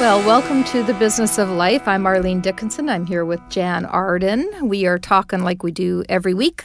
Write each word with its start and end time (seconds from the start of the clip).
Well, 0.00 0.26
welcome 0.26 0.64
to 0.64 0.82
the 0.82 0.94
business 0.94 1.36
of 1.36 1.50
life. 1.50 1.86
I'm 1.86 2.06
Arlene 2.06 2.40
Dickinson. 2.40 2.88
I'm 2.88 3.04
here 3.04 3.22
with 3.22 3.38
Jann 3.50 3.84
Arden. 3.84 4.50
We 4.66 4.86
are 4.86 4.98
talking 4.98 5.42
like 5.42 5.62
we 5.62 5.72
do 5.72 6.04
every 6.08 6.32
week 6.32 6.64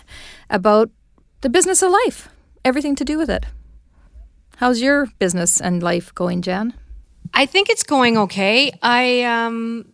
about 0.49 0.89
the 1.41 1.49
business 1.49 1.81
of 1.81 1.91
life, 1.91 2.29
everything 2.63 2.95
to 2.95 3.03
do 3.03 3.17
with 3.17 3.29
it. 3.29 3.45
How's 4.55 4.79
your 4.79 5.07
business 5.19 5.59
and 5.59 5.83
life 5.83 6.15
going, 6.15 6.43
Jann? 6.43 6.75
I 7.33 7.45
think 7.45 7.69
it's 7.69 7.83
going 7.83 8.17
okay. 8.19 8.71
I, 8.81 9.23
um, 9.23 9.91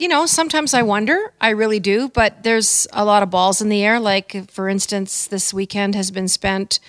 you 0.00 0.08
know, 0.08 0.26
sometimes 0.26 0.74
I 0.74 0.82
wonder. 0.82 1.32
I 1.40 1.50
really 1.50 1.78
do, 1.78 2.08
but 2.08 2.42
there's 2.42 2.88
a 2.92 3.04
lot 3.04 3.22
of 3.22 3.30
balls 3.30 3.60
in 3.60 3.68
the 3.68 3.84
air. 3.84 4.00
Like, 4.00 4.50
for 4.50 4.68
instance, 4.68 5.28
this 5.28 5.54
weekend 5.54 5.94
has 5.94 6.10
been 6.10 6.26
spent 6.26 6.80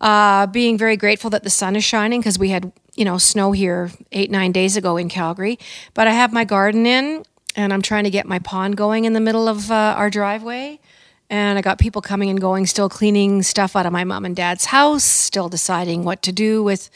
uh, 0.00 0.46
being 0.48 0.76
very 0.76 0.96
grateful 0.96 1.30
that 1.30 1.44
the 1.44 1.50
sun 1.50 1.76
is 1.76 1.84
shining 1.84 2.18
because 2.20 2.38
we 2.38 2.48
had 2.48 2.72
you 2.94 3.04
know, 3.04 3.18
snow 3.18 3.52
here 3.52 3.90
eight, 4.12 4.30
nine 4.30 4.52
days 4.52 4.76
ago 4.76 4.96
in 4.96 5.08
Calgary. 5.08 5.58
But 5.94 6.06
I 6.06 6.12
have 6.12 6.32
my 6.32 6.44
garden 6.44 6.86
in 6.86 7.24
and 7.56 7.72
I'm 7.72 7.82
trying 7.82 8.04
to 8.04 8.10
get 8.10 8.26
my 8.26 8.38
pond 8.38 8.76
going 8.76 9.04
in 9.04 9.12
the 9.12 9.20
middle 9.20 9.48
of 9.48 9.70
uh, 9.70 9.94
our 9.96 10.10
driveway. 10.10 10.78
And 11.28 11.58
I 11.58 11.62
got 11.62 11.78
people 11.78 12.02
coming 12.02 12.28
and 12.28 12.40
going, 12.40 12.66
still 12.66 12.88
cleaning 12.88 13.42
stuff 13.42 13.76
out 13.76 13.86
of 13.86 13.92
my 13.92 14.02
mom 14.02 14.24
and 14.24 14.34
dad's 14.34 14.66
house, 14.66 15.04
still 15.04 15.48
deciding 15.48 16.04
what 16.04 16.22
to 16.22 16.32
do 16.32 16.62
with 16.62 16.90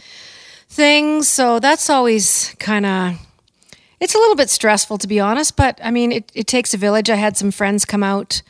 things. 0.69 1.29
So 1.29 1.61
that's 1.61 1.89
always 1.89 2.55
kind 2.59 2.85
of, 2.85 3.15
it's 4.01 4.15
a 4.15 4.19
little 4.19 4.35
bit 4.35 4.51
stressful 4.51 4.99
to 4.99 5.07
be 5.07 5.21
honest, 5.21 5.57
but 5.57 5.79
I 5.83 5.93
mean, 5.93 6.11
it, 6.11 6.33
it 6.35 6.47
takes 6.49 6.75
a 6.75 6.77
village. 6.77 7.09
I 7.09 7.15
had 7.15 7.37
some 7.37 7.53
friends 7.53 7.85
come 7.85 8.03
out 8.03 8.43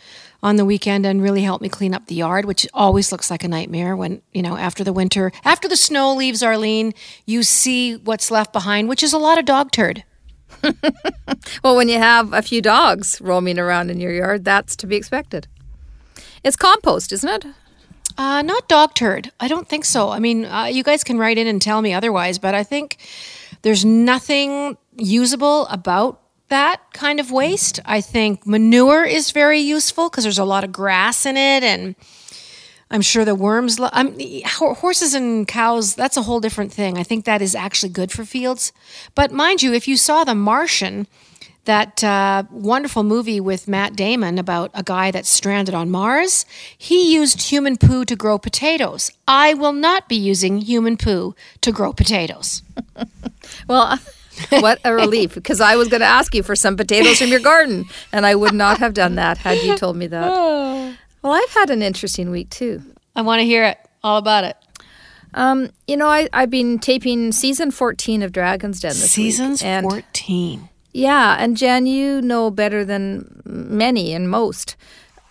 on 0.45 0.57
the 0.57 0.65
weekend 0.65 1.07
and 1.07 1.23
really 1.23 1.41
helped 1.41 1.63
me 1.63 1.71
clean 1.71 1.95
up 1.95 2.07
the 2.07 2.15
yard, 2.15 2.45
which 2.45 2.69
always 2.75 3.11
looks 3.11 3.31
like 3.31 3.43
a 3.43 3.49
nightmare 3.49 3.97
when, 3.97 4.21
you 4.35 4.43
know, 4.43 4.59
after 4.59 4.85
the 4.85 4.93
winter, 4.93 5.33
after 5.43 5.67
the 5.67 5.77
snow 5.77 6.15
leaves 6.15 6.43
Arlene, 6.43 6.93
you 7.25 7.43
see 7.43 7.97
what's 7.97 8.31
left 8.31 8.53
behind, 8.53 8.91
which 8.91 9.03
is 9.03 9.15
a 9.15 9.19
lot 9.19 9.39
of 9.39 9.47
dog 9.47 9.73
turd. 9.73 10.05
well, 11.65 11.75
when 11.75 11.89
you 11.89 11.99
have 11.99 12.35
a 12.35 12.43
few 12.43 12.61
dogs 12.61 13.19
roaming 13.23 13.59
around 13.59 13.91
in 13.91 13.99
your 13.99 14.13
yard, 14.13 14.45
that's 14.45 14.77
to 14.77 14.87
be 14.87 14.97
expected. 14.97 15.49
It's 16.45 16.57
compost, 16.57 17.11
isn't 17.11 17.47
it? 17.47 17.47
Uh, 18.19 18.43
not 18.43 18.69
dog 18.69 18.95
turd. 18.95 19.33
I 19.41 19.49
don't 19.49 19.67
think 19.67 19.87
so. 19.87 20.11
I 20.11 20.19
mean, 20.19 20.45
uh, 20.45 20.65
you 20.65 20.85
guys 20.85 21.03
can 21.03 21.19
write 21.19 21.39
in 21.39 21.47
and 21.47 21.61
tell 21.61 21.81
me 21.81 21.95
otherwise, 21.95 22.39
but 22.39 22.55
I 22.55 22.65
think 22.65 22.99
there's 23.63 23.83
nothing 23.83 24.77
usable 24.95 25.67
about 25.69 26.21
that 26.49 26.81
kind 26.93 27.21
of 27.21 27.31
waste. 27.31 27.81
I 27.85 28.01
think 28.01 28.47
manure 28.47 29.05
is 29.05 29.31
very 29.31 29.61
useful 29.61 30.09
because 30.09 30.25
there's 30.25 30.39
a 30.39 30.45
lot 30.45 30.65
of 30.65 30.73
grass 30.73 31.27
in 31.27 31.37
it, 31.37 31.63
and 31.63 31.95
I'm 32.91 33.03
sure 33.03 33.25
the 33.25 33.35
worms. 33.35 33.79
Lo- 33.79 33.91
I'm, 33.93 34.17
horses 34.47 35.15
and 35.15 35.49
cows. 35.49 35.95
That's 35.95 36.17
a 36.17 36.23
whole 36.23 36.41
different 36.41 36.73
thing. 36.73 36.99
I 36.99 37.03
think 37.03 37.25
that 37.25 37.43
is 37.43 37.55
actually 37.55 37.91
good 37.91 38.13
for 38.13 38.25
fields. 38.25 38.73
But 39.15 39.33
mind 39.33 39.63
you, 39.63 39.73
if 39.73 39.89
you 39.89 39.97
saw 39.97 40.25
The 40.25 40.35
Martian, 40.35 41.07
that 41.65 42.05
uh, 42.05 42.45
wonderful 42.51 43.03
movie 43.03 43.41
with 43.41 43.67
Matt 43.67 43.97
Damon 43.97 44.39
about 44.39 44.71
a 44.75 44.83
guy 44.83 45.11
that's 45.11 45.31
stranded 45.31 45.75
on 45.75 45.91
Mars, 45.91 46.45
he 46.77 47.15
used 47.15 47.51
human 47.51 47.79
poo 47.79 48.05
to 48.05 48.15
grow 48.15 48.39
potatoes. 48.39 49.11
I 49.27 49.55
will 49.55 49.73
not 49.73 50.09
be 50.09 50.17
using 50.17 50.61
human 50.61 50.97
poo 50.97 51.35
to 51.63 51.73
grow 51.73 51.93
potatoes. 51.93 52.63
well. 53.69 53.99
what 54.51 54.81
a 54.85 54.95
relief 54.95 55.35
because 55.35 55.61
I 55.61 55.77
was 55.77 55.89
going 55.89 56.01
to 56.01 56.07
ask 56.07 56.35
you 56.35 56.43
for 56.43 56.57
some 56.57 56.77
potatoes 56.77 57.19
from 57.19 57.29
your 57.29 57.41
garden 57.41 57.87
and 58.13 58.27
I 58.27 58.35
would 58.35 58.55
not 58.55 58.79
have 58.79 58.95
done 58.95 59.17
that 59.17 59.39
had 59.39 59.63
you 59.63 59.77
told 59.77 59.97
me 59.97 60.07
that. 60.09 60.97
Well, 61.23 61.33
I've 61.33 61.55
had 61.55 61.71
an 61.71 61.81
interesting 61.81 62.31
week 62.31 62.51
too. 62.51 62.83
I 63.17 63.23
want 63.23 63.41
to 63.41 63.47
hear 63.47 63.65
it, 63.65 63.79
all 64.03 64.19
about 64.19 64.45
it. 64.45 64.59
Um, 65.33 65.71
you 65.87 65.97
know, 65.97 66.07
I, 66.07 66.29
I've 66.35 66.51
been 66.51 66.79
taping 66.79 67.33
season 67.33 67.71
14 67.71 68.23
of 68.23 68.31
Dragon's 68.31 68.79
Den 68.79 68.91
this 68.91 69.13
Seasons 69.13 69.63
week. 69.63 69.81
14. 69.81 70.69
Yeah, 70.93 71.37
and 71.39 71.57
Jann, 71.57 71.87
you 71.87 72.21
know 72.21 72.51
better 72.51 72.85
than 72.85 73.41
many 73.47 74.13
and 74.13 74.29
most 74.29 74.77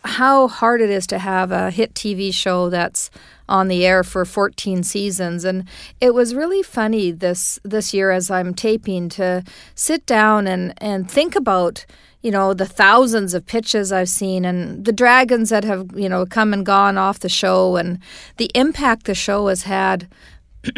how 0.06 0.48
hard 0.48 0.82
it 0.82 0.90
is 0.90 1.08
to 1.08 1.20
have 1.20 1.52
a 1.52 1.72
hit 1.72 1.94
TV 1.94 2.34
show 2.34 2.70
that's 2.70 3.10
on 3.48 3.68
the 3.68 3.86
air 3.86 4.04
for 4.04 4.26
14 4.26 4.84
seasons. 4.84 5.44
And 5.44 5.68
it 6.00 6.14
was 6.14 6.36
really 6.36 6.64
funny 6.64 7.12
this 7.12 7.60
this 7.64 7.94
year 7.94 8.12
as 8.12 8.32
I'm 8.32 8.54
taping 8.54 9.10
to 9.10 9.44
sit 9.76 10.06
down 10.06 10.48
and 10.48 10.74
and 10.78 11.10
think 11.10 11.36
about 11.36 11.86
you 12.22 12.32
know 12.32 12.54
the 12.54 12.66
thousands 12.66 13.34
of 13.34 13.46
pitches 13.46 13.92
I've 13.92 14.10
seen 14.10 14.46
and 14.46 14.86
the 14.86 14.94
dragons 14.94 15.50
that 15.50 15.64
have 15.64 15.88
you 15.96 16.10
know 16.10 16.26
come 16.26 16.54
and 16.54 16.66
gone 16.66 16.98
off 16.98 17.20
the 17.20 17.30
show 17.30 17.76
and 17.76 18.00
the 18.38 18.50
impact 18.56 19.06
the 19.06 19.16
show 19.16 19.48
has 19.48 19.64
had. 19.64 20.08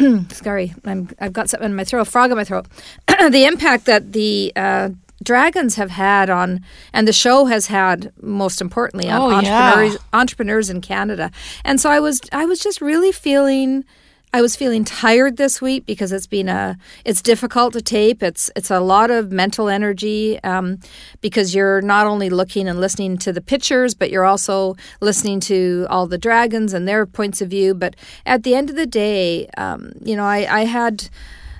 Sorry 0.30 0.74
I'm, 0.84 1.08
I've 1.20 1.32
got 1.32 1.48
something 1.48 1.70
in 1.70 1.76
my 1.76 1.84
throat 1.84 2.08
frog 2.08 2.30
in 2.30 2.36
my 2.36 2.44
throat. 2.44 2.66
The 3.30 3.44
impact 3.44 3.86
that 3.86 4.12
the 4.12 4.52
uh, 4.54 4.90
dragons 5.22 5.76
have 5.76 5.90
had 5.90 6.28
on 6.30 6.60
and 6.92 7.08
the 7.08 7.12
show 7.12 7.46
has 7.46 7.66
had 7.66 8.12
most 8.20 8.60
importantly 8.60 9.10
on 9.10 9.20
oh, 9.20 9.30
entrepreneurs 9.30 9.92
yeah. 9.94 9.98
entrepreneurs 10.12 10.70
in 10.70 10.80
Canada. 10.80 11.30
And 11.64 11.80
so 11.80 11.90
I 11.90 12.00
was 12.00 12.20
I 12.32 12.44
was 12.44 12.60
just 12.60 12.80
really 12.80 13.12
feeling 13.12 13.84
I 14.32 14.42
was 14.42 14.54
feeling 14.54 14.84
tired 14.84 15.38
this 15.38 15.62
week 15.62 15.86
because 15.86 16.12
it's 16.12 16.26
been 16.26 16.48
a 16.50 16.76
it's 17.06 17.22
difficult 17.22 17.72
to 17.72 17.80
tape. 17.80 18.22
It's 18.22 18.50
it's 18.54 18.70
a 18.70 18.80
lot 18.80 19.10
of 19.10 19.32
mental 19.32 19.68
energy 19.68 20.38
um, 20.42 20.78
because 21.22 21.54
you're 21.54 21.80
not 21.80 22.06
only 22.06 22.28
looking 22.28 22.68
and 22.68 22.78
listening 22.78 23.16
to 23.18 23.32
the 23.32 23.40
pictures, 23.40 23.94
but 23.94 24.10
you're 24.10 24.26
also 24.26 24.76
listening 25.00 25.40
to 25.40 25.86
all 25.88 26.06
the 26.06 26.18
dragons 26.18 26.74
and 26.74 26.86
their 26.86 27.06
points 27.06 27.40
of 27.40 27.48
view. 27.48 27.72
But 27.72 27.96
at 28.26 28.42
the 28.42 28.54
end 28.54 28.68
of 28.68 28.76
the 28.76 28.86
day, 28.86 29.48
um, 29.56 29.92
you 30.04 30.16
know, 30.16 30.26
I, 30.26 30.60
I 30.60 30.64
had 30.64 31.08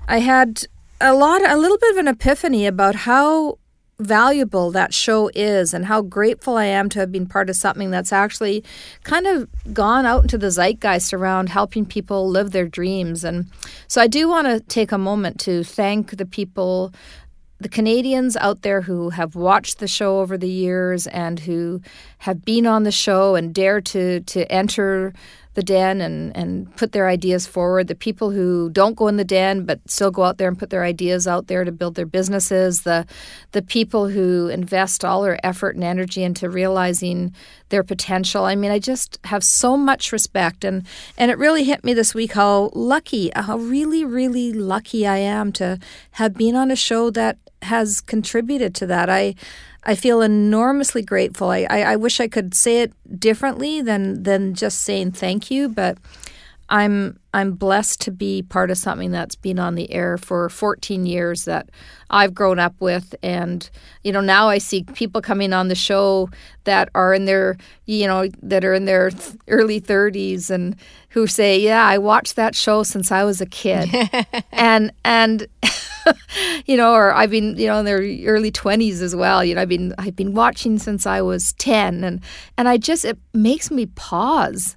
I 0.06 0.19
had 0.19 0.66
a 1.01 1.15
lot 1.15 1.49
a 1.49 1.57
little 1.57 1.79
bit 1.79 1.93
of 1.93 1.99
an 1.99 2.09
epiphany 2.09 2.67
about 2.67 2.95
how 2.95 3.59
valuable 3.99 4.71
that 4.71 4.93
show 4.93 5.31
is 5.34 5.73
and 5.73 5.87
how 5.87 6.03
grateful 6.03 6.57
I 6.57 6.67
am 6.67 6.89
to 6.91 6.99
have 7.01 7.11
been 7.11 7.27
part 7.27 7.49
of 7.49 7.57
something 7.57 7.91
that's 7.91 8.12
actually 8.12 8.62
kind 9.05 9.27
of 9.27 9.49
gone 9.73 10.05
out 10.05 10.23
into 10.23 10.37
the 10.37 10.51
zeitgeist 10.51 11.15
around 11.15 11.49
helping 11.49 11.87
people 11.87 12.29
live 12.29 12.51
their 12.51 12.67
dreams. 12.67 13.25
And 13.25 13.47
so 13.89 14.03
I 14.03 14.07
do 14.07 14.29
want 14.29 14.47
to 14.49 14.61
take 14.61 14.93
a 14.93 14.99
moment 14.99 15.41
to 15.41 15.65
thank 15.65 16.17
the 16.17 16.27
people 16.27 16.93
the 17.59 17.69
Canadians 17.71 18.37
out 18.37 18.61
there 18.61 18.83
who 18.83 19.09
have 19.09 19.34
watched 19.34 19.78
the 19.78 19.89
show 19.89 20.21
over 20.21 20.37
the 20.37 20.49
years 20.49 21.07
and 21.07 21.41
who 21.41 21.81
have 22.19 22.45
been 22.45 22.67
on 22.67 22.83
the 22.83 22.93
show 22.93 23.34
and 23.34 23.55
dare 23.55 23.81
to 23.81 24.21
to 24.21 24.53
enter 24.53 25.15
the 25.56 25.62
den 25.62 26.03
and, 26.03 26.37
and 26.37 26.75
put 26.77 26.93
their 26.93 27.09
ideas 27.09 27.47
forward, 27.47 27.89
the 27.89 27.94
people 27.94 28.31
who 28.31 28.69
don't 28.71 28.94
go 28.94 29.09
in 29.09 29.17
the 29.17 29.25
den 29.25 29.65
but 29.65 29.81
still 29.91 30.11
go 30.11 30.22
out 30.22 30.37
there 30.37 30.49
and 30.49 30.59
put 30.59 30.69
their 30.69 30.84
ideas 30.84 31.27
out 31.27 31.47
there 31.47 31.65
to 31.65 31.72
build 31.72 31.94
their 31.94 32.06
businesses, 32.06 32.83
the 32.83 33.06
the 33.53 33.62
people 33.62 34.09
who 34.09 34.49
invest 34.49 35.03
all 35.03 35.22
their 35.22 35.45
effort 35.45 35.75
and 35.75 35.83
energy 35.83 36.22
into 36.22 36.50
realizing 36.50 37.34
their 37.71 37.83
potential. 37.83 38.45
I 38.45 38.55
mean, 38.55 38.71
I 38.71 38.78
just 38.78 39.19
have 39.25 39.43
so 39.43 39.78
much 39.78 40.12
respect 40.12 40.62
and 40.62 40.87
and 41.16 41.31
it 41.31 41.39
really 41.39 41.65
hit 41.65 41.83
me 41.83 41.95
this 41.95 42.15
week 42.15 42.33
how 42.33 42.71
lucky, 42.75 43.33
how 43.34 43.56
really, 43.56 44.05
really 44.05 44.53
lucky 44.53 45.06
I 45.06 45.16
am 45.16 45.53
to 45.53 45.78
have 46.12 46.34
been 46.34 46.55
on 46.55 46.71
a 46.71 46.77
show 46.77 47.11
that 47.12 47.39
has 47.62 48.03
contributed 48.03 48.75
to 48.75 48.87
that. 48.87 49.09
I 49.09 49.34
I 49.86 49.94
feel 49.94 50.20
enormously 50.20 51.02
grateful. 51.02 51.48
I, 51.50 51.66
I, 51.70 51.92
I, 51.92 51.97
wish 51.97 52.19
I 52.19 52.26
could 52.26 52.54
say 52.54 52.82
it 52.82 52.92
differently 53.20 53.80
than 53.80 54.24
than 54.24 54.54
just 54.54 54.80
saying 54.80 55.12
thank 55.12 55.48
you, 55.48 55.69
but 55.69 55.97
I'm 56.69 57.19
I'm 57.32 57.53
blessed 57.53 58.00
to 58.03 58.10
be 58.10 58.43
part 58.43 58.71
of 58.71 58.78
something 58.78 59.10
that's 59.10 59.34
been 59.37 59.59
on 59.59 59.75
the 59.75 59.93
air 59.93 60.16
for 60.16 60.49
14 60.49 61.06
years 61.06 61.44
that 61.44 61.71
I've 62.10 62.34
grown 62.34 62.59
up 62.59 62.75
with 62.81 63.15
and 63.22 63.69
you 64.03 64.12
know 64.12 64.21
now 64.21 64.49
I 64.49 64.59
see 64.59 64.82
people 64.82 65.21
coming 65.21 65.53
on 65.53 65.69
the 65.69 65.75
show 65.75 66.28
that 66.65 66.88
are 66.94 67.15
in 67.15 67.27
their 67.27 67.56
you 67.84 68.06
know 68.06 68.28
that 68.43 68.65
are 68.65 68.75
in 68.75 68.84
their 68.84 69.10
early 69.49 69.81
30s 69.81 70.50
and 70.50 70.77
who 71.10 71.27
say 71.27 71.59
yeah 71.59 71.86
I 71.86 71.98
watched 71.98 72.36
that 72.36 72.54
show 72.54 72.83
since 72.83 73.13
I 73.13 73.24
was 73.24 73.41
a 73.41 73.47
kid 73.47 73.89
and 74.53 74.92
and 75.04 75.47
you 76.66 76.77
know, 76.77 76.92
or 76.92 77.13
I've 77.13 77.30
been, 77.30 77.57
you 77.57 77.66
know, 77.66 77.78
in 77.78 77.84
their 77.84 78.01
early 78.27 78.51
twenties 78.51 79.03
as 79.03 79.15
well. 79.16 79.45
You 79.45 79.54
know, 79.54 79.63
I've 79.63 79.68
been 79.68 79.95
I've 79.98 80.16
been 80.16 80.34
watching 80.34 80.78
since 80.78 81.07
I 81.07 81.21
was 81.21 81.53
ten, 81.54 82.04
and 82.04 82.21
and 82.57 82.68
I 82.68 82.77
just 82.77 83.04
it 83.04 83.18
makes 83.33 83.71
me 83.71 83.86
pause. 83.86 84.76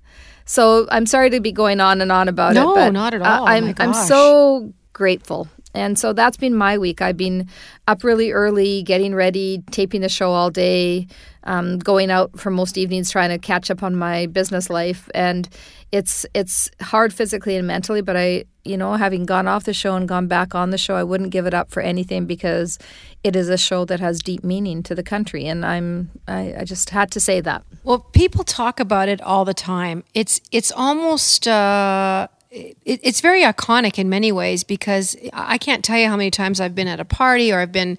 So 0.49 0.87
I'm 0.89 1.05
sorry 1.05 1.29
to 1.29 1.39
be 1.39 1.51
going 1.51 1.79
on 1.79 2.01
and 2.01 2.11
on 2.11 2.27
about 2.27 2.55
no, 2.55 2.75
it. 2.75 2.85
No, 2.85 2.89
not 2.89 3.13
at 3.13 3.21
all. 3.21 3.47
I'm 3.47 3.75
I'm 3.77 3.93
so 3.93 4.73
grateful. 4.93 5.47
And 5.75 5.97
so 5.97 6.11
that's 6.11 6.37
been 6.37 6.55
my 6.55 6.79
week. 6.79 7.03
I've 7.03 7.17
been 7.17 7.47
up 7.87 8.03
really 8.03 8.31
early, 8.31 8.81
getting 8.81 9.13
ready, 9.13 9.63
taping 9.69 10.01
the 10.01 10.09
show 10.09 10.31
all 10.31 10.49
day, 10.49 11.05
um, 11.43 11.79
going 11.79 12.11
out 12.11 12.37
for 12.39 12.49
most 12.49 12.77
evenings, 12.77 13.11
trying 13.11 13.29
to 13.29 13.37
catch 13.37 13.71
up 13.71 13.83
on 13.83 13.95
my 13.95 14.27
business 14.27 14.69
life. 14.69 15.09
And 15.13 15.47
it's 15.91 16.25
it's 16.33 16.69
hard 16.81 17.13
physically 17.13 17.55
and 17.55 17.65
mentally, 17.65 18.01
but 18.01 18.15
I 18.15 18.45
you 18.63 18.77
know 18.77 18.93
having 18.93 19.25
gone 19.25 19.47
off 19.47 19.63
the 19.63 19.73
show 19.73 19.95
and 19.95 20.07
gone 20.07 20.27
back 20.27 20.53
on 20.53 20.69
the 20.69 20.77
show, 20.77 20.95
I 20.95 21.03
wouldn't 21.03 21.31
give 21.31 21.45
it 21.45 21.53
up 21.53 21.71
for 21.71 21.81
anything 21.81 22.25
because 22.25 22.77
it 23.23 23.35
is 23.35 23.49
a 23.49 23.57
show 23.57 23.85
that 23.85 23.99
has 23.99 24.19
deep 24.19 24.43
meaning 24.43 24.83
to 24.83 24.95
the 24.95 25.03
country, 25.03 25.45
and 25.45 25.65
I'm 25.65 26.11
I, 26.27 26.55
I 26.59 26.63
just 26.65 26.91
had 26.91 27.11
to 27.11 27.19
say 27.19 27.41
that. 27.41 27.63
Well, 27.83 27.99
people 27.99 28.43
talk 28.43 28.79
about 28.79 29.09
it 29.09 29.21
all 29.21 29.45
the 29.45 29.53
time. 29.53 30.03
It's 30.13 30.39
it's 30.51 30.71
almost. 30.71 31.47
Uh 31.47 32.27
it, 32.51 32.77
it's 32.83 33.21
very 33.21 33.43
iconic 33.43 33.99
in 33.99 34.09
many 34.09 34.31
ways 34.31 34.63
because 34.63 35.15
I 35.33 35.57
can't 35.57 35.83
tell 35.83 35.97
you 35.97 36.07
how 36.07 36.17
many 36.17 36.31
times 36.31 36.59
I've 36.59 36.75
been 36.75 36.87
at 36.87 36.99
a 36.99 37.05
party 37.05 37.51
or 37.51 37.59
I've 37.59 37.71
been, 37.71 37.97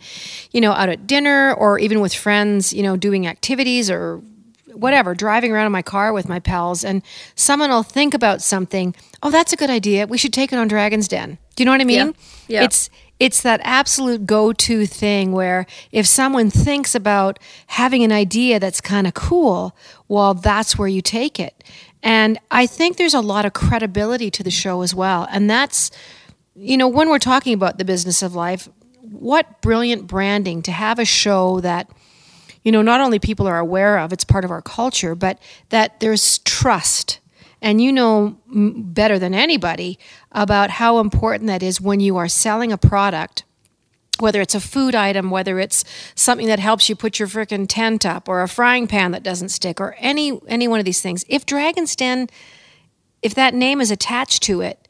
you 0.51 0.61
know, 0.61 0.73
out 0.73 0.89
at 0.89 1.07
dinner 1.07 1.55
or 1.55 1.79
even 1.79 2.01
with 2.01 2.13
friends, 2.13 2.73
you 2.73 2.83
know, 2.83 2.97
doing 2.97 3.27
activities 3.27 3.91
or 3.91 4.21
whatever, 4.73 5.15
driving 5.15 5.53
around 5.53 5.67
in 5.67 5.73
my 5.73 5.83
car 5.83 6.13
with 6.13 6.29
my 6.29 6.41
pals, 6.41 6.85
and 6.85 7.03
someone 7.35 7.71
will 7.71 7.83
think 7.83 8.15
about 8.15 8.43
something. 8.43 8.95
Oh, 9.23 9.31
that's 9.31 9.53
a 9.53 9.57
good 9.57 9.71
idea. 9.71 10.07
We 10.07 10.19
should 10.19 10.33
take 10.33 10.53
it 10.53 10.57
on 10.57 10.69
Dragon's 10.69 11.09
Den. 11.09 11.39
Do 11.55 11.63
you 11.63 11.67
know 11.67 11.73
what 11.73 11.81
I 11.81 11.85
mean? 11.85 12.15
Yeah. 12.49 12.61
yeah. 12.61 12.65
It's 12.65 12.91
it's 13.19 13.43
that 13.43 13.61
absolute 13.65 14.25
go-to 14.25 14.87
thing 14.87 15.33
where 15.33 15.67
if 15.93 16.07
someone 16.07 16.49
thinks 16.49 16.95
about 16.95 17.39
having 17.67 18.03
an 18.03 18.13
idea 18.13 18.59
that's 18.59 18.81
kind 18.81 19.07
of 19.07 19.13
cool, 19.13 19.77
well, 20.09 20.33
that's 20.33 20.79
where 20.79 20.89
you 20.89 21.03
take 21.03 21.39
it. 21.39 21.63
And 22.03 22.39
I 22.51 22.67
think 22.67 22.97
there's 22.97 23.15
a 23.15 23.21
lot 23.21 23.45
of 23.45 23.53
credibility 23.53 24.31
to 24.31 24.43
the 24.43 24.51
show 24.51 24.83
as 24.83 24.95
well. 24.95 25.27
And 25.31 25.51
that's, 25.51 25.91
you 26.55 26.77
know, 26.77 26.89
when 26.89 27.09
we're 27.09 27.19
talking 27.19 27.53
about 27.55 27.79
the 27.79 27.85
business 27.85 28.23
of 28.23 28.35
life, 28.35 28.69
what 29.03 29.61
brilliant 29.61 30.07
branding 30.07 30.63
to 30.63 30.73
have 30.73 30.99
a 30.99 31.05
show 31.05 31.61
that 31.61 31.91
you 32.63 32.73
know, 32.73 32.83
not 32.83 33.01
only 33.01 33.19
people 33.19 33.47
are 33.47 33.59
aware 33.59 33.99
of, 33.99 34.13
it's 34.13 34.25
part 34.25 34.45
of 34.45 34.51
our 34.51 34.63
culture, 34.63 35.15
but 35.15 35.39
that 35.71 36.01
there's 36.01 36.39
trust. 36.41 37.19
And 37.63 37.81
you 37.81 37.93
know 37.93 38.39
better 38.47 39.19
than 39.19 39.35
anybody 39.35 39.99
about 40.33 40.71
how 40.71 40.99
important 40.99 41.47
that 41.49 41.63
is 41.63 41.81
when 41.81 42.01
you 42.01 42.17
are 42.17 42.29
selling 42.29 42.73
a 42.73 42.79
product, 42.79 43.45
whether 44.21 44.41
it's 44.41 44.55
a 44.55 44.61
food 44.61 44.95
item, 44.95 45.31
whether 45.31 45.59
it's 45.59 45.85
something 46.15 46.47
that 46.47 46.59
helps 46.59 46.89
you 46.89 46.97
put 46.97 47.19
your 47.19 47.29
freaking 47.29 47.67
tent 47.69 48.05
up, 48.05 48.29
or 48.29 48.43
a 48.43 48.49
frying 48.49 48.87
pan 48.87 49.13
that 49.13 49.23
doesn't 49.23 49.51
stick, 49.51 49.81
or 49.81 49.97
any 49.99 50.41
any 50.47 50.69
one 50.69 50.79
of 50.79 50.85
these 50.85 51.03
things. 51.03 51.25
If 51.29 51.47
Dragon's 51.47 51.97
Den, 51.97 52.29
if 53.23 53.35
that 53.35 53.55
name 53.55 53.81
is 53.81 53.91
attached 53.91 54.43
to 54.45 54.61
it, 54.61 54.89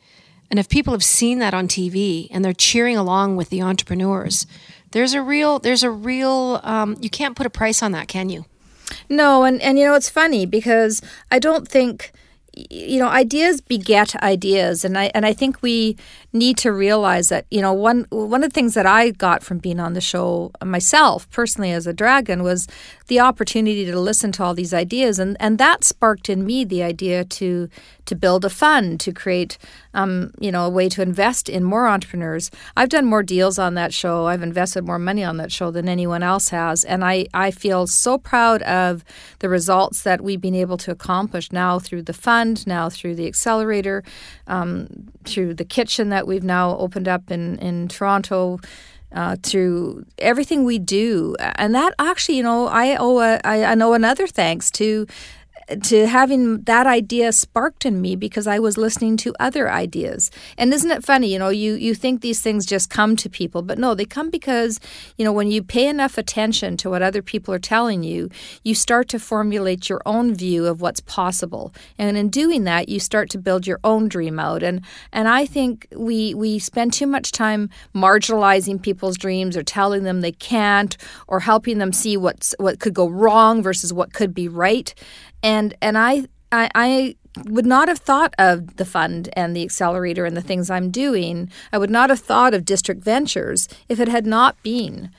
and 0.50 0.58
if 0.58 0.68
people 0.68 0.92
have 0.92 1.04
seen 1.04 1.38
that 1.38 1.54
on 1.54 1.68
TV 1.68 2.28
and 2.30 2.44
they're 2.44 2.52
cheering 2.52 2.96
along 2.96 3.36
with 3.36 3.50
the 3.50 3.62
entrepreneurs, 3.62 4.46
there's 4.92 5.14
a 5.14 5.22
real 5.22 5.58
there's 5.58 5.82
a 5.82 5.90
real 5.90 6.60
um, 6.62 6.96
you 7.00 7.10
can't 7.10 7.36
put 7.36 7.46
a 7.46 7.50
price 7.50 7.82
on 7.82 7.92
that 7.92 8.08
can 8.08 8.28
you 8.28 8.44
no 9.08 9.44
and 9.44 9.60
and 9.62 9.78
you 9.78 9.84
know 9.84 9.94
it's 9.94 10.08
funny 10.08 10.44
because 10.44 11.00
i 11.30 11.38
don't 11.38 11.68
think 11.68 12.12
you 12.54 12.98
know 12.98 13.08
ideas 13.08 13.60
beget 13.60 14.14
ideas 14.22 14.84
and 14.84 14.98
i 14.98 15.10
and 15.14 15.24
i 15.24 15.32
think 15.32 15.62
we 15.62 15.96
need 16.32 16.56
to 16.56 16.72
realize 16.72 17.28
that 17.28 17.46
you 17.50 17.60
know 17.60 17.72
one 17.72 18.06
one 18.10 18.42
of 18.42 18.50
the 18.50 18.54
things 18.54 18.74
that 18.74 18.86
i 18.86 19.10
got 19.10 19.42
from 19.42 19.58
being 19.58 19.78
on 19.78 19.92
the 19.92 20.00
show 20.00 20.50
myself 20.64 21.30
personally 21.30 21.70
as 21.70 21.86
a 21.86 21.92
dragon 21.92 22.42
was 22.42 22.66
the 23.06 23.20
opportunity 23.20 23.84
to 23.84 23.98
listen 23.98 24.32
to 24.32 24.42
all 24.42 24.54
these 24.54 24.74
ideas 24.74 25.18
and 25.18 25.36
and 25.38 25.58
that 25.58 25.84
sparked 25.84 26.28
in 26.28 26.44
me 26.44 26.64
the 26.64 26.82
idea 26.82 27.24
to 27.24 27.68
to 28.10 28.16
build 28.16 28.44
a 28.44 28.50
fund 28.50 28.98
to 28.98 29.12
create 29.12 29.56
um, 29.94 30.32
you 30.40 30.50
know 30.50 30.66
a 30.66 30.68
way 30.68 30.88
to 30.88 31.00
invest 31.00 31.48
in 31.48 31.62
more 31.64 31.86
entrepreneurs. 31.86 32.50
I've 32.76 32.88
done 32.88 33.06
more 33.06 33.22
deals 33.22 33.56
on 33.58 33.74
that 33.74 33.94
show. 33.94 34.26
I've 34.26 34.42
invested 34.42 34.84
more 34.84 34.98
money 34.98 35.22
on 35.24 35.36
that 35.36 35.52
show 35.52 35.70
than 35.70 35.88
anyone 35.88 36.22
else 36.22 36.48
has. 36.50 36.84
And 36.84 37.04
i 37.04 37.26
i 37.34 37.50
feel 37.50 37.86
so 37.86 38.18
proud 38.18 38.62
of 38.62 39.04
the 39.38 39.48
results 39.48 40.02
that 40.02 40.20
we've 40.20 40.40
been 40.40 40.54
able 40.54 40.76
to 40.78 40.90
accomplish 40.90 41.52
now 41.52 41.78
through 41.78 42.02
the 42.02 42.12
fund 42.12 42.66
now 42.66 42.90
through 42.90 43.14
the 43.14 43.26
accelerator 43.26 44.02
um, 44.48 44.88
through 45.24 45.54
the 45.54 45.64
kitchen 45.64 46.08
that 46.08 46.26
we've 46.26 46.44
now 46.58 46.76
opened 46.78 47.06
up 47.06 47.30
in 47.30 47.58
in 47.58 47.86
toronto 47.88 48.58
uh, 49.12 49.36
through 49.42 50.04
everything 50.18 50.64
we 50.64 50.78
do. 50.78 51.34
And 51.56 51.74
that 51.74 51.94
actually, 51.98 52.36
you 52.36 52.44
know, 52.44 52.68
I 52.68 52.96
owe 52.96 53.18
a, 53.18 53.40
I, 53.44 53.64
I 53.64 53.74
know 53.74 53.92
another 53.92 54.28
thanks 54.28 54.70
to 54.72 55.06
to 55.82 56.06
having 56.06 56.62
that 56.62 56.86
idea 56.86 57.32
sparked 57.32 57.86
in 57.86 58.00
me 58.00 58.16
because 58.16 58.46
I 58.46 58.58
was 58.58 58.76
listening 58.76 59.16
to 59.18 59.34
other 59.38 59.70
ideas. 59.70 60.30
And 60.58 60.72
isn't 60.72 60.90
it 60.90 61.04
funny, 61.04 61.32
you 61.32 61.38
know, 61.38 61.48
you 61.48 61.74
you 61.74 61.94
think 61.94 62.20
these 62.20 62.40
things 62.40 62.66
just 62.66 62.90
come 62.90 63.16
to 63.16 63.30
people, 63.30 63.62
but 63.62 63.78
no, 63.78 63.94
they 63.94 64.04
come 64.04 64.30
because, 64.30 64.80
you 65.16 65.24
know, 65.24 65.32
when 65.32 65.50
you 65.50 65.62
pay 65.62 65.86
enough 65.86 66.18
attention 66.18 66.76
to 66.78 66.90
what 66.90 67.02
other 67.02 67.22
people 67.22 67.54
are 67.54 67.58
telling 67.60 68.02
you, 68.02 68.30
you 68.64 68.74
start 68.74 69.08
to 69.08 69.18
formulate 69.18 69.88
your 69.88 70.00
own 70.04 70.34
view 70.34 70.66
of 70.66 70.80
what's 70.80 71.00
possible. 71.00 71.72
And 71.98 72.16
in 72.16 72.28
doing 72.30 72.64
that, 72.64 72.88
you 72.88 72.98
start 72.98 73.30
to 73.30 73.38
build 73.38 73.66
your 73.66 73.80
own 73.84 74.08
dream 74.08 74.38
out. 74.38 74.62
And 74.62 74.82
and 75.12 75.28
I 75.28 75.46
think 75.46 75.86
we 75.96 76.34
we 76.34 76.58
spend 76.58 76.92
too 76.92 77.06
much 77.06 77.32
time 77.32 77.70
marginalizing 77.94 78.82
people's 78.82 79.16
dreams 79.16 79.56
or 79.56 79.62
telling 79.62 80.02
them 80.02 80.20
they 80.20 80.32
can't 80.32 80.96
or 81.28 81.40
helping 81.40 81.78
them 81.78 81.92
see 81.92 82.16
what's 82.16 82.54
what 82.58 82.80
could 82.80 82.94
go 82.94 83.08
wrong 83.08 83.62
versus 83.62 83.92
what 83.92 84.12
could 84.12 84.34
be 84.34 84.48
right 84.48 84.94
and 85.42 85.74
and 85.80 85.96
I, 85.98 86.24
I 86.52 86.70
I 86.74 87.16
would 87.44 87.66
not 87.66 87.88
have 87.88 87.98
thought 87.98 88.34
of 88.38 88.76
the 88.76 88.84
fund 88.84 89.28
and 89.34 89.54
the 89.54 89.62
accelerator 89.62 90.24
and 90.24 90.36
the 90.36 90.42
things 90.42 90.68
I'm 90.68 90.90
doing. 90.90 91.50
I 91.72 91.78
would 91.78 91.90
not 91.90 92.10
have 92.10 92.20
thought 92.20 92.54
of 92.54 92.64
District 92.64 93.02
Ventures 93.02 93.68
if 93.88 94.00
it 94.00 94.08
had 94.08 94.26
not 94.26 94.60
been 94.62 95.10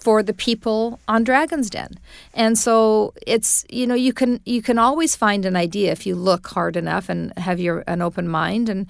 for 0.00 0.22
the 0.22 0.32
people 0.32 0.98
on 1.06 1.24
Dragon's 1.24 1.68
Den. 1.68 1.92
And 2.32 2.58
so 2.58 3.12
it's 3.26 3.64
you 3.68 3.86
know 3.86 3.94
you 3.94 4.12
can 4.12 4.40
you 4.44 4.62
can 4.62 4.78
always 4.78 5.14
find 5.14 5.44
an 5.44 5.56
idea 5.56 5.92
if 5.92 6.06
you 6.06 6.16
look 6.16 6.46
hard 6.48 6.76
enough 6.76 7.08
and 7.08 7.36
have 7.38 7.60
your 7.60 7.84
an 7.86 8.00
open 8.00 8.26
mind 8.26 8.68
and 8.68 8.86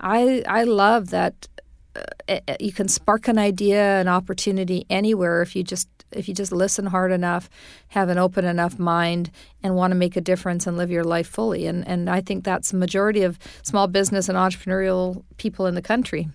I 0.00 0.42
I 0.48 0.64
love 0.64 1.10
that 1.10 1.48
Uh, 1.94 2.40
uh, 2.48 2.56
you 2.58 2.72
can 2.72 2.88
spark 2.88 3.28
an 3.28 3.38
idea 3.38 4.00
an 4.00 4.08
opportunity 4.08 4.86
anywhere 4.88 5.42
if 5.42 5.54
you 5.54 5.62
just 5.62 5.88
if 6.12 6.28
you 6.28 6.34
just 6.34 6.52
listen 6.52 6.86
hard 6.86 7.10
enough, 7.10 7.48
have 7.88 8.08
an 8.08 8.18
open 8.18 8.44
enough 8.44 8.78
mind, 8.78 9.30
and 9.62 9.74
want 9.74 9.90
to 9.92 9.94
make 9.94 10.16
a 10.16 10.20
difference 10.20 10.66
and 10.66 10.76
live 10.76 10.90
your 10.90 11.04
life 11.04 11.26
fully. 11.26 11.66
And 11.66 11.86
and 11.86 12.08
I 12.08 12.20
think 12.20 12.44
that's 12.44 12.70
the 12.70 12.78
majority 12.78 13.22
of 13.22 13.38
small 13.62 13.86
business 13.86 14.28
and 14.28 14.36
entrepreneurial 14.36 15.22
people 15.36 15.66
in 15.66 15.74
the 15.74 15.82
country. 15.82 16.28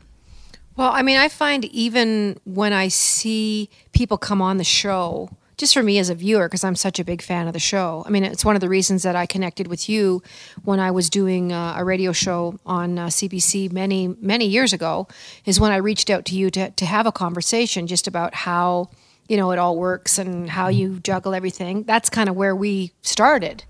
Well, 0.76 0.92
I 0.92 1.02
mean, 1.02 1.18
I 1.18 1.28
find 1.28 1.66
even 1.66 2.40
when 2.44 2.72
I 2.72 2.88
see 2.90 3.70
people 3.94 4.18
come 4.18 4.44
on 4.44 4.58
the 4.58 4.64
show, 4.64 5.30
just 5.58 5.74
for 5.74 5.82
me 5.82 5.98
as 5.98 6.10
a 6.10 6.16
viewer, 6.16 6.48
because 6.48 6.64
I'm 6.64 6.76
such 6.76 7.00
a 7.00 7.04
big 7.04 7.22
fan 7.22 7.48
of 7.48 7.54
the 7.54 7.60
show. 7.60 8.04
I 8.06 8.10
mean, 8.10 8.24
it's 8.24 8.46
one 8.46 8.56
of 8.56 8.62
the 8.62 8.70
reasons 8.70 9.04
that 9.04 9.16
I 9.16 9.26
connected 9.26 9.68
with 9.68 9.90
you 9.90 10.22
when 10.64 10.80
I 10.80 10.92
was 10.92 11.10
doing 11.10 11.52
uh, 11.52 11.76
a 11.78 11.84
radio 11.84 12.12
show 12.12 12.60
on 12.66 13.00
uh, 13.00 13.08
CBC 13.08 13.72
many, 13.72 14.08
many 14.08 14.46
years 14.46 14.72
ago, 14.72 15.08
is 15.46 15.60
when 15.60 15.72
I 15.72 15.78
reached 15.78 16.10
out 16.10 16.26
to 16.26 16.36
you 16.36 16.52
to, 16.52 16.70
to 16.70 16.86
have 16.86 17.08
a 17.08 17.12
conversation 17.12 17.88
just 17.88 18.08
about 18.08 18.34
how 18.36 18.90
you 19.28 19.36
know 19.36 19.52
it 19.52 19.60
all 19.60 19.78
works 19.78 20.18
and 20.18 20.50
how 20.50 20.70
you 20.70 21.00
juggle 21.00 21.34
everything 21.34 21.84
that's 21.84 22.10
kind 22.10 22.30
of 22.30 22.36
where 22.38 22.56
we 22.56 22.94
started 23.02 23.66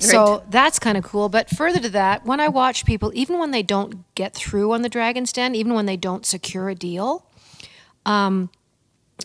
right. 0.00 0.10
so 0.10 0.42
that's 0.48 0.78
kind 0.78 0.96
of 0.96 1.04
cool 1.04 1.28
but 1.28 1.50
further 1.50 1.78
to 1.78 1.90
that 1.90 2.24
when 2.24 2.40
i 2.40 2.48
watch 2.48 2.86
people 2.86 3.12
even 3.14 3.38
when 3.38 3.50
they 3.50 3.62
don't 3.62 4.14
get 4.14 4.32
through 4.32 4.72
on 4.72 4.80
the 4.80 4.88
dragon's 4.88 5.30
den 5.30 5.54
even 5.54 5.74
when 5.74 5.84
they 5.84 5.96
don't 5.96 6.24
secure 6.24 6.70
a 6.70 6.74
deal 6.74 7.26
um, 8.06 8.50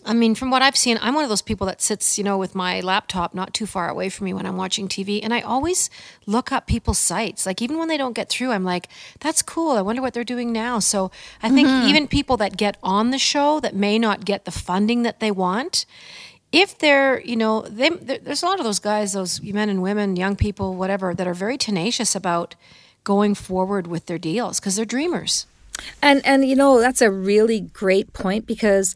I 0.06 0.14
mean, 0.14 0.34
from 0.36 0.50
what 0.50 0.62
I've 0.62 0.76
seen, 0.76 0.98
I'm 1.02 1.14
one 1.14 1.24
of 1.24 1.30
those 1.30 1.42
people 1.42 1.66
that 1.66 1.82
sits, 1.82 2.16
you 2.16 2.22
know, 2.22 2.38
with 2.38 2.54
my 2.54 2.80
laptop 2.80 3.34
not 3.34 3.52
too 3.52 3.66
far 3.66 3.88
away 3.88 4.08
from 4.08 4.26
me 4.26 4.32
when 4.32 4.46
I'm 4.46 4.56
watching 4.56 4.88
TV. 4.88 5.20
And 5.22 5.34
I 5.34 5.40
always 5.40 5.90
look 6.26 6.52
up 6.52 6.66
people's 6.66 6.98
sites. 6.98 7.44
Like, 7.44 7.60
even 7.60 7.76
when 7.76 7.88
they 7.88 7.96
don't 7.96 8.14
get 8.14 8.28
through, 8.28 8.52
I'm 8.52 8.64
like, 8.64 8.88
that's 9.18 9.42
cool. 9.42 9.72
I 9.72 9.82
wonder 9.82 10.00
what 10.00 10.14
they're 10.14 10.24
doing 10.24 10.52
now. 10.52 10.78
So 10.78 11.10
I 11.42 11.50
think 11.50 11.68
mm-hmm. 11.68 11.88
even 11.88 12.08
people 12.08 12.36
that 12.38 12.56
get 12.56 12.76
on 12.82 13.10
the 13.10 13.18
show 13.18 13.58
that 13.60 13.74
may 13.74 13.98
not 13.98 14.24
get 14.24 14.44
the 14.44 14.52
funding 14.52 15.02
that 15.02 15.18
they 15.18 15.32
want, 15.32 15.86
if 16.52 16.78
they're, 16.78 17.20
you 17.22 17.36
know, 17.36 17.62
they, 17.62 17.90
there's 17.90 18.42
a 18.42 18.46
lot 18.46 18.58
of 18.58 18.64
those 18.64 18.78
guys, 18.78 19.12
those 19.12 19.42
men 19.42 19.68
and 19.68 19.82
women, 19.82 20.16
young 20.16 20.36
people, 20.36 20.74
whatever, 20.74 21.14
that 21.14 21.26
are 21.26 21.34
very 21.34 21.58
tenacious 21.58 22.14
about 22.14 22.54
going 23.02 23.34
forward 23.34 23.86
with 23.86 24.06
their 24.06 24.18
deals 24.18 24.60
because 24.60 24.76
they're 24.76 24.84
dreamers. 24.84 25.46
And 26.02 26.24
and 26.24 26.48
you 26.48 26.56
know 26.56 26.80
that's 26.80 27.02
a 27.02 27.10
really 27.10 27.60
great 27.60 28.12
point 28.12 28.46
because 28.46 28.94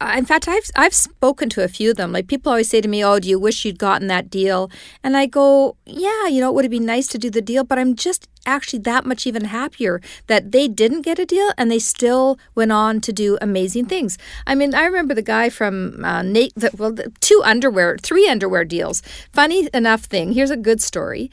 uh, 0.00 0.14
in 0.16 0.24
fact 0.24 0.48
I've 0.48 0.70
I've 0.76 0.94
spoken 0.94 1.48
to 1.50 1.64
a 1.64 1.68
few 1.68 1.90
of 1.90 1.96
them 1.96 2.12
like 2.12 2.26
people 2.26 2.50
always 2.50 2.68
say 2.68 2.80
to 2.80 2.88
me 2.88 3.04
oh 3.04 3.18
do 3.18 3.28
you 3.28 3.38
wish 3.38 3.64
you'd 3.64 3.78
gotten 3.78 4.08
that 4.08 4.30
deal 4.30 4.70
and 5.02 5.16
I 5.16 5.26
go 5.26 5.76
yeah 5.86 6.26
you 6.26 6.40
know 6.40 6.50
it 6.50 6.54
would 6.54 6.64
have 6.64 6.70
been 6.70 6.86
nice 6.86 7.06
to 7.08 7.18
do 7.18 7.30
the 7.30 7.42
deal 7.42 7.64
but 7.64 7.78
I'm 7.78 7.94
just 7.96 8.28
actually 8.46 8.78
that 8.80 9.06
much 9.06 9.26
even 9.26 9.44
happier 9.44 10.00
that 10.26 10.52
they 10.52 10.68
didn't 10.68 11.02
get 11.02 11.18
a 11.18 11.26
deal 11.26 11.50
and 11.56 11.70
they 11.70 11.78
still 11.78 12.38
went 12.54 12.72
on 12.72 13.00
to 13.00 13.12
do 13.12 13.38
amazing 13.40 13.86
things. 13.86 14.18
I 14.46 14.54
mean, 14.54 14.74
I 14.74 14.84
remember 14.84 15.14
the 15.14 15.22
guy 15.22 15.48
from 15.48 16.04
uh, 16.04 16.22
Nate, 16.22 16.52
the, 16.54 16.70
well, 16.76 16.92
the, 16.92 17.10
two 17.20 17.40
underwear, 17.44 17.96
three 17.98 18.28
underwear 18.28 18.64
deals. 18.64 19.02
Funny 19.32 19.68
enough 19.72 20.02
thing, 20.02 20.32
here's 20.32 20.50
a 20.50 20.56
good 20.56 20.82
story 20.82 21.30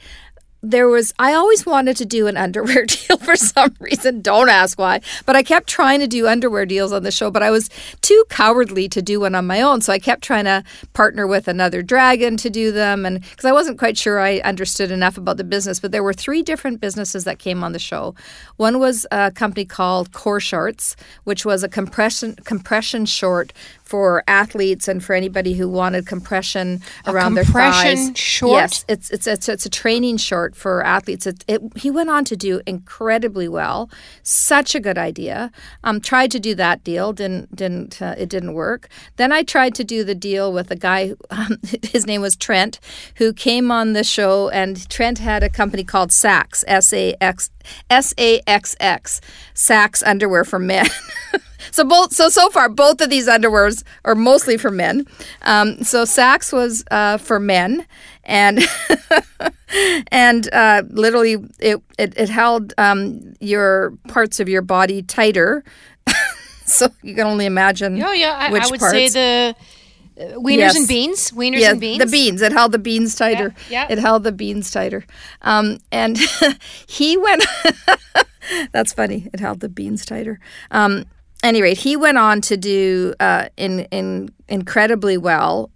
there 0.62 0.88
was 0.88 1.12
I 1.18 1.34
always 1.34 1.66
wanted 1.66 1.96
to 1.96 2.06
do 2.06 2.28
an 2.28 2.36
underwear 2.36 2.86
deal 2.86 3.16
for 3.18 3.36
some 3.36 3.74
reason. 3.80 4.22
Don't 4.22 4.48
ask 4.48 4.78
why. 4.78 5.00
But 5.26 5.36
I 5.36 5.42
kept 5.42 5.68
trying 5.68 6.00
to 6.00 6.06
do 6.06 6.28
underwear 6.28 6.66
deals 6.66 6.92
on 6.92 7.02
the 7.02 7.10
show, 7.10 7.30
but 7.30 7.42
I 7.42 7.50
was 7.50 7.68
too 8.00 8.24
cowardly 8.28 8.88
to 8.90 9.02
do 9.02 9.20
one 9.20 9.34
on 9.34 9.46
my 9.46 9.60
own. 9.60 9.80
So 9.80 9.92
I 9.92 9.98
kept 9.98 10.22
trying 10.22 10.44
to 10.44 10.62
partner 10.92 11.26
with 11.26 11.48
another 11.48 11.82
dragon 11.82 12.36
to 12.38 12.50
do 12.50 12.70
them 12.70 13.04
and 13.04 13.20
because 13.20 13.44
I 13.44 13.52
wasn't 13.52 13.78
quite 13.78 13.98
sure 13.98 14.20
I 14.20 14.38
understood 14.38 14.90
enough 14.90 15.18
about 15.18 15.36
the 15.36 15.44
business, 15.44 15.80
but 15.80 15.90
there 15.90 16.02
were 16.02 16.14
three 16.14 16.42
different 16.42 16.80
businesses 16.80 17.24
that 17.24 17.38
came 17.38 17.64
on 17.64 17.72
the 17.72 17.78
show. 17.78 18.14
One 18.56 18.78
was 18.78 19.06
a 19.10 19.32
company 19.32 19.64
called 19.64 20.12
Core 20.12 20.40
Shorts, 20.40 20.94
which 21.24 21.44
was 21.44 21.64
a 21.64 21.68
compression 21.68 22.36
compression 22.44 23.04
short 23.06 23.52
for 23.82 24.22
athletes 24.26 24.88
and 24.88 25.04
for 25.04 25.14
anybody 25.14 25.54
who 25.54 25.68
wanted 25.68 26.06
compression 26.06 26.80
a 27.04 27.12
around 27.12 27.34
compression 27.34 27.96
their 27.96 28.06
thighs. 28.06 28.18
Short? 28.18 28.52
Yes, 28.52 28.84
it's, 28.88 29.10
it's 29.10 29.26
it's 29.26 29.48
it's 29.48 29.66
a 29.66 29.70
training 29.70 30.16
short 30.16 30.51
for 30.52 30.84
athletes. 30.84 31.26
It, 31.26 31.44
it, 31.48 31.60
he 31.76 31.90
went 31.90 32.10
on 32.10 32.24
to 32.26 32.36
do 32.36 32.60
incredibly 32.66 33.48
well. 33.48 33.90
Such 34.22 34.74
a 34.74 34.80
good 34.80 34.98
idea. 34.98 35.50
Um, 35.84 36.00
tried 36.00 36.30
to 36.32 36.40
do 36.40 36.54
that 36.54 36.84
deal, 36.84 37.12
didn't 37.12 37.54
didn't 37.54 38.00
uh, 38.00 38.14
it 38.18 38.28
didn't 38.28 38.54
work. 38.54 38.88
Then 39.16 39.32
I 39.32 39.42
tried 39.42 39.74
to 39.76 39.84
do 39.84 40.04
the 40.04 40.14
deal 40.14 40.52
with 40.52 40.70
a 40.70 40.76
guy. 40.76 41.14
Um, 41.32 41.58
his 41.82 42.06
name 42.06 42.20
was 42.20 42.36
Trent, 42.36 42.78
who 43.16 43.32
came 43.32 43.70
on 43.70 43.94
the 43.94 44.04
show, 44.04 44.50
and 44.50 44.86
Trent 44.90 45.18
had 45.18 45.42
a 45.42 45.48
company 45.48 45.82
called 45.82 46.10
Saxx 46.10 46.62
S 46.66 46.92
A 46.92 47.16
X 47.22 47.50
S 47.88 48.12
A 48.18 48.42
X 48.46 48.76
X 48.78 49.20
Saxx 49.54 50.02
underwear 50.04 50.44
for 50.44 50.58
men. 50.58 50.86
So 51.70 51.84
both 51.84 52.12
so 52.12 52.28
so 52.28 52.50
far 52.50 52.68
both 52.68 53.00
of 53.00 53.08
these 53.08 53.28
underwears 53.28 53.84
are 54.04 54.14
mostly 54.14 54.56
for 54.56 54.70
men. 54.70 55.06
Um, 55.42 55.82
so 55.84 56.04
Saxx 56.04 56.52
was 56.52 56.84
uh, 56.90 57.18
for 57.18 57.38
men, 57.38 57.86
and 58.24 58.58
and 60.10 60.52
uh, 60.52 60.82
literally 60.90 61.36
it 61.58 61.80
it, 61.98 62.14
it 62.16 62.28
held 62.28 62.74
um, 62.78 63.34
your 63.40 63.92
parts 64.08 64.40
of 64.40 64.48
your 64.48 64.62
body 64.62 65.02
tighter. 65.02 65.64
so 66.64 66.88
you 67.02 67.14
can 67.14 67.26
only 67.26 67.46
imagine. 67.46 68.02
Oh 68.02 68.12
yeah, 68.12 68.36
I, 68.38 68.50
which 68.50 68.64
I 68.64 68.70
would 68.70 68.80
parts. 68.80 68.92
say 68.92 69.08
the 69.08 69.54
uh, 70.18 70.24
wieners 70.38 70.56
Yes. 70.58 70.76
and 70.76 70.88
beans. 70.88 71.30
Wieners 71.32 71.60
yeah, 71.60 71.70
and 71.72 71.80
beans. 71.80 71.98
the 71.98 72.06
beans. 72.10 72.42
It 72.42 72.52
held 72.52 72.72
the 72.72 72.78
beans 72.78 73.14
tighter. 73.14 73.54
Yeah, 73.70 73.86
yeah. 73.88 73.92
It 73.92 73.98
held 73.98 74.24
the 74.24 74.32
beans 74.32 74.70
tighter. 74.70 75.04
Um, 75.42 75.78
and 75.90 76.18
he 76.86 77.16
went. 77.16 77.44
that's 78.72 78.92
funny. 78.92 79.28
It 79.32 79.40
held 79.40 79.60
the 79.60 79.68
beans 79.68 80.04
tighter. 80.04 80.40
Um, 80.70 81.04
any 81.42 81.60
rate, 81.60 81.78
he 81.78 81.96
went 81.96 82.18
on 82.18 82.40
to 82.42 82.56
do 82.56 83.14
uh, 83.18 83.48
in 83.56 83.80
in 83.90 84.32
incredibly 84.48 85.16
well, 85.16 85.70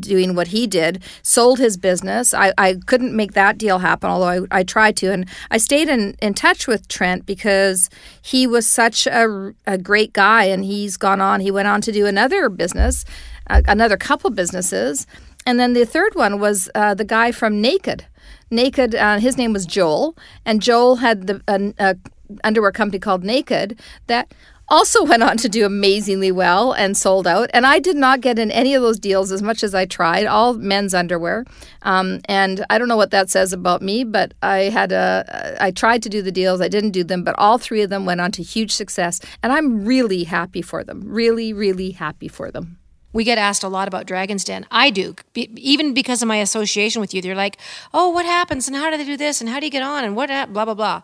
doing 0.00 0.34
what 0.34 0.48
he 0.48 0.66
did. 0.66 1.02
Sold 1.22 1.58
his 1.58 1.76
business. 1.76 2.32
I, 2.32 2.52
I 2.56 2.76
couldn't 2.86 3.14
make 3.14 3.32
that 3.32 3.58
deal 3.58 3.78
happen, 3.78 4.10
although 4.10 4.46
I, 4.50 4.60
I 4.60 4.62
tried 4.64 4.96
to, 4.96 5.12
and 5.12 5.28
I 5.50 5.58
stayed 5.58 5.88
in, 5.88 6.16
in 6.22 6.32
touch 6.32 6.66
with 6.66 6.88
Trent 6.88 7.26
because 7.26 7.90
he 8.22 8.46
was 8.46 8.66
such 8.66 9.06
a, 9.06 9.52
a 9.66 9.76
great 9.78 10.12
guy, 10.12 10.44
and 10.44 10.64
he's 10.64 10.96
gone 10.96 11.20
on. 11.20 11.40
He 11.40 11.50
went 11.50 11.68
on 11.68 11.80
to 11.82 11.92
do 11.92 12.06
another 12.06 12.48
business, 12.48 13.04
uh, 13.48 13.62
another 13.68 13.96
couple 13.96 14.30
businesses, 14.30 15.06
and 15.46 15.60
then 15.60 15.74
the 15.74 15.84
third 15.84 16.14
one 16.14 16.40
was 16.40 16.68
uh, 16.74 16.94
the 16.94 17.04
guy 17.04 17.32
from 17.32 17.60
Naked. 17.60 18.06
Naked, 18.50 18.94
uh, 18.94 19.18
his 19.18 19.36
name 19.36 19.52
was 19.52 19.66
Joel, 19.66 20.16
and 20.44 20.60
Joel 20.60 20.96
had 20.96 21.26
the 21.26 21.42
a, 21.46 21.74
a 21.78 21.96
underwear 22.44 22.72
company 22.72 22.98
called 22.98 23.24
Naked 23.24 23.78
that 24.06 24.32
also 24.72 25.04
went 25.12 25.22
on 25.22 25.36
to 25.36 25.48
do 25.48 25.64
amazingly 25.66 26.32
well 26.32 26.72
and 26.72 26.96
sold 26.96 27.26
out. 27.26 27.50
And 27.52 27.66
I 27.66 27.78
did 27.78 27.96
not 27.96 28.20
get 28.20 28.38
in 28.38 28.50
any 28.50 28.74
of 28.74 28.82
those 28.82 28.98
deals 28.98 29.30
as 29.30 29.42
much 29.42 29.62
as 29.62 29.74
I 29.74 29.84
tried, 29.84 30.26
all 30.26 30.54
men's 30.54 30.94
underwear. 30.94 31.44
Um, 31.82 32.20
and 32.24 32.64
I 32.70 32.78
don't 32.78 32.88
know 32.88 32.96
what 32.96 33.10
that 33.10 33.30
says 33.30 33.52
about 33.52 33.82
me, 33.82 34.02
but 34.02 34.34
I 34.42 34.70
had 34.70 34.90
a, 34.90 35.56
I 35.60 35.70
tried 35.70 36.02
to 36.04 36.08
do 36.08 36.22
the 36.22 36.32
deals, 36.32 36.60
I 36.60 36.68
didn't 36.68 36.90
do 36.90 37.04
them, 37.04 37.22
but 37.22 37.34
all 37.38 37.58
three 37.58 37.82
of 37.82 37.90
them 37.90 38.06
went 38.06 38.20
on 38.20 38.32
to 38.32 38.42
huge 38.42 38.72
success. 38.72 39.20
And 39.42 39.52
I'm 39.52 39.84
really 39.84 40.24
happy 40.24 40.62
for 40.62 40.82
them, 40.82 41.02
really, 41.04 41.52
really 41.52 41.92
happy 41.92 42.28
for 42.28 42.50
them. 42.50 42.78
we 43.12 43.24
get 43.24 43.38
asked 43.38 43.62
a 43.62 43.68
lot 43.68 43.88
about 43.88 44.06
Dragon's 44.06 44.44
Den. 44.44 44.64
I 44.70 44.90
do, 44.90 45.14
be, 45.34 45.50
even 45.56 45.92
because 45.92 46.22
of 46.22 46.28
my 46.28 46.36
association 46.36 47.00
with 47.00 47.12
you. 47.12 47.20
They're 47.20 47.34
like, 47.34 47.58
"Oh, 47.92 48.08
what 48.08 48.24
happens? 48.24 48.68
And 48.68 48.76
how 48.76 48.90
do 48.90 48.96
they 48.96 49.04
do 49.04 49.16
this? 49.16 49.40
And 49.40 49.50
how 49.50 49.60
do 49.60 49.66
you 49.66 49.70
get 49.70 49.82
on? 49.82 50.04
And 50.04 50.16
what? 50.16 50.28
Blah 50.52 50.64
blah 50.64 50.74
blah." 50.74 51.02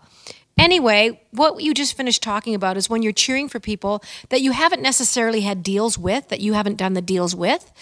Anyway, 0.59 1.23
what 1.31 1.63
you 1.63 1.75
just 1.75 1.97
finished 1.97 2.23
talking 2.23 2.55
about 2.55 2.77
is 2.77 2.91
when 2.91 3.03
you're 3.03 3.13
cheering 3.13 3.49
for 3.49 3.61
people 3.61 4.03
that 4.31 4.41
you 4.41 4.53
haven't 4.53 4.83
necessarily 4.83 5.43
had 5.43 5.63
deals 5.63 5.99
with, 5.99 6.29
that 6.29 6.41
you 6.41 6.55
haven't 6.55 6.77
done 6.77 6.95
the 6.95 7.03
deals 7.03 7.35
with. 7.35 7.73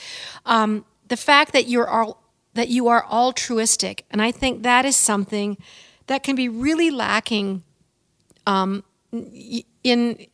Um, 0.45 0.85
the 1.09 1.16
fact 1.16 1.52
that 1.52 1.68
you're 1.68 1.88
all 1.88 2.23
that 2.54 2.68
you 2.68 2.88
are 2.88 3.04
altruistic, 3.06 4.04
and 4.11 4.23
I 4.23 4.33
think 4.33 4.62
that 4.62 4.85
is 4.85 4.97
something 4.97 5.59
that 6.06 6.23
can 6.23 6.37
be 6.37 6.49
really 6.49 6.90
lacking 6.90 7.62
in 9.85 10.26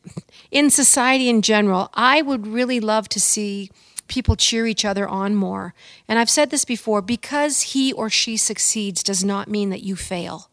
in 0.51 0.69
society 0.69 1.29
in 1.29 1.41
general, 1.41 1.89
I 1.93 2.21
would 2.21 2.47
really 2.47 2.79
love 2.79 3.09
to 3.09 3.19
see 3.19 3.71
people 4.07 4.35
cheer 4.35 4.67
each 4.67 4.85
other 4.85 5.07
on 5.07 5.35
more. 5.35 5.73
And 6.07 6.19
I've 6.19 6.29
said 6.29 6.49
this 6.49 6.65
before 6.65 7.01
because 7.01 7.61
he 7.73 7.93
or 7.93 8.09
she 8.09 8.37
succeeds 8.37 9.03
does 9.03 9.23
not 9.23 9.47
mean 9.49 9.69
that 9.69 9.83
you 9.83 9.95
fail. 9.95 10.49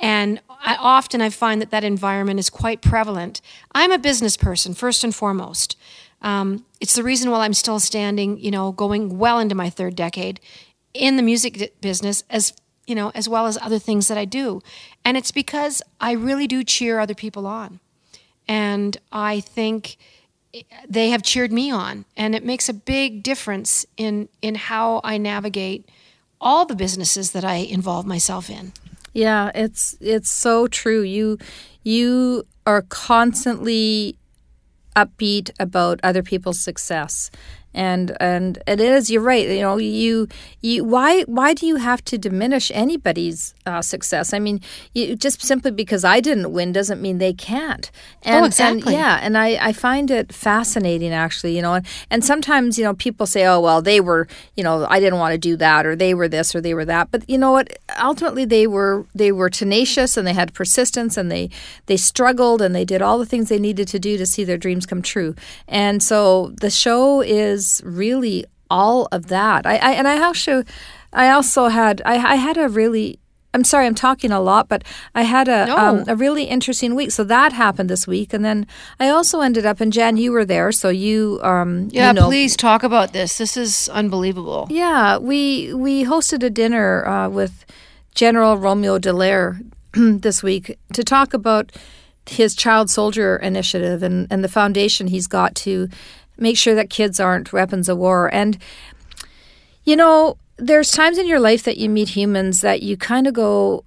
And 0.00 0.40
I, 0.48 0.76
often 0.76 1.20
I 1.20 1.30
find 1.30 1.60
that 1.60 1.70
that 1.70 1.84
environment 1.84 2.38
is 2.38 2.50
quite 2.50 2.80
prevalent. 2.82 3.40
I'm 3.72 3.90
a 3.90 3.98
business 3.98 4.36
person, 4.36 4.74
first 4.74 5.02
and 5.02 5.14
foremost. 5.14 5.76
Um, 6.22 6.64
it's 6.80 6.94
the 6.94 7.02
reason 7.02 7.30
why 7.30 7.44
I'm 7.44 7.54
still 7.54 7.80
standing, 7.80 8.38
you 8.38 8.50
know, 8.50 8.72
going 8.72 9.18
well 9.18 9.38
into 9.38 9.54
my 9.54 9.70
third 9.70 9.96
decade 9.96 10.40
in 10.94 11.16
the 11.16 11.22
music 11.22 11.80
business 11.80 12.24
as 12.30 12.54
you 12.88 12.94
know, 12.94 13.12
as 13.14 13.28
well 13.28 13.46
as 13.46 13.58
other 13.58 13.78
things 13.78 14.08
that 14.08 14.16
I 14.16 14.24
do. 14.24 14.62
And 15.04 15.16
it's 15.16 15.30
because 15.30 15.82
I 16.00 16.12
really 16.12 16.46
do 16.46 16.64
cheer 16.64 16.98
other 16.98 17.14
people 17.14 17.46
on. 17.46 17.80
And 18.48 18.96
I 19.12 19.40
think 19.40 19.98
they 20.88 21.10
have 21.10 21.22
cheered 21.22 21.52
me 21.52 21.70
on. 21.70 22.06
And 22.16 22.34
it 22.34 22.44
makes 22.44 22.68
a 22.68 22.72
big 22.72 23.22
difference 23.22 23.84
in, 23.98 24.30
in 24.40 24.54
how 24.54 25.02
I 25.04 25.18
navigate 25.18 25.86
all 26.40 26.64
the 26.64 26.74
businesses 26.74 27.32
that 27.32 27.44
I 27.44 27.56
involve 27.56 28.06
myself 28.06 28.48
in. 28.48 28.72
Yeah, 29.18 29.50
it's 29.52 29.96
it's 30.00 30.30
so 30.30 30.68
true. 30.68 31.02
You 31.02 31.38
you 31.82 32.46
are 32.66 32.82
constantly 32.82 34.16
upbeat 34.96 35.50
about 35.58 36.00
other 36.04 36.22
people's 36.22 36.60
success. 36.60 37.30
And 37.78 38.16
and 38.20 38.58
it 38.66 38.80
is 38.80 39.08
you're 39.08 39.22
right. 39.22 39.48
You 39.48 39.60
know 39.60 39.76
you 39.76 40.26
you 40.60 40.82
why 40.82 41.22
why 41.22 41.54
do 41.54 41.64
you 41.64 41.76
have 41.76 42.04
to 42.06 42.18
diminish 42.18 42.72
anybody's 42.74 43.54
uh, 43.66 43.82
success? 43.82 44.32
I 44.32 44.40
mean, 44.40 44.60
you, 44.94 45.14
just 45.14 45.40
simply 45.42 45.70
because 45.70 46.02
I 46.02 46.18
didn't 46.18 46.52
win 46.52 46.72
doesn't 46.72 47.00
mean 47.00 47.18
they 47.18 47.32
can't. 47.32 47.88
And, 48.24 48.46
exactly. 48.46 48.94
And, 48.94 49.00
yeah, 49.00 49.20
and 49.22 49.38
I, 49.38 49.68
I 49.68 49.72
find 49.72 50.10
it 50.10 50.32
fascinating 50.32 51.12
actually. 51.12 51.54
You 51.54 51.62
know, 51.62 51.74
and, 51.74 51.86
and 52.10 52.24
sometimes 52.24 52.78
you 52.78 52.84
know 52.84 52.94
people 52.94 53.26
say, 53.26 53.46
oh 53.46 53.60
well, 53.60 53.80
they 53.80 54.00
were 54.00 54.26
you 54.56 54.64
know 54.64 54.84
I 54.90 54.98
didn't 54.98 55.20
want 55.20 55.34
to 55.34 55.38
do 55.38 55.56
that 55.58 55.86
or 55.86 55.94
they 55.94 56.14
were 56.14 56.26
this 56.26 56.56
or 56.56 56.60
they 56.60 56.74
were 56.74 56.84
that. 56.86 57.12
But 57.12 57.30
you 57.30 57.38
know 57.38 57.52
what? 57.52 57.78
Ultimately, 58.02 58.44
they 58.44 58.66
were 58.66 59.06
they 59.14 59.30
were 59.30 59.50
tenacious 59.50 60.16
and 60.16 60.26
they 60.26 60.34
had 60.34 60.52
persistence 60.52 61.16
and 61.16 61.30
they 61.30 61.48
they 61.86 61.96
struggled 61.96 62.60
and 62.60 62.74
they 62.74 62.84
did 62.84 63.02
all 63.02 63.18
the 63.18 63.26
things 63.26 63.48
they 63.48 63.60
needed 63.60 63.86
to 63.86 64.00
do 64.00 64.18
to 64.18 64.26
see 64.26 64.42
their 64.42 64.58
dreams 64.58 64.84
come 64.84 65.00
true. 65.00 65.36
And 65.68 66.02
so 66.02 66.52
the 66.60 66.70
show 66.70 67.20
is 67.20 67.67
really 67.84 68.44
all 68.70 69.08
of 69.12 69.28
that. 69.28 69.66
I, 69.66 69.76
I 69.88 69.92
and 69.98 70.06
I 70.06 70.22
also 70.22 70.62
I 71.12 71.30
also 71.30 71.68
had 71.68 72.02
I, 72.04 72.14
I 72.14 72.36
had 72.36 72.56
a 72.56 72.68
really 72.68 73.18
I'm 73.54 73.64
sorry, 73.64 73.86
I'm 73.86 73.94
talking 73.94 74.30
a 74.30 74.40
lot, 74.40 74.68
but 74.68 74.84
I 75.14 75.22
had 75.22 75.48
a 75.48 75.66
No. 75.66 75.76
um, 75.78 76.04
a 76.06 76.14
really 76.14 76.44
interesting 76.44 76.94
week. 76.94 77.10
So 77.10 77.24
that 77.24 77.52
happened 77.54 77.88
this 77.88 78.06
week, 78.06 78.34
and 78.34 78.44
then 78.44 78.66
I 79.00 79.08
also 79.08 79.40
ended 79.40 79.64
up. 79.64 79.80
And 79.80 79.90
Jann, 79.90 80.18
you 80.18 80.32
were 80.32 80.44
there, 80.44 80.70
so 80.70 80.90
you 80.90 81.40
um 81.42 81.88
Yeah, 81.90 82.08
you 82.08 82.14
know, 82.14 82.26
please 82.28 82.56
talk 82.56 82.82
about 82.82 83.12
this. 83.12 83.38
This 83.38 83.56
is 83.56 83.88
unbelievable. 83.88 84.66
yeah, 84.70 85.16
we 85.30 85.72
we 85.74 86.04
hosted 86.04 86.42
a 86.44 86.50
dinner 86.50 87.06
uh, 87.08 87.28
with 87.30 87.64
General 88.14 88.58
Romeo 88.58 88.98
Dallaire 88.98 89.58
this 90.22 90.42
week 90.42 90.76
to 90.92 91.02
talk 91.02 91.32
about 91.34 91.72
his 92.30 92.54
child 92.54 92.90
soldier 92.90 93.36
initiative 93.42 94.02
and, 94.06 94.26
and 94.30 94.44
the 94.44 94.48
foundation 94.60 95.06
he's 95.06 95.26
got 95.26 95.54
to 95.54 95.88
make 96.38 96.56
sure 96.56 96.74
that 96.74 96.90
kids 96.90 97.20
aren't 97.20 97.52
weapons 97.52 97.88
of 97.88 97.98
war. 97.98 98.32
And 98.32 98.58
you 99.84 99.96
know, 99.96 100.36
there's 100.58 100.90
times 100.90 101.16
in 101.16 101.26
your 101.26 101.40
life 101.40 101.62
that 101.62 101.78
you 101.78 101.88
meet 101.88 102.10
humans 102.10 102.60
that 102.60 102.82
you 102.82 102.96
kind 102.96 103.26
of 103.26 103.32
go, 103.32 103.84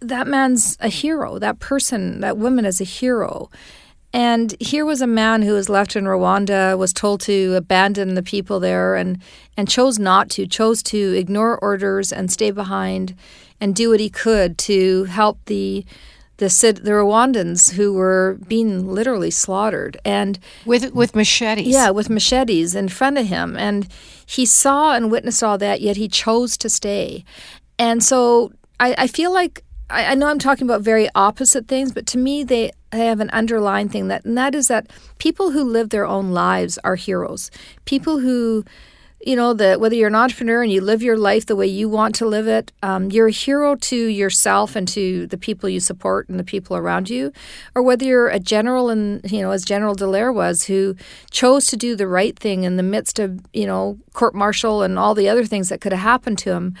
that 0.00 0.26
man's 0.26 0.76
a 0.80 0.88
hero. 0.88 1.38
That 1.38 1.60
person, 1.60 2.20
that 2.20 2.36
woman 2.36 2.64
is 2.64 2.80
a 2.80 2.84
hero. 2.84 3.50
And 4.12 4.54
here 4.60 4.84
was 4.84 5.00
a 5.00 5.06
man 5.06 5.42
who 5.42 5.52
was 5.52 5.68
left 5.68 5.94
in 5.94 6.04
Rwanda, 6.04 6.76
was 6.76 6.92
told 6.92 7.20
to 7.22 7.54
abandon 7.54 8.14
the 8.14 8.22
people 8.22 8.58
there, 8.58 8.96
and 8.96 9.20
and 9.56 9.68
chose 9.68 9.98
not 9.98 10.30
to, 10.30 10.46
chose 10.46 10.82
to 10.84 11.14
ignore 11.14 11.58
orders 11.58 12.12
and 12.12 12.32
stay 12.32 12.50
behind, 12.50 13.14
and 13.60 13.74
do 13.74 13.90
what 13.90 14.00
he 14.00 14.08
could 14.08 14.56
to 14.58 15.04
help 15.04 15.38
the 15.44 15.84
the 16.38 16.48
Sid- 16.50 16.84
the 16.84 16.92
Rwandans 16.92 17.72
who 17.72 17.92
were 17.92 18.38
being 18.48 18.88
literally 18.88 19.30
slaughtered. 19.30 19.98
And 20.04 20.38
With 20.64 20.92
with 20.94 21.14
machetes. 21.14 21.68
yeah, 21.68 21.90
with 21.90 22.08
machetes 22.10 22.74
in 22.74 22.88
front 22.88 23.18
of 23.18 23.26
him. 23.26 23.56
And 23.56 23.86
he 24.26 24.46
saw 24.46 24.94
and 24.94 25.10
witnessed 25.10 25.42
all 25.42 25.58
that, 25.58 25.80
yet 25.80 25.96
he 25.96 26.08
chose 26.08 26.56
to 26.58 26.68
stay. 26.68 27.24
And 27.78 28.02
so 28.02 28.52
I, 28.80 28.94
I 28.98 29.06
feel 29.06 29.32
like 29.32 29.62
I, 29.90 30.12
I 30.12 30.14
know 30.14 30.26
I'm 30.26 30.38
talking 30.38 30.66
about 30.66 30.82
very 30.82 31.08
opposite 31.14 31.66
things, 31.68 31.92
but 31.92 32.06
to 32.08 32.18
me 32.18 32.44
they, 32.44 32.72
they 32.90 33.06
have 33.06 33.20
an 33.20 33.30
underlying 33.30 33.88
thing 33.88 34.08
that 34.08 34.24
and 34.24 34.36
that 34.38 34.54
is 34.54 34.68
that 34.68 34.90
people 35.18 35.50
who 35.52 35.64
live 35.64 35.90
their 35.90 36.06
own 36.06 36.30
lives 36.32 36.78
are 36.84 36.94
heroes. 36.96 37.50
People 37.84 38.18
who 38.20 38.64
you 39.20 39.34
know 39.34 39.52
that 39.52 39.80
whether 39.80 39.94
you're 39.94 40.08
an 40.08 40.14
entrepreneur 40.14 40.62
and 40.62 40.72
you 40.72 40.80
live 40.80 41.02
your 41.02 41.16
life 41.16 41.46
the 41.46 41.56
way 41.56 41.66
you 41.66 41.88
want 41.88 42.14
to 42.14 42.26
live 42.26 42.46
it 42.46 42.72
um, 42.82 43.10
you're 43.10 43.28
a 43.28 43.32
hero 43.32 43.74
to 43.74 43.96
yourself 43.96 44.76
and 44.76 44.86
to 44.88 45.26
the 45.26 45.36
people 45.36 45.68
you 45.68 45.80
support 45.80 46.28
and 46.28 46.38
the 46.38 46.44
people 46.44 46.76
around 46.76 47.10
you. 47.10 47.32
Or 47.74 47.82
whether 47.82 48.04
you're 48.04 48.28
a 48.28 48.38
general 48.38 48.90
and 48.90 49.20
you 49.30 49.40
know 49.42 49.50
as 49.50 49.64
general 49.64 49.94
Dallaire 49.94 50.32
was 50.32 50.64
who 50.64 50.96
chose 51.30 51.66
to 51.66 51.76
do 51.76 51.96
the 51.96 52.08
right 52.08 52.38
thing 52.38 52.64
in 52.64 52.76
the 52.76 52.82
midst 52.82 53.18
of 53.18 53.40
you 53.52 53.66
know 53.66 53.98
court 54.12 54.34
martial 54.34 54.82
and 54.82 54.98
all 54.98 55.14
the 55.14 55.28
other 55.28 55.44
things 55.44 55.68
that 55.68 55.80
could 55.80 55.92
have 55.92 56.00
happened 56.00 56.38
to 56.38 56.52
him 56.52 56.74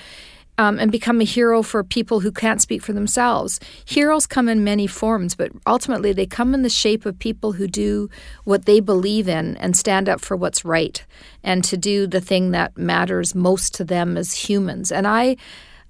um, 0.58 0.78
and 0.78 0.92
become 0.92 1.20
a 1.20 1.24
hero 1.24 1.62
for 1.62 1.82
people 1.82 2.20
who 2.20 2.32
can't 2.32 2.60
speak 2.60 2.82
for 2.82 2.92
themselves. 2.92 3.60
Heroes 3.84 4.26
come 4.26 4.48
in 4.48 4.64
many 4.64 4.86
forms, 4.86 5.34
but 5.34 5.52
ultimately 5.66 6.12
they 6.12 6.26
come 6.26 6.52
in 6.52 6.62
the 6.62 6.68
shape 6.68 7.06
of 7.06 7.18
people 7.18 7.52
who 7.52 7.68
do 7.68 8.10
what 8.44 8.66
they 8.66 8.80
believe 8.80 9.28
in 9.28 9.56
and 9.56 9.76
stand 9.76 10.08
up 10.08 10.20
for 10.20 10.36
what's 10.36 10.64
right 10.64 11.04
and 11.44 11.64
to 11.64 11.76
do 11.76 12.06
the 12.06 12.20
thing 12.20 12.50
that 12.50 12.76
matters 12.76 13.34
most 13.34 13.74
to 13.76 13.84
them 13.84 14.16
as 14.16 14.34
humans. 14.34 14.92
And 14.92 15.06
I 15.06 15.36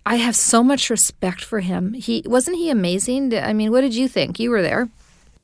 I 0.06 0.16
have 0.16 0.36
so 0.36 0.62
much 0.62 0.88
respect 0.88 1.44
for 1.44 1.60
him. 1.60 1.92
He 1.94 2.22
wasn't 2.24 2.56
he 2.56 2.70
amazing? 2.70 3.34
I 3.34 3.52
mean, 3.52 3.70
what 3.70 3.82
did 3.82 3.94
you 3.94 4.08
think? 4.08 4.38
You 4.38 4.50
were 4.50 4.62
there. 4.62 4.88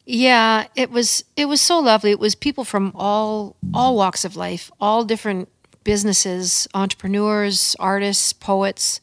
Yeah, 0.07 0.67
it 0.77 0.91
was 0.91 1.25
it 1.37 1.47
was 1.47 1.61
so 1.61 1.79
lovely. 1.81 2.11
It 2.11 2.21
was 2.21 2.35
people 2.35 2.65
from 2.65 2.93
all 2.95 3.57
all 3.73 3.97
walks 3.97 4.25
of 4.25 4.37
life, 4.37 4.71
all 4.81 5.05
different 5.05 5.49
businesses, 5.85 6.67
entrepreneurs, 6.75 7.77
artists, 7.79 8.33
poets. 8.33 9.01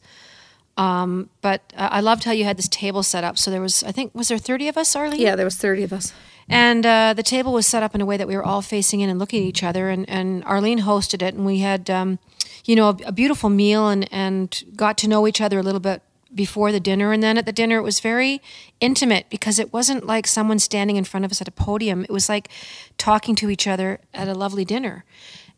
Um, 0.76 1.28
but 1.42 1.72
uh, 1.76 1.88
I 1.92 2.00
loved 2.00 2.24
how 2.24 2.32
you 2.32 2.44
had 2.44 2.56
this 2.56 2.68
table 2.68 3.02
set 3.02 3.24
up. 3.24 3.36
So 3.38 3.50
there 3.50 3.60
was, 3.60 3.82
I 3.84 3.92
think, 3.92 4.14
was 4.14 4.28
there 4.28 4.38
thirty 4.38 4.68
of 4.68 4.76
us, 4.76 4.96
Arlene? 4.96 5.20
Yeah, 5.20 5.36
there 5.36 5.44
was 5.44 5.56
thirty 5.56 5.82
of 5.82 5.92
us. 5.92 6.12
And 6.48 6.84
uh, 6.84 7.14
the 7.14 7.22
table 7.22 7.52
was 7.52 7.66
set 7.66 7.82
up 7.82 7.94
in 7.94 8.00
a 8.00 8.06
way 8.06 8.16
that 8.16 8.26
we 8.26 8.36
were 8.36 8.44
all 8.44 8.62
facing 8.62 9.00
in 9.00 9.08
and 9.08 9.18
looking 9.18 9.42
at 9.42 9.46
each 9.46 9.62
other. 9.62 9.90
And, 9.90 10.08
and 10.08 10.44
Arlene 10.44 10.80
hosted 10.80 11.22
it, 11.22 11.34
and 11.34 11.46
we 11.46 11.58
had, 11.58 11.88
um, 11.88 12.18
you 12.64 12.74
know, 12.74 12.88
a, 12.88 12.96
a 13.06 13.12
beautiful 13.12 13.50
meal 13.50 13.88
and 13.88 14.08
and 14.12 14.64
got 14.74 14.98
to 14.98 15.08
know 15.08 15.26
each 15.26 15.40
other 15.40 15.58
a 15.58 15.62
little 15.62 15.80
bit 15.80 16.02
before 16.34 16.72
the 16.72 16.80
dinner 16.80 17.12
and 17.12 17.22
then 17.22 17.36
at 17.36 17.44
the 17.44 17.52
dinner 17.52 17.76
it 17.76 17.82
was 17.82 18.00
very 18.00 18.40
intimate 18.80 19.26
because 19.28 19.58
it 19.58 19.72
wasn't 19.72 20.06
like 20.06 20.26
someone 20.26 20.58
standing 20.58 20.96
in 20.96 21.04
front 21.04 21.24
of 21.24 21.30
us 21.30 21.40
at 21.40 21.48
a 21.48 21.52
podium 21.52 22.04
it 22.04 22.10
was 22.10 22.28
like 22.28 22.48
talking 22.96 23.34
to 23.34 23.50
each 23.50 23.66
other 23.66 24.00
at 24.14 24.28
a 24.28 24.34
lovely 24.34 24.64
dinner 24.64 25.04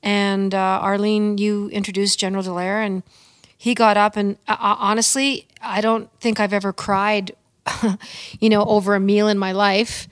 and 0.02 0.54
uh, 0.54 0.80
arlene 0.82 1.38
you 1.38 1.68
introduced 1.68 2.18
general 2.18 2.42
dallaire 2.42 2.84
and 2.84 3.02
he 3.64 3.74
got 3.74 3.96
up 3.96 4.16
and 4.16 4.36
uh, 4.46 4.56
uh 4.58 4.76
honestly 4.78 5.46
i 5.60 5.80
don't 5.80 6.10
think 6.20 6.38
i've 6.38 6.52
ever 6.52 6.72
cried 6.72 7.34
you 8.40 8.48
know 8.48 8.64
over 8.64 8.94
a 8.94 9.00
meal 9.00 9.28
in 9.28 9.38
my 9.38 9.52
life 9.52 10.06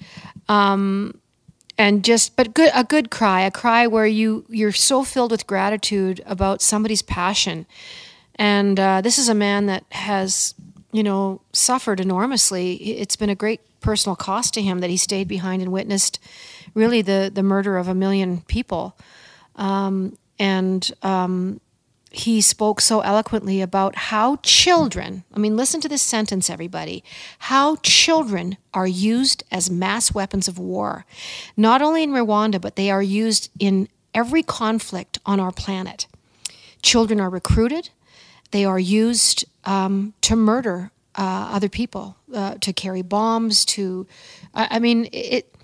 um, 0.48 1.18
and 1.78 2.04
just 2.04 2.34
but 2.36 2.54
good 2.54 2.70
a 2.74 2.84
good 2.84 3.10
cry 3.10 3.42
a 3.42 3.50
cry 3.50 3.86
where 3.86 4.06
you 4.06 4.44
you're 4.48 4.72
so 4.72 5.04
filled 5.04 5.30
with 5.30 5.46
gratitude 5.46 6.22
about 6.26 6.60
somebody's 6.60 7.02
passion 7.02 7.66
and 8.36 8.78
uh, 8.80 9.00
this 9.00 9.18
is 9.18 9.28
a 9.28 9.34
man 9.34 9.66
that 9.66 9.84
has, 9.92 10.54
you 10.90 11.02
know, 11.02 11.40
suffered 11.52 12.00
enormously. 12.00 12.74
It's 12.74 13.16
been 13.16 13.30
a 13.30 13.34
great 13.34 13.60
personal 13.80 14.16
cost 14.16 14.54
to 14.54 14.62
him 14.62 14.80
that 14.80 14.90
he 14.90 14.96
stayed 14.96 15.28
behind 15.28 15.62
and 15.62 15.72
witnessed 15.72 16.18
really 16.74 17.02
the, 17.02 17.30
the 17.32 17.42
murder 17.42 17.76
of 17.76 17.88
a 17.88 17.94
million 17.94 18.40
people. 18.42 18.96
Um, 19.56 20.16
and 20.38 20.90
um, 21.02 21.60
he 22.12 22.40
spoke 22.40 22.80
so 22.80 23.00
eloquently 23.00 23.60
about 23.60 23.96
how 23.96 24.36
children, 24.42 25.24
I 25.34 25.38
mean, 25.38 25.56
listen 25.56 25.80
to 25.80 25.88
this 25.88 26.02
sentence, 26.02 26.50
everybody, 26.50 27.02
how 27.38 27.76
children 27.76 28.58
are 28.74 28.86
used 28.86 29.44
as 29.50 29.70
mass 29.70 30.14
weapons 30.14 30.46
of 30.46 30.58
war. 30.58 31.06
Not 31.56 31.80
only 31.80 32.02
in 32.02 32.10
Rwanda, 32.10 32.60
but 32.60 32.76
they 32.76 32.90
are 32.90 33.02
used 33.02 33.50
in 33.58 33.88
every 34.14 34.42
conflict 34.42 35.18
on 35.24 35.40
our 35.40 35.52
planet. 35.52 36.06
Children 36.82 37.20
are 37.20 37.30
recruited, 37.30 37.90
they 38.50 38.64
are 38.64 38.78
used 38.78 39.46
um, 39.64 40.12
to 40.20 40.36
murder 40.36 40.90
uh, 41.14 41.50
other 41.52 41.68
people, 41.68 42.16
uh, 42.34 42.56
to 42.60 42.72
carry 42.72 43.02
bombs, 43.02 43.64
to, 43.64 44.06
I, 44.54 44.68
I 44.72 44.78
mean, 44.78 45.08
it, 45.12 45.54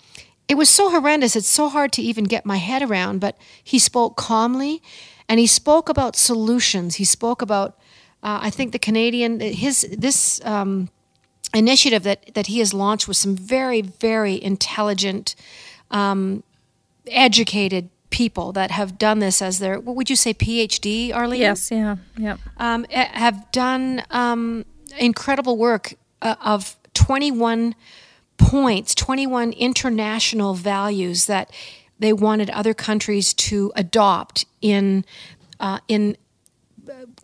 it 0.48 0.56
was 0.56 0.70
so 0.70 0.90
horrendous. 0.90 1.36
It's 1.36 1.48
so 1.48 1.68
hard 1.68 1.92
to 1.92 2.02
even 2.02 2.24
get 2.24 2.46
my 2.46 2.56
head 2.56 2.82
around, 2.82 3.20
but 3.20 3.36
he 3.62 3.78
spoke 3.78 4.16
calmly 4.16 4.82
and 5.28 5.38
he 5.38 5.46
spoke 5.46 5.88
about 5.88 6.16
solutions. 6.16 6.96
He 6.96 7.04
spoke 7.04 7.42
about, 7.42 7.76
uh, 8.22 8.40
I 8.42 8.50
think 8.50 8.72
the 8.72 8.78
Canadian, 8.78 9.40
his, 9.40 9.86
this, 9.96 10.44
um, 10.44 10.88
initiative 11.54 12.02
that, 12.02 12.34
that 12.34 12.46
he 12.48 12.58
has 12.58 12.74
launched 12.74 13.08
with 13.08 13.16
some 13.16 13.36
very, 13.36 13.80
very 13.80 14.42
intelligent, 14.42 15.34
um, 15.90 16.42
educated 17.06 17.90
people 18.10 18.52
that 18.52 18.70
have 18.70 18.98
done 18.98 19.18
this 19.18 19.42
as 19.42 19.58
their 19.58 19.78
what 19.78 19.96
would 19.96 20.08
you 20.08 20.16
say 20.16 20.32
PhD, 20.32 21.14
Arlene? 21.14 21.40
Yes, 21.40 21.70
yeah, 21.70 21.96
yeah. 22.16 22.36
Um, 22.56 22.86
have 22.90 23.50
done 23.52 24.02
um, 24.10 24.64
incredible 24.98 25.56
work 25.56 25.94
uh, 26.22 26.36
of 26.42 26.76
21 26.94 27.74
points, 28.36 28.94
21 28.94 29.52
international 29.52 30.54
values 30.54 31.26
that 31.26 31.50
they 31.98 32.12
wanted 32.12 32.50
other 32.50 32.74
countries 32.74 33.34
to 33.34 33.72
adopt 33.74 34.46
in 34.60 35.04
uh, 35.60 35.78
in 35.88 36.16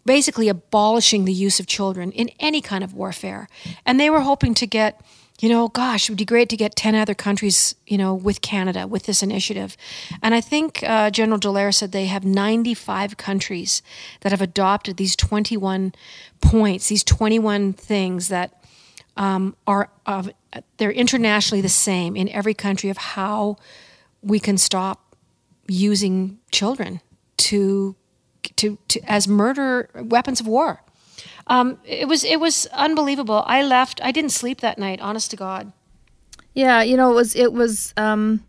basically 0.04 0.48
abolishing 0.48 1.24
the 1.24 1.32
use 1.32 1.58
of 1.58 1.66
children 1.66 2.12
in 2.12 2.30
any 2.38 2.60
kind 2.60 2.84
of 2.84 2.92
warfare. 2.92 3.48
And 3.86 3.98
they 3.98 4.10
were 4.10 4.20
hoping 4.20 4.54
to 4.54 4.66
get 4.66 5.00
you 5.40 5.48
know, 5.48 5.66
gosh, 5.68 6.04
it 6.04 6.12
would 6.12 6.18
be 6.18 6.24
great 6.24 6.48
to 6.50 6.56
get 6.56 6.76
10 6.76 6.94
other 6.94 7.14
countries, 7.14 7.74
you 7.86 7.98
know, 7.98 8.14
with 8.14 8.40
Canada 8.40 8.86
with 8.86 9.04
this 9.04 9.22
initiative. 9.22 9.76
And 10.22 10.32
I 10.32 10.40
think 10.40 10.82
uh, 10.84 11.10
General 11.10 11.40
Dallaire 11.40 11.74
said 11.74 11.90
they 11.90 12.06
have 12.06 12.24
95 12.24 13.16
countries 13.16 13.82
that 14.20 14.30
have 14.30 14.40
adopted 14.40 14.96
these 14.96 15.16
21 15.16 15.92
points, 16.40 16.88
these 16.88 17.02
21 17.02 17.72
things 17.72 18.28
that 18.28 18.64
um, 19.16 19.56
are, 19.66 19.90
of, 20.06 20.30
they're 20.76 20.92
internationally 20.92 21.60
the 21.60 21.68
same 21.68 22.16
in 22.16 22.28
every 22.28 22.54
country 22.54 22.88
of 22.88 22.96
how 22.96 23.56
we 24.24 24.40
can 24.40 24.58
stop 24.58 25.16
using 25.68 26.38
children 26.50 27.00
to, 27.36 27.94
to, 28.56 28.78
to 28.88 29.00
as 29.06 29.28
murder 29.28 29.90
weapons 29.94 30.40
of 30.40 30.46
war. 30.46 30.82
Um, 31.46 31.78
it 31.84 32.08
was 32.08 32.24
it 32.24 32.40
was 32.40 32.66
unbelievable. 32.72 33.44
I 33.46 33.62
left. 33.62 34.00
I 34.02 34.12
didn't 34.12 34.30
sleep 34.30 34.60
that 34.60 34.78
night. 34.78 35.00
Honest 35.00 35.30
to 35.30 35.36
God. 35.36 35.72
Yeah, 36.54 36.82
you 36.82 36.96
know, 36.96 37.12
it 37.12 37.14
was 37.14 37.36
it 37.36 37.52
was 37.52 37.92
um, 37.96 38.44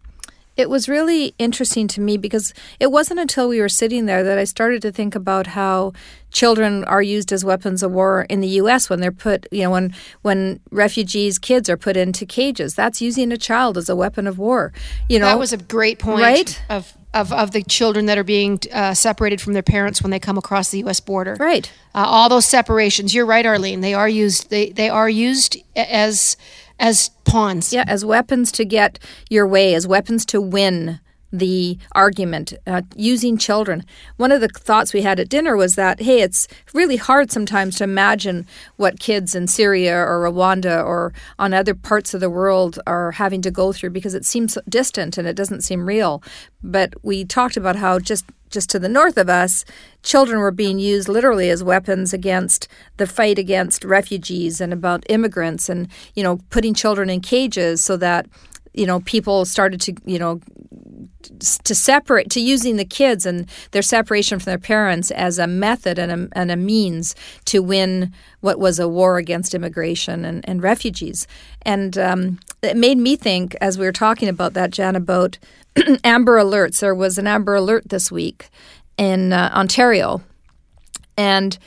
it 0.57 0.69
was 0.69 0.87
really 0.87 1.35
interesting 1.37 1.87
to 1.89 2.01
me 2.01 2.17
because 2.17 2.53
it 2.79 2.91
wasn't 2.91 3.19
until 3.19 3.49
we 3.49 3.59
were 3.59 3.69
sitting 3.69 4.05
there 4.05 4.23
that 4.23 4.37
I 4.37 4.45
started 4.45 4.81
to 4.83 4.91
think 4.91 5.15
about 5.15 5.47
how 5.47 5.93
children 6.31 6.83
are 6.85 7.01
used 7.01 7.31
as 7.31 7.43
weapons 7.43 7.83
of 7.83 7.91
war 7.91 8.25
in 8.29 8.41
the 8.41 8.47
U.S. 8.47 8.89
when 8.89 8.99
they're 8.99 9.11
put, 9.11 9.47
you 9.51 9.63
know, 9.63 9.71
when 9.71 9.95
when 10.21 10.59
refugees' 10.71 11.39
kids 11.39 11.69
are 11.69 11.77
put 11.77 11.97
into 11.97 12.25
cages. 12.25 12.75
That's 12.75 13.01
using 13.01 13.31
a 13.31 13.37
child 13.37 13.77
as 13.77 13.89
a 13.89 13.95
weapon 13.95 14.27
of 14.27 14.37
war. 14.37 14.71
You 15.09 15.19
know, 15.19 15.25
that 15.25 15.39
was 15.39 15.53
a 15.53 15.57
great 15.57 15.99
point, 15.99 16.21
right? 16.21 16.61
Of 16.69 16.95
of, 17.13 17.31
of 17.31 17.51
the 17.51 17.63
children 17.63 18.07
that 18.07 18.17
are 18.17 18.25
being 18.25 18.59
uh, 18.73 18.93
separated 18.93 19.39
from 19.39 19.53
their 19.53 19.63
parents 19.63 20.01
when 20.01 20.11
they 20.11 20.19
come 20.19 20.37
across 20.37 20.71
the 20.71 20.79
U.S. 20.79 20.99
border. 20.99 21.37
Right. 21.39 21.71
Uh, 21.95 22.03
all 22.05 22.27
those 22.27 22.45
separations. 22.45 23.13
You're 23.13 23.25
right, 23.25 23.45
Arlene. 23.45 23.79
They 23.79 23.93
are 23.93 24.09
used. 24.09 24.49
They 24.49 24.71
they 24.71 24.89
are 24.89 25.09
used 25.09 25.57
as 25.75 26.35
as 26.77 27.09
pawns. 27.35 27.73
Yeah, 27.73 27.83
as 27.85 28.05
weapons 28.05 28.51
to 28.53 28.63
get 28.63 28.97
your 29.29 29.45
way, 29.45 29.75
as 29.75 29.85
weapons 29.85 30.25
to 30.27 30.39
win 30.39 30.99
the 31.39 31.77
argument 31.93 32.53
uh, 32.65 32.81
using 32.95 33.37
children. 33.37 33.83
One 34.17 34.31
of 34.31 34.41
the 34.41 34.47
thoughts 34.47 34.93
we 34.93 35.01
had 35.01 35.19
at 35.19 35.29
dinner 35.29 35.55
was 35.55 35.75
that, 35.75 36.01
hey, 36.01 36.21
it's 36.21 36.47
really 36.73 36.97
hard 36.97 37.31
sometimes 37.31 37.77
to 37.77 37.83
imagine 37.83 38.47
what 38.77 38.99
kids 38.99 39.35
in 39.35 39.47
Syria 39.47 39.95
or 39.97 40.23
Rwanda 40.23 40.83
or 40.83 41.13
on 41.39 41.53
other 41.53 41.75
parts 41.75 42.13
of 42.13 42.21
the 42.21 42.29
world 42.29 42.79
are 42.87 43.11
having 43.11 43.41
to 43.41 43.51
go 43.51 43.73
through 43.73 43.91
because 43.91 44.13
it 44.13 44.25
seems 44.25 44.57
distant 44.67 45.17
and 45.17 45.27
it 45.27 45.35
doesn't 45.35 45.61
seem 45.61 45.85
real. 45.85 46.21
But 46.63 46.93
we 47.03 47.25
talked 47.25 47.57
about 47.57 47.75
how 47.75 47.99
just 47.99 48.25
just 48.51 48.69
to 48.69 48.79
the 48.79 48.87
north 48.87 49.17
of 49.17 49.27
us, 49.27 49.65
children 50.01 50.39
were 50.39 50.51
being 50.51 50.79
used 50.79 51.09
literally 51.09 51.49
as 51.49 51.63
weapons 51.63 52.13
against 52.13 52.69
the 52.97 53.07
fight 53.07 53.37
against 53.37 53.83
refugees 53.83 54.61
and 54.61 54.71
about 54.71 55.03
immigrants 55.09 55.67
and, 55.67 55.89
you 56.13 56.23
know, 56.23 56.39
putting 56.51 56.73
children 56.73 57.09
in 57.09 57.19
cages 57.19 57.81
so 57.81 57.97
that 57.97 58.27
you 58.75 58.85
know 58.85 58.99
people 59.01 59.45
started 59.45 59.81
to 59.81 59.95
you 60.05 60.19
know 60.19 60.39
to 61.63 61.75
separate 61.75 62.29
to 62.31 62.39
using 62.39 62.77
the 62.77 62.85
kids 62.85 63.25
and 63.25 63.49
their 63.71 63.81
separation 63.81 64.39
from 64.39 64.51
their 64.51 64.57
parents 64.57 65.11
as 65.11 65.39
a 65.39 65.47
method 65.47 65.97
and 65.99 66.11
a, 66.11 66.37
and 66.37 66.51
a 66.51 66.55
means 66.55 67.15
to 67.45 67.61
win 67.61 68.13
what 68.41 68.59
was 68.59 68.79
a 68.79 68.87
war 68.87 69.17
against 69.17 69.53
immigration 69.53 70.25
and, 70.25 70.47
and 70.47 70.61
refugees. 70.61 71.27
And 71.63 71.97
um, 71.97 72.39
it 72.61 72.77
made 72.77 72.97
me 72.97 73.15
think 73.15 73.55
as 73.61 73.77
we 73.77 73.85
were 73.85 73.91
talking 73.91 74.29
about 74.29 74.53
that 74.53 74.71
jan 74.71 74.95
about 74.95 75.37
amber 76.03 76.37
alerts. 76.37 76.79
There 76.79 76.95
was 76.95 77.17
an 77.17 77.27
amber 77.27 77.55
alert 77.55 77.89
this 77.89 78.11
week 78.11 78.49
in 78.97 79.33
uh, 79.33 79.51
ontario. 79.53 80.21
And 81.17 81.57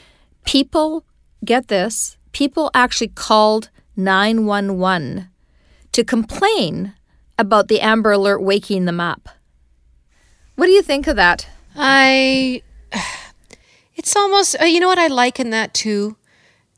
people 0.44 1.04
get 1.44 1.68
this 1.68 2.16
people 2.32 2.70
actually 2.74 3.08
called 3.08 3.70
911 3.96 5.28
to 5.92 6.04
complain 6.04 6.94
about 7.38 7.68
the 7.68 7.80
amber 7.80 8.12
alert 8.12 8.42
waking 8.42 8.84
them 8.84 9.00
up 9.00 9.28
what 10.58 10.66
do 10.66 10.72
you 10.72 10.82
think 10.82 11.06
of 11.06 11.14
that? 11.16 11.48
I. 11.76 12.62
It's 13.94 14.14
almost, 14.14 14.54
uh, 14.60 14.64
you 14.64 14.78
know 14.78 14.86
what 14.86 15.00
I 15.00 15.08
liken 15.08 15.50
that 15.50 15.74
to? 15.74 16.16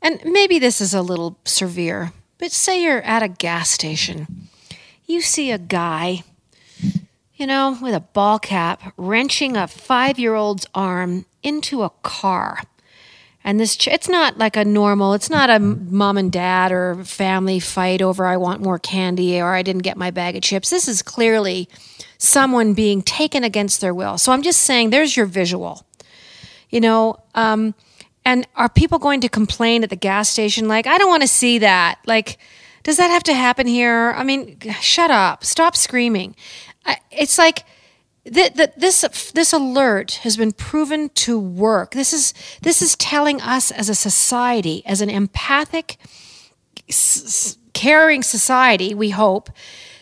And 0.01 0.19
maybe 0.25 0.57
this 0.57 0.81
is 0.81 0.91
a 0.91 1.03
little 1.03 1.37
severe, 1.45 2.13
but 2.39 2.51
say 2.51 2.81
you're 2.81 3.03
at 3.03 3.21
a 3.21 3.27
gas 3.27 3.69
station. 3.69 4.47
You 5.05 5.21
see 5.21 5.51
a 5.51 5.59
guy, 5.59 6.23
you 7.35 7.45
know, 7.45 7.77
with 7.79 7.93
a 7.93 7.99
ball 7.99 8.39
cap 8.39 8.91
wrenching 8.97 9.55
a 9.55 9.67
five 9.67 10.17
year 10.17 10.33
old's 10.33 10.65
arm 10.73 11.27
into 11.43 11.83
a 11.83 11.91
car. 12.01 12.63
And 13.43 13.59
this, 13.59 13.75
ch- 13.75 13.87
it's 13.87 14.07
not 14.07 14.37
like 14.37 14.55
a 14.55 14.63
normal, 14.63 15.13
it's 15.13 15.29
not 15.29 15.49
a 15.49 15.59
mom 15.59 16.17
and 16.17 16.31
dad 16.31 16.71
or 16.71 17.03
family 17.03 17.59
fight 17.59 18.01
over 18.01 18.25
I 18.25 18.37
want 18.37 18.61
more 18.61 18.77
candy 18.77 19.41
or 19.41 19.53
I 19.53 19.63
didn't 19.63 19.81
get 19.81 19.97
my 19.97 20.11
bag 20.11 20.35
of 20.35 20.43
chips. 20.43 20.69
This 20.69 20.87
is 20.87 21.01
clearly 21.01 21.67
someone 22.17 22.73
being 22.73 23.01
taken 23.01 23.43
against 23.43 23.81
their 23.81 23.93
will. 23.93 24.17
So 24.17 24.31
I'm 24.31 24.43
just 24.43 24.61
saying, 24.61 24.91
there's 24.91 25.17
your 25.17 25.25
visual. 25.25 25.85
You 26.69 26.81
know, 26.81 27.17
um, 27.35 27.73
and 28.23 28.47
are 28.55 28.69
people 28.69 28.99
going 28.99 29.21
to 29.21 29.29
complain 29.29 29.83
at 29.83 29.89
the 29.89 29.95
gas 29.95 30.29
station 30.29 30.67
like, 30.67 30.85
I 30.85 30.97
don't 30.97 31.09
want 31.09 31.23
to 31.23 31.27
see 31.27 31.57
that? 31.59 31.99
Like, 32.05 32.37
does 32.83 32.97
that 32.97 33.09
have 33.09 33.23
to 33.23 33.33
happen 33.33 33.67
here? 33.67 34.13
I 34.15 34.23
mean, 34.23 34.59
shut 34.79 35.11
up. 35.11 35.43
Stop 35.43 35.75
screaming. 35.75 36.35
It's 37.11 37.37
like, 37.37 37.63
this 38.23 39.31
this 39.33 39.53
alert 39.53 40.19
has 40.23 40.37
been 40.37 40.51
proven 40.51 41.09
to 41.09 41.39
work. 41.39 41.93
This 41.93 42.13
is 42.13 42.33
this 42.61 42.81
is 42.81 42.95
telling 42.95 43.41
us 43.41 43.71
as 43.71 43.89
a 43.89 43.95
society, 43.95 44.83
as 44.85 45.01
an 45.01 45.09
empathic, 45.09 45.97
caring 47.73 48.21
society, 48.21 48.93
we 48.93 49.09
hope, 49.09 49.49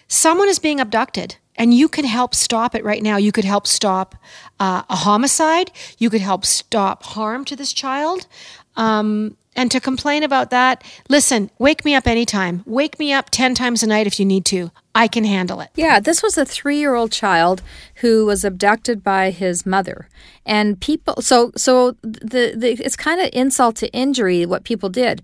someone 0.07 0.49
is 0.49 0.59
being 0.59 0.79
abducted, 0.79 1.37
and 1.55 1.73
you 1.73 1.87
can 1.87 2.05
help 2.05 2.35
stop 2.35 2.75
it 2.75 2.83
right 2.83 3.01
now. 3.01 3.17
You 3.17 3.31
could 3.31 3.45
help 3.45 3.67
stop 3.67 4.15
uh, 4.59 4.83
a 4.89 4.95
homicide. 4.95 5.71
You 5.97 6.09
could 6.09 6.21
help 6.21 6.45
stop 6.45 7.03
harm 7.03 7.45
to 7.45 7.55
this 7.55 7.71
child. 7.73 8.27
Um, 8.75 9.37
and 9.55 9.71
to 9.71 9.79
complain 9.79 10.23
about 10.23 10.51
that, 10.51 10.83
listen, 11.09 11.49
wake 11.57 11.83
me 11.83 11.95
up 11.95 12.07
anytime. 12.07 12.63
Wake 12.65 12.99
me 12.99 13.11
up 13.11 13.29
10 13.29 13.55
times 13.55 13.83
a 13.83 13.87
night 13.87 14.07
if 14.07 14.19
you 14.19 14.25
need 14.25 14.45
to. 14.45 14.71
I 14.93 15.07
can 15.07 15.23
handle 15.23 15.59
it. 15.61 15.69
Yeah, 15.75 15.99
this 15.99 16.21
was 16.21 16.37
a 16.37 16.45
three 16.45 16.77
year 16.77 16.95
old 16.95 17.11
child 17.11 17.61
who 17.95 18.25
was 18.25 18.43
abducted 18.43 19.03
by 19.03 19.31
his 19.31 19.65
mother. 19.65 20.07
And 20.45 20.79
people, 20.79 21.21
so, 21.21 21.51
so 21.55 21.91
the, 22.01 22.53
the 22.55 22.77
it's 22.83 22.95
kind 22.95 23.21
of 23.21 23.29
insult 23.33 23.75
to 23.77 23.91
injury 23.91 24.45
what 24.45 24.63
people 24.63 24.89
did. 24.89 25.21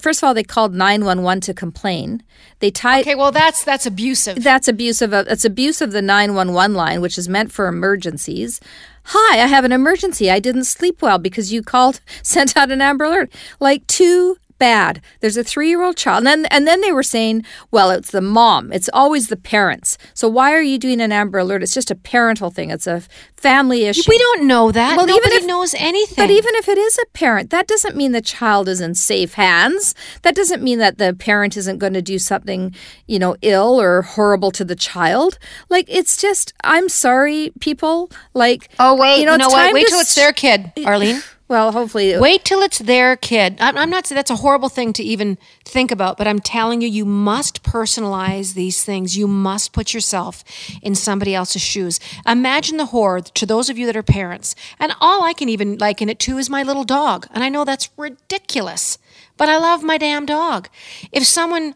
First 0.00 0.22
of 0.22 0.26
all, 0.26 0.34
they 0.34 0.42
called 0.42 0.74
911 0.74 1.40
to 1.42 1.54
complain. 1.54 2.22
They 2.60 2.70
tied. 2.70 3.02
Okay, 3.02 3.14
well, 3.14 3.32
that's 3.32 3.64
that's 3.64 3.86
abusive. 3.86 4.42
That's 4.42 4.68
abusive. 4.68 5.14
Of, 5.14 5.28
it's 5.28 5.46
abuse 5.46 5.80
of 5.80 5.92
the 5.92 6.02
911 6.02 6.76
line, 6.76 7.00
which 7.00 7.16
is 7.16 7.28
meant 7.28 7.50
for 7.50 7.68
emergencies. 7.68 8.60
Hi, 9.10 9.42
I 9.42 9.46
have 9.46 9.64
an 9.64 9.72
emergency. 9.72 10.30
I 10.30 10.38
didn't 10.38 10.64
sleep 10.64 11.00
well 11.00 11.16
because 11.16 11.50
you 11.50 11.62
called, 11.62 12.00
sent 12.22 12.58
out 12.58 12.70
an 12.70 12.82
Amber 12.82 13.06
Alert. 13.06 13.32
Like 13.58 13.86
two 13.86 14.36
bad. 14.58 15.00
There's 15.20 15.36
a 15.36 15.44
three 15.44 15.68
year 15.68 15.82
old 15.82 15.96
child. 15.96 16.18
And 16.18 16.26
then, 16.26 16.46
and 16.46 16.66
then 16.66 16.80
they 16.80 16.92
were 16.92 17.02
saying, 17.02 17.44
well, 17.70 17.90
it's 17.90 18.10
the 18.10 18.20
mom. 18.20 18.72
It's 18.72 18.90
always 18.92 19.28
the 19.28 19.36
parents. 19.36 19.98
So 20.14 20.28
why 20.28 20.52
are 20.52 20.62
you 20.62 20.78
doing 20.78 21.00
an 21.00 21.12
Amber 21.12 21.38
Alert? 21.38 21.62
It's 21.62 21.74
just 21.74 21.90
a 21.90 21.94
parental 21.94 22.50
thing. 22.50 22.70
It's 22.70 22.86
a 22.86 23.02
family 23.36 23.84
issue. 23.84 24.02
We 24.08 24.18
don't 24.18 24.46
know 24.46 24.72
that. 24.72 24.96
Well, 24.96 25.06
Nobody 25.06 25.28
even 25.28 25.42
if, 25.44 25.46
knows 25.46 25.74
anything. 25.74 26.16
But 26.16 26.30
even 26.30 26.54
if 26.56 26.68
it 26.68 26.78
is 26.78 26.98
a 26.98 27.06
parent, 27.12 27.50
that 27.50 27.66
doesn't 27.68 27.96
mean 27.96 28.12
the 28.12 28.20
child 28.20 28.68
is 28.68 28.80
in 28.80 28.94
safe 28.94 29.34
hands. 29.34 29.94
That 30.22 30.34
doesn't 30.34 30.62
mean 30.62 30.78
that 30.78 30.98
the 30.98 31.14
parent 31.14 31.56
isn't 31.56 31.78
going 31.78 31.94
to 31.94 32.02
do 32.02 32.18
something, 32.18 32.74
you 33.06 33.18
know, 33.18 33.36
ill 33.42 33.80
or 33.80 34.02
horrible 34.02 34.50
to 34.52 34.64
the 34.64 34.76
child. 34.76 35.38
Like 35.68 35.86
it's 35.88 36.16
just, 36.16 36.52
I'm 36.64 36.88
sorry, 36.88 37.52
people. 37.60 38.10
Like, 38.34 38.70
oh 38.78 38.96
wait, 38.96 39.20
you 39.20 39.26
know, 39.26 39.36
no, 39.36 39.48
wait, 39.50 39.72
wait 39.72 39.86
till 39.86 40.00
it's 40.00 40.14
their 40.14 40.32
kid, 40.32 40.72
Arlene. 40.84 41.22
Well, 41.48 41.72
hopefully. 41.72 42.18
Wait 42.18 42.44
till 42.44 42.60
it's 42.60 42.78
their 42.78 43.16
kid. 43.16 43.56
I'm, 43.58 43.78
I'm 43.78 43.88
not 43.88 44.06
saying 44.06 44.16
that's 44.16 44.30
a 44.30 44.36
horrible 44.36 44.68
thing 44.68 44.92
to 44.92 45.02
even 45.02 45.38
think 45.64 45.90
about, 45.90 46.18
but 46.18 46.28
I'm 46.28 46.40
telling 46.40 46.82
you, 46.82 46.88
you 46.88 47.06
must 47.06 47.62
personalize 47.62 48.52
these 48.52 48.84
things. 48.84 49.16
You 49.16 49.26
must 49.26 49.72
put 49.72 49.94
yourself 49.94 50.44
in 50.82 50.94
somebody 50.94 51.34
else's 51.34 51.62
shoes. 51.62 52.00
Imagine 52.26 52.76
the 52.76 52.86
horror 52.86 53.22
to 53.22 53.46
those 53.46 53.70
of 53.70 53.78
you 53.78 53.86
that 53.86 53.96
are 53.96 54.02
parents. 54.02 54.54
And 54.78 54.92
all 55.00 55.24
I 55.24 55.32
can 55.32 55.48
even 55.48 55.78
liken 55.78 56.10
it 56.10 56.18
to 56.20 56.36
is 56.36 56.50
my 56.50 56.62
little 56.62 56.84
dog. 56.84 57.26
And 57.30 57.42
I 57.42 57.48
know 57.48 57.64
that's 57.64 57.88
ridiculous, 57.96 58.98
but 59.38 59.48
I 59.48 59.56
love 59.56 59.82
my 59.82 59.96
damn 59.96 60.26
dog. 60.26 60.68
If 61.12 61.24
someone 61.24 61.74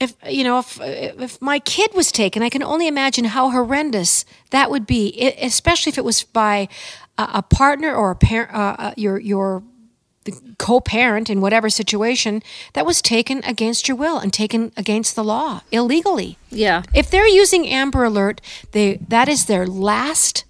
if 0.00 0.14
you 0.26 0.42
know 0.42 0.58
if 0.58 0.80
if 0.80 1.40
my 1.42 1.58
kid 1.58 1.90
was 1.94 2.10
taken 2.10 2.42
i 2.42 2.48
can 2.48 2.62
only 2.62 2.88
imagine 2.88 3.26
how 3.26 3.50
horrendous 3.50 4.24
that 4.48 4.70
would 4.70 4.86
be 4.86 5.34
especially 5.40 5.90
if 5.90 5.98
it 5.98 6.04
was 6.04 6.24
by 6.24 6.68
a, 7.32 7.42
partner 7.42 7.94
or 7.94 8.10
a 8.10 8.16
parent, 8.16 8.54
uh, 8.54 8.76
uh, 8.78 8.94
your 8.96 9.18
your 9.18 9.62
co-parent 10.58 11.30
in 11.30 11.40
whatever 11.40 11.70
situation 11.70 12.42
that 12.74 12.84
was 12.84 13.00
taken 13.00 13.42
against 13.44 13.88
your 13.88 13.96
will 13.96 14.18
and 14.18 14.32
taken 14.32 14.70
against 14.76 15.16
the 15.16 15.24
law 15.24 15.62
illegally. 15.72 16.36
Yeah. 16.50 16.82
If 16.94 17.10
they're 17.10 17.26
using 17.26 17.66
Amber 17.66 18.04
Alert, 18.04 18.40
they 18.72 18.98
that 19.08 19.28
is 19.28 19.46
their 19.46 19.66
last 19.66 20.44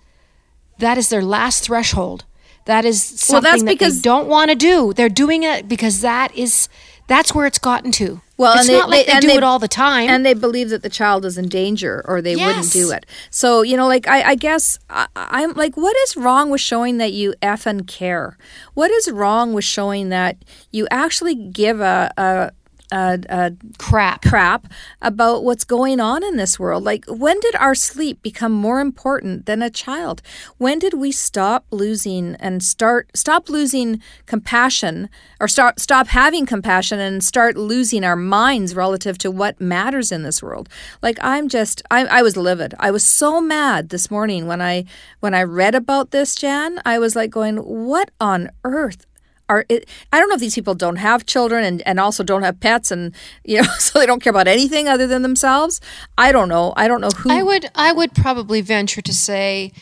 that 0.78 0.98
is 0.98 1.08
their 1.08 1.22
last 1.22 1.64
threshold. 1.64 2.24
That 2.66 2.84
is 2.84 3.02
something 3.02 3.34
well, 3.34 3.52
that's 3.52 3.62
that 3.62 3.70
because, 3.70 4.02
they 4.02 4.02
don't 4.02 4.28
want 4.28 4.50
to 4.50 4.54
do. 4.54 4.92
They're 4.92 5.08
doing 5.08 5.42
it 5.42 5.68
because 5.68 6.02
that 6.02 6.34
is 6.36 6.68
that's 7.10 7.34
where 7.34 7.44
it's 7.44 7.58
gotten 7.58 7.90
to. 7.90 8.20
Well, 8.36 8.56
it's 8.56 8.68
and 8.68 8.78
not 8.78 8.88
they, 8.88 8.98
like 8.98 9.06
they, 9.06 9.12
they 9.14 9.20
do 9.20 9.26
they, 9.26 9.36
it 9.38 9.42
all 9.42 9.58
the 9.58 9.66
time. 9.66 10.08
And 10.08 10.24
they 10.24 10.32
believe 10.32 10.70
that 10.70 10.82
the 10.82 10.88
child 10.88 11.24
is 11.24 11.36
in 11.36 11.48
danger 11.48 12.04
or 12.06 12.22
they 12.22 12.36
yes. 12.36 12.46
wouldn't 12.46 12.72
do 12.72 12.92
it. 12.92 13.04
So, 13.30 13.62
you 13.62 13.76
know, 13.76 13.88
like, 13.88 14.06
I, 14.06 14.30
I 14.30 14.34
guess 14.36 14.78
I, 14.88 15.08
I'm 15.16 15.54
like, 15.54 15.76
what 15.76 15.96
is 16.04 16.16
wrong 16.16 16.50
with 16.50 16.60
showing 16.60 16.98
that 16.98 17.12
you 17.12 17.34
effing 17.42 17.88
care? 17.88 18.38
What 18.74 18.92
is 18.92 19.10
wrong 19.10 19.52
with 19.54 19.64
showing 19.64 20.10
that 20.10 20.36
you 20.70 20.86
actually 20.92 21.34
give 21.34 21.80
a, 21.80 22.12
a 22.16 22.52
uh, 22.92 23.18
uh, 23.28 23.50
crap 23.78 24.22
crap 24.22 24.66
about 25.00 25.44
what's 25.44 25.64
going 25.64 26.00
on 26.00 26.22
in 26.24 26.36
this 26.36 26.58
world. 26.58 26.84
Like, 26.84 27.04
when 27.06 27.38
did 27.40 27.54
our 27.56 27.74
sleep 27.74 28.22
become 28.22 28.52
more 28.52 28.80
important 28.80 29.46
than 29.46 29.62
a 29.62 29.70
child? 29.70 30.22
When 30.58 30.78
did 30.78 30.94
we 30.94 31.12
stop 31.12 31.64
losing 31.70 32.36
and 32.36 32.62
start 32.62 33.10
stop 33.14 33.48
losing 33.48 34.00
compassion, 34.26 35.08
or 35.40 35.48
start 35.48 35.80
stop 35.80 36.08
having 36.08 36.46
compassion 36.46 36.98
and 36.98 37.22
start 37.22 37.56
losing 37.56 38.04
our 38.04 38.16
minds 38.16 38.74
relative 38.74 39.18
to 39.18 39.30
what 39.30 39.60
matters 39.60 40.12
in 40.12 40.22
this 40.22 40.42
world? 40.42 40.68
Like, 41.02 41.18
I'm 41.20 41.48
just 41.48 41.82
I, 41.90 42.06
I 42.06 42.22
was 42.22 42.36
livid. 42.36 42.74
I 42.78 42.90
was 42.90 43.04
so 43.04 43.40
mad 43.40 43.90
this 43.90 44.10
morning 44.10 44.46
when 44.46 44.60
I 44.60 44.84
when 45.20 45.34
I 45.34 45.42
read 45.42 45.74
about 45.74 46.10
this, 46.10 46.34
Jann. 46.34 46.80
I 46.84 46.98
was 46.98 47.16
like 47.16 47.30
going, 47.30 47.56
what 47.56 48.10
on 48.20 48.50
earth 48.64 49.06
are 49.50 49.66
it, 49.68 49.88
I 50.12 50.20
don't 50.20 50.28
know 50.28 50.36
if 50.36 50.40
these 50.40 50.54
people 50.54 50.74
don't 50.74 50.96
have 50.96 51.26
children 51.26 51.64
and, 51.64 51.82
and 51.82 51.98
also 51.98 52.22
don't 52.22 52.42
have 52.42 52.60
pets 52.60 52.90
and 52.92 53.12
you 53.44 53.60
know 53.60 53.68
so 53.78 53.98
they 53.98 54.06
don't 54.06 54.22
care 54.22 54.30
about 54.30 54.46
anything 54.48 54.88
other 54.88 55.06
than 55.06 55.22
themselves. 55.22 55.80
I 56.16 56.32
don't 56.32 56.48
know. 56.48 56.72
I 56.76 56.86
don't 56.88 57.00
know 57.00 57.10
who 57.10 57.30
I 57.30 57.42
would 57.42 57.68
I 57.74 57.92
would 57.92 58.14
probably 58.14 58.60
venture 58.60 59.02
to 59.02 59.12
say 59.12 59.72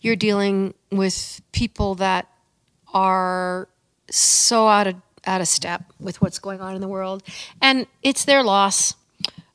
you're 0.00 0.16
dealing 0.16 0.74
with 0.90 1.40
people 1.52 1.94
that 1.94 2.26
are 2.92 3.68
so 4.10 4.66
out 4.66 4.88
of 4.88 4.96
out 5.24 5.40
of 5.40 5.46
step 5.46 5.84
with 6.00 6.20
what's 6.20 6.40
going 6.40 6.60
on 6.60 6.74
in 6.74 6.80
the 6.80 6.88
world 6.88 7.22
and 7.62 7.86
it's 8.02 8.24
their 8.24 8.42
loss. 8.42 8.94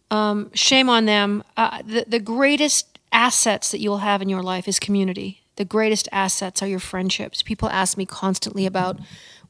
Um, 0.10 0.52
shame 0.54 0.90
on 0.90 1.06
them. 1.06 1.44
Uh, 1.58 1.82
the, 1.82 2.06
the 2.08 2.20
greatest 2.20 2.98
assets 3.12 3.72
that 3.72 3.82
you'll 3.82 3.98
have 3.98 4.22
in 4.22 4.30
your 4.30 4.42
life 4.42 4.66
is 4.66 4.80
community. 4.80 5.42
The 5.58 5.66
greatest 5.66 6.08
assets 6.14 6.64
are 6.64 6.68
your 6.68 6.80
friendships. 6.80 7.42
People 7.42 7.68
ask 7.70 7.98
me 7.98 8.06
constantly 8.06 8.66
about 8.66 9.00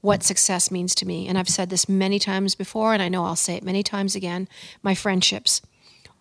what 0.02 0.24
success 0.24 0.72
means 0.72 0.96
to 0.96 1.06
me. 1.06 1.28
And 1.28 1.38
I've 1.38 1.50
said 1.50 1.70
this 1.70 1.90
many 1.90 2.20
times 2.20 2.56
before, 2.56 2.94
and 2.94 3.02
I 3.02 3.10
know 3.10 3.26
I'll 3.26 3.36
say 3.36 3.56
it 3.56 3.64
many 3.64 3.84
times 3.84 4.16
again. 4.16 4.48
My 4.84 4.96
friendships 4.96 5.62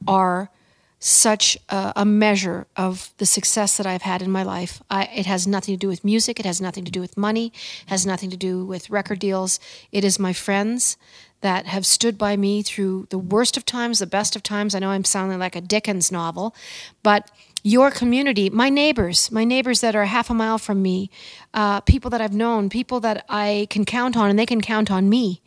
are 0.06 0.50
such 0.98 1.58
a, 1.68 1.92
a, 1.96 2.04
measure 2.04 2.66
of 2.74 3.12
the 3.18 3.26
success 3.26 3.76
that 3.76 3.86
I've 3.86 4.02
had 4.02 4.22
in 4.22 4.30
my 4.30 4.42
life. 4.42 4.82
I, 4.90 5.04
it 5.14 5.26
has 5.26 5.46
nothing 5.46 5.74
to 5.74 5.78
do 5.78 5.88
with 5.88 6.04
music. 6.04 6.40
It 6.40 6.46
has 6.46 6.60
nothing 6.60 6.84
to 6.86 6.90
do 6.90 7.00
with 7.00 7.18
money. 7.18 7.52
Has 7.86 8.06
nothing 8.06 8.30
to 8.30 8.36
do 8.36 8.64
with 8.64 8.88
record 8.88 9.18
deals. 9.18 9.60
It 9.92 10.04
is 10.04 10.18
my 10.18 10.32
friends 10.32 10.96
that 11.42 11.66
have 11.66 11.84
stood 11.84 12.16
by 12.16 12.36
me 12.36 12.62
through 12.62 13.06
the 13.10 13.18
worst 13.18 13.56
of 13.56 13.66
times, 13.66 13.98
the 13.98 14.06
best 14.06 14.36
of 14.36 14.42
times. 14.42 14.74
I 14.74 14.78
know 14.78 14.88
I'm 14.88 15.04
sounding 15.04 15.38
like 15.38 15.54
a 15.54 15.60
Dickens 15.60 16.10
novel, 16.10 16.54
but 17.02 17.30
your 17.66 17.90
community, 17.90 18.48
my 18.48 18.68
neighbors, 18.68 19.32
my 19.32 19.42
neighbors 19.42 19.80
that 19.80 19.96
are 19.96 20.04
half 20.04 20.30
a 20.30 20.34
mile 20.34 20.56
from 20.56 20.80
me, 20.80 21.10
uh, 21.52 21.80
people 21.80 22.08
that 22.08 22.20
I've 22.20 22.32
known, 22.32 22.70
people 22.70 23.00
that 23.00 23.24
I 23.28 23.66
can 23.70 23.84
count 23.84 24.16
on 24.16 24.30
and 24.30 24.38
they 24.38 24.46
can 24.46 24.60
count 24.60 24.88
on 24.88 25.08
me. 25.08 25.42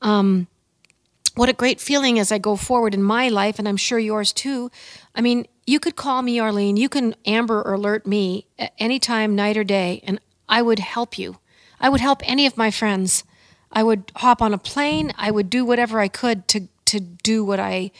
Um, 0.00 0.46
what 1.34 1.50
a 1.50 1.52
great 1.52 1.78
feeling 1.78 2.18
as 2.18 2.32
I 2.32 2.38
go 2.38 2.56
forward 2.56 2.94
in 2.94 3.02
my 3.02 3.28
life, 3.28 3.58
and 3.58 3.68
I'm 3.68 3.76
sure 3.76 3.98
yours 3.98 4.32
too. 4.32 4.70
I 5.14 5.20
mean, 5.20 5.46
you 5.66 5.78
could 5.78 5.96
call 5.96 6.22
me, 6.22 6.40
Arlene, 6.40 6.78
you 6.78 6.88
can 6.88 7.14
Amber 7.26 7.60
alert 7.60 8.06
me 8.06 8.46
at 8.58 8.72
any 8.78 8.98
time, 8.98 9.36
night 9.36 9.58
or 9.58 9.64
day, 9.64 10.00
and 10.04 10.18
I 10.48 10.62
would 10.62 10.78
help 10.78 11.18
you. 11.18 11.40
I 11.78 11.90
would 11.90 12.00
help 12.00 12.22
any 12.24 12.46
of 12.46 12.56
my 12.56 12.70
friends. 12.70 13.22
I 13.70 13.82
would 13.82 14.12
hop 14.16 14.40
on 14.40 14.54
a 14.54 14.58
plane. 14.58 15.12
I 15.18 15.30
would 15.30 15.50
do 15.50 15.66
whatever 15.66 16.00
I 16.00 16.08
could 16.08 16.48
to, 16.48 16.68
to 16.86 17.00
do 17.00 17.44
what 17.44 17.60
I 17.60 17.90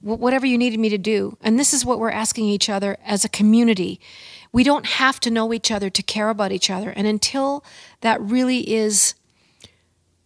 whatever 0.00 0.46
you 0.46 0.56
needed 0.56 0.80
me 0.80 0.88
to 0.88 0.98
do. 0.98 1.36
And 1.42 1.58
this 1.58 1.74
is 1.74 1.84
what 1.84 1.98
we're 1.98 2.10
asking 2.10 2.46
each 2.46 2.68
other 2.68 2.96
as 3.04 3.24
a 3.24 3.28
community. 3.28 4.00
We 4.52 4.64
don't 4.64 4.86
have 4.86 5.20
to 5.20 5.30
know 5.30 5.52
each 5.52 5.70
other 5.70 5.90
to 5.90 6.02
care 6.02 6.30
about 6.30 6.52
each 6.52 6.70
other. 6.70 6.90
And 6.90 7.06
until 7.06 7.64
that 8.00 8.20
really 8.20 8.72
is 8.72 9.14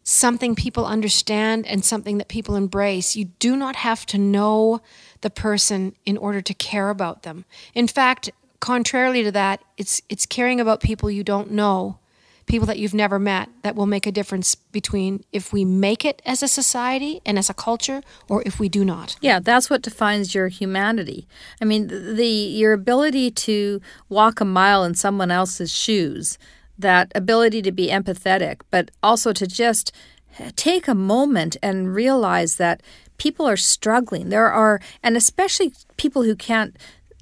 something 0.05 0.55
people 0.55 0.87
understand 0.87 1.67
and 1.67 1.85
something 1.85 2.19
that 2.19 2.29
people 2.29 2.57
embrace, 2.57 3.17
you 3.17 3.27
do 3.39 3.57
not 3.57 3.77
have 3.77 4.07
to 4.07 4.19
know 4.19 4.81
the 5.23 5.31
person 5.31 5.95
in 6.05 6.17
order 6.17 6.41
to 6.41 6.55
care 6.55 6.91
about 6.91 7.23
them. 7.23 7.45
In 7.75 7.89
fact, 7.89 8.31
contrarily 8.61 9.23
to 9.25 9.33
that, 9.33 9.63
it's 9.77 10.03
it's 10.09 10.27
caring 10.27 10.61
about 10.61 10.81
people 10.81 11.11
you 11.11 11.25
don't 11.25 11.51
know 11.51 11.99
people 12.47 12.67
that 12.67 12.79
you've 12.79 12.95
never 12.95 13.19
met 13.19 13.49
that 13.63 13.75
will 13.75 13.87
make 13.87 14.07
a 14.07 14.13
difference 14.13 14.55
between 14.55 15.25
if 15.33 15.53
we 15.53 15.65
make 15.65 16.05
it 16.05 16.21
as 16.27 16.43
a 16.43 16.49
society 16.49 17.21
and 17.25 17.39
as 17.39 17.49
a 17.49 17.55
culture 17.55 18.03
or 18.29 18.43
if 18.45 18.59
we 18.59 18.69
do 18.69 18.85
not. 18.85 19.17
Yeah, 19.21 19.41
that's 19.41 19.71
what 19.71 19.83
defines 19.83 20.35
your 20.35 20.49
humanity. 20.49 21.27
I 21.61 21.65
mean, 21.65 21.89
the 21.89 22.27
your 22.27 22.73
ability 22.73 23.31
to 23.31 23.81
walk 24.09 24.41
a 24.41 24.45
mile 24.45 24.85
in 24.85 24.95
someone 24.95 25.31
else's 25.31 25.73
shoes, 25.73 26.39
that 26.79 27.13
ability 27.15 27.63
to 27.63 27.73
be 27.73 27.89
empathetic, 27.89 28.61
but 28.71 28.91
also 29.03 29.33
to 29.33 29.47
just 29.47 29.93
eh, 30.39 30.51
take 30.57 30.89
a 30.89 30.95
moment 30.95 31.57
and 31.63 31.95
realize 31.95 32.57
that 32.57 32.83
people 33.19 33.47
are 33.47 33.57
struggling. 33.57 34.29
There 34.29 34.51
are, 34.51 34.81
and 35.03 35.17
especially 35.17 35.73
people 35.97 36.25
who 36.25 36.35
can't 36.35 36.77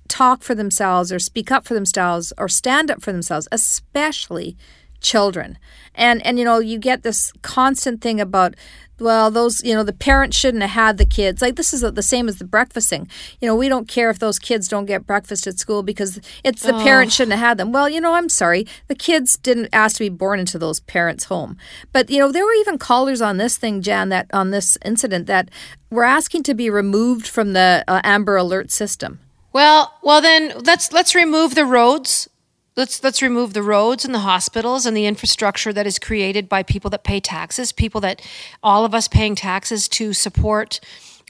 talk 0.08 0.42
for 0.42 0.54
themselves 0.54 1.12
or 1.12 1.18
speak 1.18 1.50
up 1.50 1.66
for 1.66 1.74
themselves 1.74 2.32
or 2.36 2.48
stand 2.48 2.90
up 2.90 3.02
for 3.02 3.12
themselves, 3.12 3.48
especially 3.50 4.56
children. 5.02 5.58
And 5.94 6.24
and 6.24 6.38
you 6.38 6.44
know, 6.44 6.58
you 6.58 6.78
get 6.78 7.02
this 7.02 7.32
constant 7.42 8.00
thing 8.00 8.20
about 8.20 8.54
well, 9.02 9.30
those, 9.30 9.62
you 9.64 9.74
know, 9.74 9.82
the 9.82 9.92
parents 9.92 10.36
shouldn't 10.36 10.62
have 10.62 10.70
had 10.70 10.98
the 10.98 11.04
kids. 11.04 11.42
Like, 11.42 11.56
this 11.56 11.74
is 11.74 11.80
the 11.80 12.02
same 12.02 12.28
as 12.28 12.38
the 12.38 12.44
breakfasting. 12.44 13.08
You 13.40 13.48
know, 13.48 13.56
we 13.56 13.68
don't 13.68 13.88
care 13.88 14.10
if 14.10 14.18
those 14.18 14.38
kids 14.38 14.68
don't 14.68 14.86
get 14.86 15.06
breakfast 15.06 15.46
at 15.46 15.58
school 15.58 15.82
because 15.82 16.20
it's 16.44 16.62
the 16.62 16.74
oh. 16.74 16.82
parents 16.82 17.14
shouldn't 17.14 17.32
have 17.32 17.46
had 17.46 17.58
them. 17.58 17.72
Well, 17.72 17.88
you 17.88 18.00
know, 18.00 18.14
I'm 18.14 18.28
sorry. 18.28 18.66
The 18.86 18.94
kids 18.94 19.36
didn't 19.36 19.70
ask 19.72 19.96
to 19.96 20.04
be 20.04 20.08
born 20.08 20.38
into 20.38 20.58
those 20.58 20.80
parents' 20.80 21.24
home. 21.24 21.56
But, 21.92 22.10
you 22.10 22.18
know, 22.18 22.30
there 22.30 22.44
were 22.44 22.54
even 22.54 22.78
callers 22.78 23.20
on 23.20 23.38
this 23.38 23.56
thing, 23.56 23.82
Jann, 23.82 24.08
that 24.10 24.30
on 24.32 24.50
this 24.50 24.78
incident 24.84 25.26
that 25.26 25.50
were 25.90 26.04
asking 26.04 26.44
to 26.44 26.54
be 26.54 26.70
removed 26.70 27.26
from 27.26 27.54
the 27.54 27.84
uh, 27.88 28.00
Amber 28.04 28.36
Alert 28.36 28.70
system. 28.70 29.18
Well, 29.52 29.92
well 30.02 30.22
then 30.22 30.54
let's 30.64 30.92
let's 30.92 31.14
remove 31.14 31.54
the 31.54 31.66
roads 31.66 32.28
let's 32.76 33.02
let's 33.02 33.22
remove 33.22 33.52
the 33.52 33.62
roads 33.62 34.04
and 34.04 34.14
the 34.14 34.20
hospitals 34.20 34.86
and 34.86 34.96
the 34.96 35.06
infrastructure 35.06 35.72
that 35.72 35.86
is 35.86 35.98
created 35.98 36.48
by 36.48 36.62
people 36.62 36.90
that 36.90 37.04
pay 37.04 37.20
taxes, 37.20 37.72
people 37.72 38.00
that 38.00 38.22
all 38.62 38.84
of 38.84 38.94
us 38.94 39.08
paying 39.08 39.34
taxes 39.34 39.88
to 39.88 40.12
support 40.12 40.80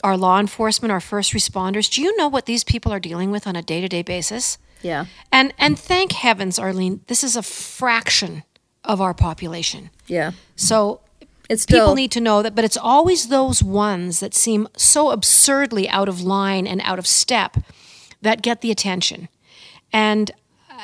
our 0.05 0.17
law 0.17 0.41
enforcement, 0.41 0.91
our 0.91 1.01
first 1.01 1.33
responders. 1.33 1.91
Do 1.91 2.03
you 2.03 2.17
know 2.17 2.29
what 2.29 2.47
these 2.47 2.65
people 2.65 2.93
are 2.93 3.01
dealing 3.01 3.31
with 3.31 3.47
on 3.47 3.57
a 3.57 3.63
day-to-day 3.63 4.03
basis? 4.03 4.59
Yeah. 4.83 5.07
And 5.31 5.55
and 5.59 5.79
thank 5.79 6.13
heavens, 6.13 6.59
Arlene, 6.59 7.01
this 7.07 7.23
is 7.23 7.37
a 7.37 7.43
fraction 7.43 8.43
of 8.85 9.01
our 9.01 9.15
population. 9.15 9.91
Yeah. 10.09 10.33
So 10.57 11.01
it's 11.49 11.63
still, 11.63 11.81
people 11.81 11.95
need 11.95 12.11
to 12.13 12.21
know 12.21 12.43
that, 12.43 12.55
but 12.55 12.65
it's 12.65 12.77
always 12.77 13.29
those 13.29 13.63
ones 13.63 14.21
that 14.21 14.35
seem 14.35 14.69
so 14.77 15.11
absurdly 15.11 15.89
out 15.89 16.09
of 16.09 16.21
line 16.21 16.67
and 16.67 16.81
out 16.83 16.99
of 16.99 17.07
step 17.07 17.59
that 18.23 18.43
get 18.43 18.61
the 18.61 18.71
attention. 18.71 19.29
And 19.93 20.31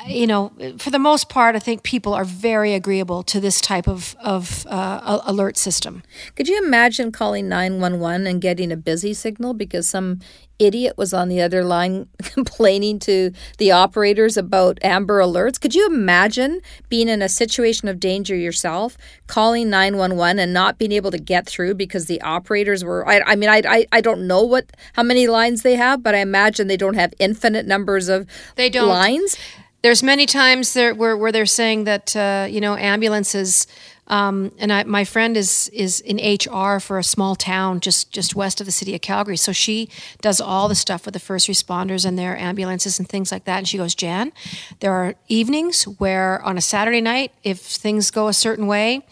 you 0.07 0.27
know, 0.27 0.51
for 0.77 0.89
the 0.89 0.99
most 0.99 1.29
part, 1.29 1.55
I 1.55 1.59
think 1.59 1.83
people 1.83 2.13
are 2.13 2.23
very 2.23 2.73
agreeable 2.73 3.23
to 3.23 3.39
this 3.39 3.59
type 3.59 3.87
of, 3.87 4.15
of 4.19 4.65
uh, 4.69 5.19
alert 5.25 5.57
system. 5.57 6.03
Could 6.35 6.47
you 6.47 6.63
imagine 6.63 7.11
calling 7.11 7.49
911 7.49 8.27
and 8.27 8.41
getting 8.41 8.71
a 8.71 8.77
busy 8.77 9.13
signal 9.13 9.53
because 9.53 9.89
some 9.89 10.19
idiot 10.59 10.97
was 10.97 11.13
on 11.13 11.29
the 11.29 11.41
other 11.41 11.63
line 11.63 12.07
complaining 12.23 12.99
to 12.99 13.31
the 13.57 13.71
operators 13.71 14.37
about 14.37 14.77
Amber 14.81 15.19
Alerts? 15.19 15.59
Could 15.59 15.73
you 15.73 15.87
imagine 15.87 16.61
being 16.89 17.09
in 17.09 17.21
a 17.21 17.29
situation 17.29 17.87
of 17.87 17.99
danger 17.99 18.35
yourself, 18.35 18.97
calling 19.27 19.69
911 19.69 20.39
and 20.39 20.53
not 20.53 20.77
being 20.77 20.91
able 20.91 21.11
to 21.11 21.19
get 21.19 21.47
through 21.47 21.75
because 21.75 22.05
the 22.05 22.21
operators 22.21 22.83
were? 22.83 23.07
I, 23.07 23.21
I 23.21 23.35
mean, 23.35 23.49
I, 23.49 23.61
I, 23.67 23.85
I 23.91 24.01
don't 24.01 24.27
know 24.27 24.43
what 24.43 24.75
how 24.93 25.03
many 25.03 25.27
lines 25.27 25.61
they 25.63 25.75
have, 25.75 26.03
but 26.03 26.15
I 26.15 26.19
imagine 26.19 26.67
they 26.67 26.77
don't 26.77 26.95
have 26.95 27.13
infinite 27.19 27.65
numbers 27.65 28.09
of 28.09 28.27
they 28.55 28.69
don't. 28.69 28.89
lines 28.89 29.37
there's 29.81 30.03
many 30.03 30.25
times 30.25 30.73
there 30.73 30.93
where, 30.93 31.15
where 31.15 31.31
they're 31.31 31.45
saying 31.45 31.85
that 31.85 32.15
uh, 32.15 32.47
you 32.49 32.61
know 32.61 32.75
ambulances 32.75 33.67
um, 34.09 34.51
and 34.57 34.73
I, 34.73 34.83
my 34.83 35.03
friend 35.03 35.37
is 35.37 35.69
is 35.69 36.01
in 36.01 36.17
HR 36.17 36.79
for 36.79 36.97
a 36.97 37.03
small 37.03 37.35
town 37.35 37.79
just 37.79 38.11
just 38.11 38.35
west 38.35 38.59
of 38.59 38.65
the 38.65 38.71
city 38.71 38.95
of 38.95 39.01
Calgary. 39.01 39.37
So 39.37 39.51
she 39.51 39.89
does 40.21 40.41
all 40.41 40.67
the 40.67 40.75
stuff 40.75 41.05
with 41.05 41.13
the 41.13 41.19
first 41.19 41.47
responders 41.47 42.05
and 42.05 42.17
their 42.17 42.35
ambulances 42.35 42.97
and 42.97 43.07
things 43.07 43.31
like 43.31 43.45
that. 43.45 43.59
And 43.59 43.67
she 43.67 43.77
goes, 43.77 43.93
Jann, 43.93 44.31
there 44.79 44.91
are 44.93 45.13
evenings 45.27 45.83
where 45.83 46.41
on 46.43 46.57
a 46.57 46.61
Saturday 46.61 47.01
night, 47.01 47.33
if 47.43 47.59
things 47.59 48.09
go 48.09 48.27
a 48.27 48.33
certain 48.33 48.65
way, 48.65 49.05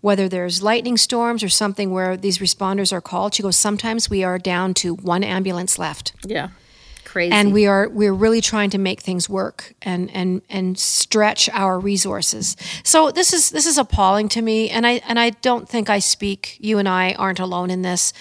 whether 0.00 0.28
there's 0.28 0.62
lightning 0.62 0.96
storms 0.96 1.42
or 1.42 1.48
something 1.48 1.90
where 1.90 2.16
these 2.16 2.38
responders 2.38 2.92
are 2.92 3.00
called, 3.00 3.34
she 3.34 3.42
goes, 3.42 3.56
sometimes 3.56 4.08
we 4.08 4.22
are 4.22 4.38
down 4.38 4.72
to 4.74 4.94
one 4.94 5.24
ambulance 5.24 5.78
left. 5.78 6.12
Yeah 6.24 6.50
crazy. 7.14 7.32
And 7.32 7.52
we 7.52 7.66
are 7.66 7.88
we're 7.88 8.12
really 8.12 8.40
trying 8.40 8.70
to 8.70 8.78
make 8.78 9.00
things 9.00 9.28
work 9.28 9.72
and 9.82 10.10
and 10.10 10.42
and 10.50 10.76
stretch 10.76 11.48
our 11.50 11.78
resources. 11.78 12.56
So 12.82 13.12
this 13.12 13.32
is 13.32 13.50
this 13.50 13.66
is 13.66 13.78
appalling 13.78 14.28
to 14.30 14.42
me 14.42 14.68
and 14.68 14.84
I 14.84 15.00
and 15.06 15.18
I 15.18 15.30
don't 15.30 15.68
think 15.68 15.88
I 15.88 16.00
speak 16.00 16.56
you 16.58 16.78
and 16.78 16.88
I 16.88 17.12
aren't 17.12 17.38
alone 17.38 17.70
in 17.70 17.82
this. 17.82 18.12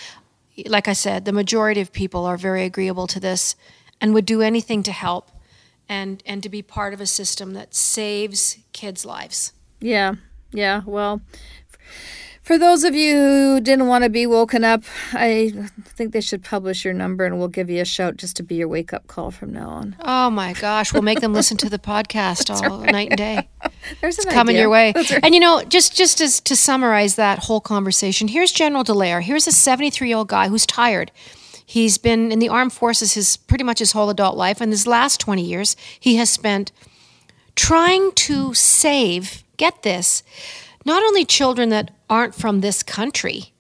Like 0.68 0.88
I 0.88 0.94
said, 0.94 1.26
the 1.26 1.32
majority 1.32 1.82
of 1.82 1.92
people 1.92 2.26
are 2.26 2.38
very 2.38 2.66
agreeable 2.66 3.08
to 3.08 3.20
this 3.20 3.56
and 4.00 4.14
would 4.14 4.28
do 4.28 4.44
anything 4.44 4.84
to 4.84 4.92
help 4.92 5.32
and 5.90 6.22
and 6.28 6.44
to 6.44 6.50
be 6.50 6.62
part 6.62 6.94
of 6.94 7.02
a 7.02 7.08
system 7.08 7.54
that 7.54 7.74
saves 7.74 8.60
kids' 8.74 9.06
lives. 9.06 9.54
Yeah. 9.80 10.16
Yeah. 10.52 10.84
Well, 10.86 11.22
for 12.44 12.58
those 12.58 12.84
of 12.84 12.94
you 12.94 13.16
who 13.16 13.62
didn't 13.62 13.88
want 13.88 14.04
to 14.04 14.10
be 14.10 14.26
woken 14.26 14.66
up, 14.66 14.84
I 15.14 15.54
think 15.86 16.12
they 16.12 16.20
should 16.20 16.44
publish 16.44 16.84
your 16.84 16.94
number 16.94 17.26
and 17.26 17.40
we'll 17.40 17.48
give 17.48 17.70
you 17.70 17.82
a 17.82 17.86
shout 17.86 18.18
just 18.18 18.36
to 18.36 18.44
be 18.44 18.56
your 18.56 18.68
wake 18.68 18.92
up 18.92 19.08
call 19.08 19.32
from 19.32 19.54
now 19.54 19.70
on. 19.70 19.96
Oh 20.02 20.30
my 20.30 20.52
gosh, 20.52 20.92
we'll 20.92 21.04
make 21.04 21.22
them 21.22 21.34
listen 21.34 21.56
to 21.58 21.70
the 21.70 21.80
podcast 21.80 22.50
all 22.70 22.82
right. 22.82 22.92
night 22.92 23.10
and 23.12 23.18
day. 23.18 23.50
There's 24.02 24.18
it's 24.20 24.26
coming 24.26 24.58
your 24.58 24.70
way. 24.70 24.92
Right. 24.94 25.24
And 25.24 25.34
you 25.34 25.40
know, 25.40 25.64
just 25.64 25.96
just 25.96 26.20
as 26.20 26.42
to 26.42 26.56
summarize 26.56 27.16
that 27.16 27.40
whole 27.40 27.62
conversation, 27.62 28.28
here's 28.28 28.52
General 28.52 28.84
Dallaire. 28.84 29.22
Here's 29.22 29.48
a 29.48 29.52
73 29.54 30.10
year 30.10 30.18
old 30.18 30.28
guy 30.28 30.50
who's 30.50 30.66
tired. 30.66 31.12
He's 31.66 31.98
been 31.98 32.30
in 32.30 32.40
the 32.40 32.50
armed 32.50 32.74
forces 32.74 33.14
his 33.14 33.38
pretty 33.38 33.64
much 33.64 33.80
his 33.80 33.94
whole 33.94 34.10
adult 34.10 34.36
life, 34.36 34.60
and 34.60 34.72
his 34.72 34.86
last 34.86 35.22
20 35.22 35.42
years 35.42 35.78
he 35.98 36.18
has 36.18 36.30
spent 36.30 36.74
trying 37.56 38.12
to 38.14 38.54
save. 38.54 39.44
Get 39.56 39.84
this 39.84 40.24
not 40.86 41.04
only 41.04 41.26
children 41.26 41.70
that 41.70 41.92
aren't 42.10 42.36
from 42.36 42.62
this 42.62 42.84
country, 42.84 43.54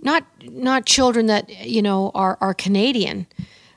not 0.00 0.24
not 0.44 0.86
children 0.86 1.26
that 1.26 1.66
you 1.66 1.82
know 1.82 2.10
are 2.14 2.38
are 2.40 2.54
Canadian 2.54 3.26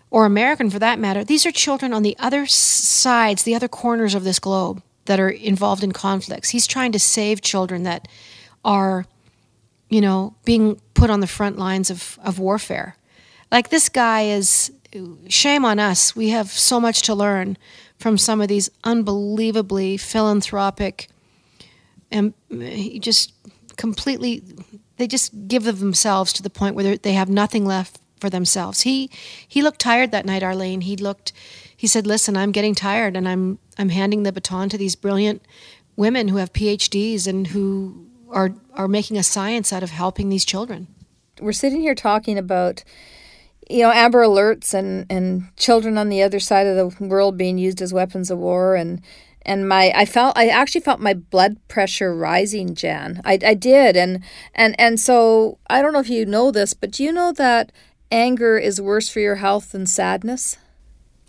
or 0.10 0.26
American 0.26 0.70
for 0.70 0.80
that 0.80 1.00
matter. 1.00 1.24
These 1.24 1.46
are 1.46 1.52
children 1.52 1.94
on 1.94 2.04
the 2.04 2.16
other 2.20 2.46
sides, 2.46 3.44
the 3.44 3.56
other 3.56 3.68
corners 3.68 4.16
of 4.16 4.24
this 4.24 4.40
globe 4.40 4.82
that 5.06 5.20
are 5.20 5.30
involved 5.30 5.84
in 5.84 5.92
conflicts. 5.92 6.50
He's 6.50 6.68
trying 6.68 6.92
to 6.94 7.00
save 7.00 7.42
children 7.42 7.84
that 7.84 8.08
are, 8.64 9.06
you 9.90 10.02
know, 10.02 10.36
being 10.46 10.80
put 10.94 11.10
on 11.10 11.20
the 11.20 11.28
front 11.28 11.58
lines 11.58 11.90
of, 11.90 12.18
of 12.24 12.40
warfare. 12.40 12.96
Like 13.52 13.70
this 13.70 13.90
guy 13.90 14.24
is 14.24 14.72
shame 15.28 15.66
on 15.66 15.80
us. 15.80 16.16
We 16.16 16.30
have 16.30 16.50
so 16.50 16.80
much 16.80 17.02
to 17.04 17.14
learn 17.14 17.58
from 17.98 18.18
some 18.18 18.42
of 18.42 18.48
these 18.48 18.70
unbelievably 18.84 19.98
philanthropic 19.98 21.10
and 22.16 22.34
uh, 22.52 22.56
he 22.58 23.00
just 23.00 23.34
completely 23.78 24.42
they 24.98 25.08
just 25.08 25.48
give 25.48 25.68
of 25.68 25.80
themselves 25.80 26.32
to 26.34 26.44
the 26.44 26.50
point 26.50 26.76
where 26.76 26.98
they 26.98 27.14
have 27.14 27.30
nothing 27.30 27.66
left 27.66 28.00
for 28.20 28.30
themselves. 28.30 28.82
He 28.82 29.10
he 29.48 29.62
looked 29.62 29.80
tired 29.80 30.12
that 30.12 30.26
night, 30.26 30.44
Arlene. 30.44 30.82
He 30.82 30.96
looked 30.96 31.34
he 31.76 31.88
said, 31.88 32.08
"Listen, 32.08 32.38
I'm 32.38 32.52
getting 32.52 32.74
tired 32.76 33.16
and 33.16 33.28
I'm 33.28 33.60
I'm 33.78 33.90
handing 33.90 34.24
the 34.24 34.32
baton 34.32 34.70
to 34.70 34.78
these 34.78 34.96
brilliant 34.96 35.46
women 35.96 36.30
who 36.30 36.38
have 36.38 36.54
PhDs 36.54 37.28
and 37.28 37.48
who 37.48 38.08
are 38.30 38.54
are 38.74 38.88
making 38.88 39.18
a 39.18 39.24
science 39.24 39.74
out 39.74 39.84
of 39.84 39.92
helping 39.92 40.30
these 40.30 40.46
children." 40.46 40.88
We're 41.42 41.52
sitting 41.52 41.82
here 41.82 41.96
talking 41.96 42.38
about 42.38 42.84
you 43.70 43.82
know 43.82 43.92
amber 43.92 44.24
alerts 44.24 44.74
and 44.74 45.06
and 45.10 45.50
children 45.58 45.98
on 45.98 46.10
the 46.10 46.24
other 46.24 46.40
side 46.40 46.68
of 46.68 46.76
the 46.78 47.06
world 47.06 47.38
being 47.38 47.58
used 47.58 47.82
as 47.82 47.94
weapons 47.94 48.32
of 48.32 48.38
war 48.38 48.76
and 48.76 49.02
and 49.46 49.68
my 49.68 49.92
I 49.96 50.06
felt 50.06 50.38
I 50.38 50.48
actually 50.48 50.82
felt 50.82 51.00
my 51.00 51.14
blood 51.14 51.58
pressure 51.68 52.16
rising, 52.16 52.76
Jann. 52.76 53.22
I, 53.24 53.40
I 53.46 53.54
did, 53.54 53.96
and 53.96 54.24
and 54.54 54.80
and 54.80 55.00
so 55.00 55.58
I 55.70 55.82
don't 55.82 55.94
know 55.94 56.00
if 56.00 56.10
you 56.10 56.26
know 56.26 56.52
this, 56.52 56.74
but 56.74 56.92
do 56.92 57.04
you 57.04 57.12
know 57.12 57.32
that 57.34 57.72
anger 58.12 58.58
is 58.58 58.82
worse 58.82 59.10
for 59.10 59.20
your 59.20 59.36
health 59.36 59.72
than 59.72 59.86
sadness? 59.86 60.58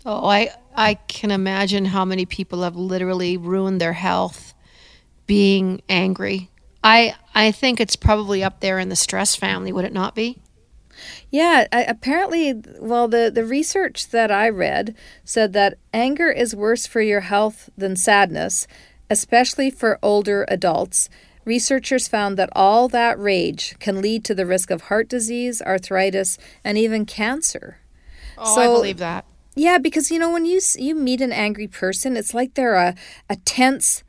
Oh, 0.05 0.25
I 0.27 0.49
I 0.75 0.95
can 0.95 1.31
imagine 1.31 1.85
how 1.85 2.05
many 2.05 2.25
people 2.25 2.63
have 2.63 2.75
literally 2.75 3.37
ruined 3.37 3.81
their 3.81 3.93
health 3.93 4.53
being 5.25 5.81
angry. 5.89 6.49
I 6.83 7.15
I 7.35 7.51
think 7.51 7.79
it's 7.79 7.95
probably 7.95 8.43
up 8.43 8.59
there 8.61 8.79
in 8.79 8.89
the 8.89 8.95
stress 8.95 9.35
family, 9.35 9.71
would 9.71 9.85
it 9.85 9.93
not 9.93 10.15
be? 10.15 10.39
Yeah, 11.29 11.67
I, 11.71 11.83
apparently, 11.83 12.53
well, 12.79 13.07
the, 13.07 13.31
the 13.33 13.45
research 13.45 14.09
that 14.09 14.31
I 14.31 14.49
read 14.49 14.95
said 15.23 15.53
that 15.53 15.77
anger 15.93 16.29
is 16.29 16.55
worse 16.55 16.85
for 16.85 17.01
your 17.01 17.21
health 17.21 17.69
than 17.77 17.95
sadness, 17.95 18.67
especially 19.09 19.69
for 19.69 19.99
older 20.01 20.45
adults. 20.47 21.09
Researchers 21.45 22.07
found 22.07 22.37
that 22.37 22.49
all 22.51 22.89
that 22.89 23.17
rage 23.17 23.75
can 23.79 24.01
lead 24.01 24.25
to 24.25 24.35
the 24.35 24.45
risk 24.45 24.69
of 24.69 24.83
heart 24.83 25.07
disease, 25.07 25.61
arthritis, 25.61 26.37
and 26.63 26.77
even 26.77 27.05
cancer. 27.05 27.77
Oh, 28.37 28.55
so, 28.55 28.61
I 28.61 28.65
believe 28.67 28.97
that. 28.97 29.25
Yeah, 29.55 29.77
because 29.77 30.11
you 30.11 30.19
know 30.19 30.31
when 30.31 30.45
you 30.45 30.59
you 30.77 30.93
meet 30.93 31.21
an 31.21 31.31
angry 31.31 31.67
person, 31.67 32.15
it's 32.15 32.33
like 32.33 32.53
they're 32.53 32.75
a, 32.75 32.95
a 33.29 33.37
tense 33.37 34.03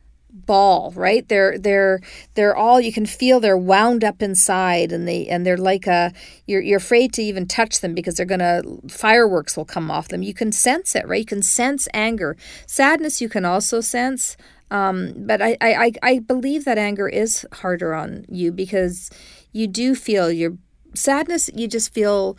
ball, 0.46 0.92
right? 0.96 1.28
They're 1.28 1.58
they're 1.58 2.00
they're 2.34 2.56
all 2.56 2.80
you 2.80 2.92
can 2.92 3.06
feel 3.06 3.40
they're 3.40 3.56
wound 3.56 4.04
up 4.04 4.22
inside 4.22 4.92
and 4.92 5.06
they 5.06 5.26
and 5.26 5.44
they're 5.44 5.56
like 5.56 5.86
a 5.86 6.12
you're 6.46 6.60
you're 6.60 6.78
afraid 6.78 7.12
to 7.14 7.22
even 7.22 7.46
touch 7.46 7.80
them 7.80 7.94
because 7.94 8.16
they're 8.16 8.26
gonna 8.26 8.62
fireworks 8.88 9.56
will 9.56 9.64
come 9.64 9.90
off 9.90 10.08
them. 10.08 10.22
You 10.22 10.34
can 10.34 10.52
sense 10.52 10.94
it, 10.94 11.06
right? 11.06 11.20
You 11.20 11.26
can 11.26 11.42
sense 11.42 11.88
anger. 11.94 12.36
Sadness 12.66 13.20
you 13.20 13.28
can 13.28 13.44
also 13.44 13.80
sense. 13.80 14.36
Um, 14.70 15.14
but 15.16 15.40
I, 15.40 15.56
I, 15.62 15.92
I 16.02 16.18
believe 16.18 16.66
that 16.66 16.76
anger 16.76 17.08
is 17.08 17.46
harder 17.52 17.94
on 17.94 18.26
you 18.28 18.52
because 18.52 19.10
you 19.50 19.66
do 19.66 19.94
feel 19.94 20.30
your 20.30 20.58
sadness, 20.94 21.50
you 21.54 21.68
just 21.68 21.92
feel 21.92 22.36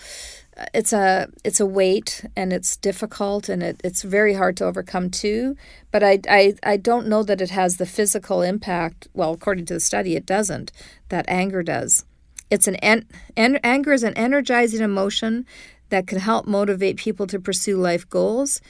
it's 0.74 0.94
a 0.94 1.30
it's 1.44 1.60
a 1.60 1.66
weight 1.66 2.26
and 2.36 2.52
it's 2.52 2.76
difficult 2.78 3.50
and 3.50 3.64
it, 3.64 3.80
it's 3.84 4.02
very 4.02 4.34
hard 4.34 4.58
to 4.58 4.66
overcome 4.66 5.10
too 5.10 5.56
but 5.92 6.04
I, 6.04 6.20
I 6.30 6.54
i 6.64 6.78
don't 6.78 7.08
know 7.08 7.24
that 7.24 7.42
it 7.42 7.52
has 7.52 7.78
the 7.78 7.86
physical 7.86 8.42
impact. 8.42 9.08
Well 9.14 9.34
according 9.34 9.66
to 9.68 9.76
the 9.76 9.80
study 9.80 10.16
it 10.16 10.26
doesn't 10.26 10.72
that 11.10 11.26
anger 11.28 11.64
does. 11.64 12.06
It's 12.50 12.68
an, 12.68 12.76
an, 12.78 13.06
an 13.38 13.60
anger 13.64 13.94
is 13.94 14.04
an 14.04 14.16
energizing 14.16 14.82
emotion 14.82 15.46
that 15.90 16.08
can 16.08 16.20
help 16.20 16.48
motivate 16.48 16.98
people 16.98 17.28
to 17.28 17.40
pursue 17.40 17.78
life 17.78 18.10
goals. 18.10 18.62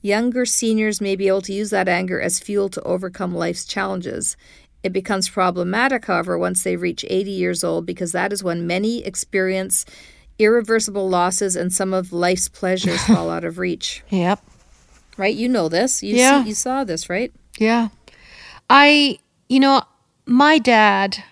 Younger 0.00 0.46
seniors 0.46 1.00
may 1.00 1.16
be 1.16 1.28
able 1.28 1.42
to 1.42 1.52
use 1.52 1.70
that 1.70 1.88
anger 1.88 2.20
as 2.20 2.40
fuel 2.40 2.68
to 2.70 2.82
overcome 2.82 3.34
life's 3.34 3.64
challenges. 3.64 4.36
It 4.82 4.92
becomes 4.92 5.28
problematic 5.28 6.04
however 6.06 6.38
once 6.38 6.62
they 6.62 6.76
reach 6.76 7.04
80 7.08 7.30
years 7.30 7.64
old 7.64 7.86
because 7.86 8.12
that 8.12 8.32
is 8.32 8.44
when 8.44 8.66
many 8.66 9.04
experience 9.04 9.84
irreversible 10.38 11.08
losses 11.08 11.56
and 11.56 11.72
some 11.72 11.94
of 11.94 12.12
life's 12.12 12.48
pleasures 12.48 13.02
fall 13.06 13.30
out 13.30 13.44
of 13.44 13.58
reach. 13.58 14.02
Yep. 14.10 14.40
Right? 15.16 15.34
You 15.34 15.48
know 15.48 15.68
this. 15.68 16.02
You 16.02 16.16
yeah. 16.16 16.42
See, 16.42 16.50
you 16.50 16.54
saw 16.54 16.84
this, 16.84 17.08
right? 17.08 17.32
Yeah. 17.58 17.88
I, 18.68 19.18
you 19.48 19.60
know, 19.60 19.82
my 20.26 20.58
dad 20.58 21.22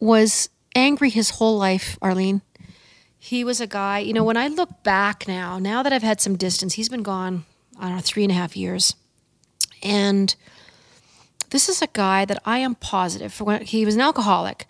was 0.00 0.48
angry 0.74 1.10
his 1.10 1.30
whole 1.30 1.56
life, 1.56 1.96
Arlene. 2.02 2.42
He 3.18 3.44
was 3.44 3.60
a 3.60 3.68
guy, 3.68 4.00
you 4.00 4.12
know, 4.12 4.24
when 4.24 4.36
I 4.36 4.48
look 4.48 4.82
back 4.82 5.28
now, 5.28 5.58
now 5.58 5.82
that 5.84 5.92
I've 5.92 6.02
had 6.02 6.20
some 6.20 6.36
distance, 6.36 6.74
he's 6.74 6.88
been 6.88 7.04
gone, 7.04 7.44
I 7.78 7.86
don't 7.86 7.96
know, 7.96 8.02
three 8.02 8.24
and 8.24 8.32
a 8.32 8.34
half 8.34 8.56
years. 8.56 8.96
And 9.80 10.34
this 11.50 11.68
is 11.68 11.82
a 11.82 11.86
guy 11.88 12.24
that 12.24 12.42
I 12.44 12.58
am 12.58 12.74
positive 12.74 13.32
for 13.32 13.44
when 13.44 13.62
he 13.62 13.84
was 13.84 13.94
an 13.94 14.00
alcoholic, 14.00 14.66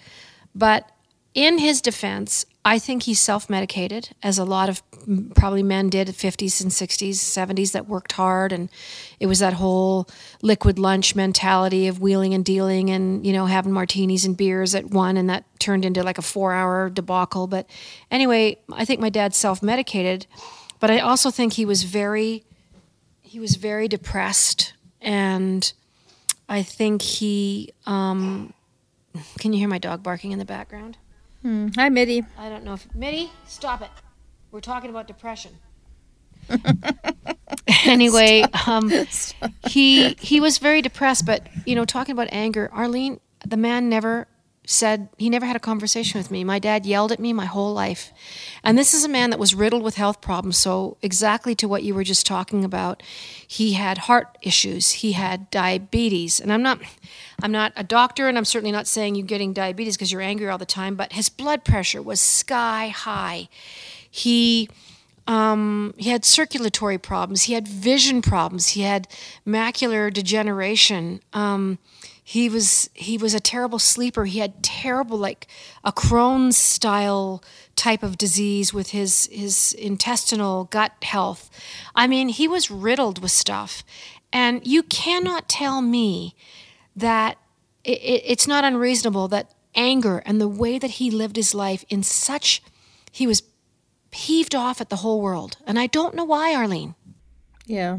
but 0.54 0.90
in 1.32 1.58
his 1.58 1.80
defense, 1.80 2.44
I 2.64 2.78
think 2.78 3.04
he 3.04 3.14
self 3.14 3.50
medicated, 3.50 4.10
as 4.22 4.38
a 4.38 4.44
lot 4.44 4.68
of 4.68 4.82
probably 5.34 5.64
men 5.64 5.90
did 5.90 6.06
50s 6.08 6.60
and 6.62 6.70
60s, 6.70 7.14
70s 7.14 7.72
that 7.72 7.88
worked 7.88 8.12
hard. 8.12 8.52
And 8.52 8.68
it 9.18 9.26
was 9.26 9.40
that 9.40 9.54
whole 9.54 10.08
liquid 10.42 10.78
lunch 10.78 11.16
mentality 11.16 11.88
of 11.88 12.00
wheeling 12.00 12.34
and 12.34 12.44
dealing 12.44 12.90
and, 12.90 13.26
you 13.26 13.32
know, 13.32 13.46
having 13.46 13.72
martinis 13.72 14.24
and 14.24 14.36
beers 14.36 14.76
at 14.76 14.86
one. 14.86 15.16
And 15.16 15.28
that 15.28 15.44
turned 15.58 15.84
into 15.84 16.04
like 16.04 16.18
a 16.18 16.22
four 16.22 16.52
hour 16.52 16.88
debacle. 16.88 17.48
But 17.48 17.68
anyway, 18.12 18.58
I 18.72 18.84
think 18.84 19.00
my 19.00 19.10
dad 19.10 19.34
self 19.34 19.60
medicated. 19.60 20.26
But 20.78 20.90
I 20.90 21.00
also 21.00 21.30
think 21.30 21.54
he 21.54 21.64
was 21.64 21.82
very, 21.82 22.44
he 23.22 23.40
was 23.40 23.56
very 23.56 23.88
depressed. 23.88 24.74
And 25.00 25.72
I 26.48 26.62
think 26.62 27.02
he, 27.02 27.72
um, 27.86 28.52
can 29.38 29.52
you 29.52 29.58
hear 29.58 29.68
my 29.68 29.78
dog 29.78 30.04
barking 30.04 30.30
in 30.30 30.38
the 30.38 30.44
background? 30.44 30.96
Hmm. 31.42 31.68
Hi, 31.76 31.88
Mitty. 31.88 32.24
I 32.38 32.48
don't 32.48 32.64
know 32.64 32.74
if 32.74 32.92
Mitty, 32.94 33.30
stop 33.46 33.82
it. 33.82 33.90
We're 34.50 34.60
talking 34.60 34.90
about 34.90 35.08
depression. 35.08 35.52
anyway, 37.84 38.44
um, 38.66 38.90
he 39.66 40.14
he 40.14 40.40
was 40.40 40.58
very 40.58 40.82
depressed, 40.82 41.26
but 41.26 41.46
you 41.66 41.74
know, 41.74 41.84
talking 41.84 42.12
about 42.12 42.28
anger, 42.30 42.70
Arlene, 42.72 43.20
the 43.46 43.56
man 43.56 43.88
never 43.88 44.28
said 44.64 45.08
he 45.16 45.28
never 45.28 45.44
had 45.44 45.56
a 45.56 45.60
conversation 45.60 46.18
with 46.18 46.30
me. 46.30 46.44
My 46.44 46.58
dad 46.58 46.86
yelled 46.86 47.10
at 47.10 47.18
me 47.18 47.32
my 47.32 47.46
whole 47.46 47.74
life. 47.74 48.12
And 48.62 48.78
this 48.78 48.94
is 48.94 49.04
a 49.04 49.08
man 49.08 49.30
that 49.30 49.38
was 49.38 49.54
riddled 49.54 49.82
with 49.82 49.96
health 49.96 50.20
problems. 50.20 50.56
So, 50.56 50.96
exactly 51.02 51.54
to 51.56 51.66
what 51.66 51.82
you 51.82 51.94
were 51.94 52.04
just 52.04 52.26
talking 52.26 52.64
about, 52.64 53.02
he 53.46 53.72
had 53.72 53.98
heart 53.98 54.38
issues, 54.40 54.92
he 54.92 55.12
had 55.12 55.50
diabetes. 55.50 56.40
And 56.40 56.52
I'm 56.52 56.62
not 56.62 56.78
I'm 57.42 57.52
not 57.52 57.72
a 57.76 57.82
doctor 57.82 58.28
and 58.28 58.38
I'm 58.38 58.44
certainly 58.44 58.72
not 58.72 58.86
saying 58.86 59.16
you're 59.16 59.26
getting 59.26 59.52
diabetes 59.52 59.96
because 59.96 60.12
you're 60.12 60.20
angry 60.20 60.48
all 60.48 60.58
the 60.58 60.66
time, 60.66 60.94
but 60.94 61.12
his 61.12 61.28
blood 61.28 61.64
pressure 61.64 62.00
was 62.00 62.20
sky 62.20 62.88
high. 62.88 63.48
He 64.08 64.68
um, 65.26 65.94
he 65.98 66.10
had 66.10 66.24
circulatory 66.24 66.98
problems. 66.98 67.42
He 67.42 67.54
had 67.54 67.66
vision 67.66 68.22
problems. 68.22 68.68
He 68.68 68.82
had 68.82 69.08
macular 69.46 70.12
degeneration. 70.12 71.20
Um, 71.32 71.78
he 72.24 72.48
was 72.48 72.88
he 72.94 73.18
was 73.18 73.34
a 73.34 73.40
terrible 73.40 73.78
sleeper. 73.78 74.24
He 74.26 74.38
had 74.38 74.62
terrible 74.62 75.18
like 75.18 75.48
a 75.82 75.92
Crohn's 75.92 76.56
style 76.56 77.42
type 77.74 78.02
of 78.02 78.16
disease 78.16 78.72
with 78.72 78.90
his 78.90 79.28
his 79.32 79.72
intestinal 79.72 80.64
gut 80.64 80.92
health. 81.02 81.50
I 81.94 82.06
mean, 82.06 82.28
he 82.28 82.46
was 82.46 82.70
riddled 82.70 83.20
with 83.20 83.32
stuff. 83.32 83.82
And 84.32 84.66
you 84.66 84.82
cannot 84.82 85.48
tell 85.48 85.82
me 85.82 86.34
that 86.96 87.38
it, 87.84 87.98
it, 87.98 88.22
it's 88.24 88.46
not 88.46 88.64
unreasonable 88.64 89.28
that 89.28 89.52
anger 89.74 90.22
and 90.24 90.40
the 90.40 90.48
way 90.48 90.78
that 90.78 90.92
he 90.92 91.10
lived 91.10 91.36
his 91.36 91.54
life 91.54 91.84
in 91.88 92.02
such 92.02 92.62
he 93.10 93.26
was 93.26 93.42
peeved 94.10 94.54
off 94.54 94.80
at 94.80 94.90
the 94.90 94.96
whole 94.96 95.20
world. 95.20 95.56
And 95.66 95.78
I 95.78 95.86
don't 95.86 96.14
know 96.14 96.24
why, 96.24 96.54
Arlene. 96.54 96.94
Yeah 97.66 97.98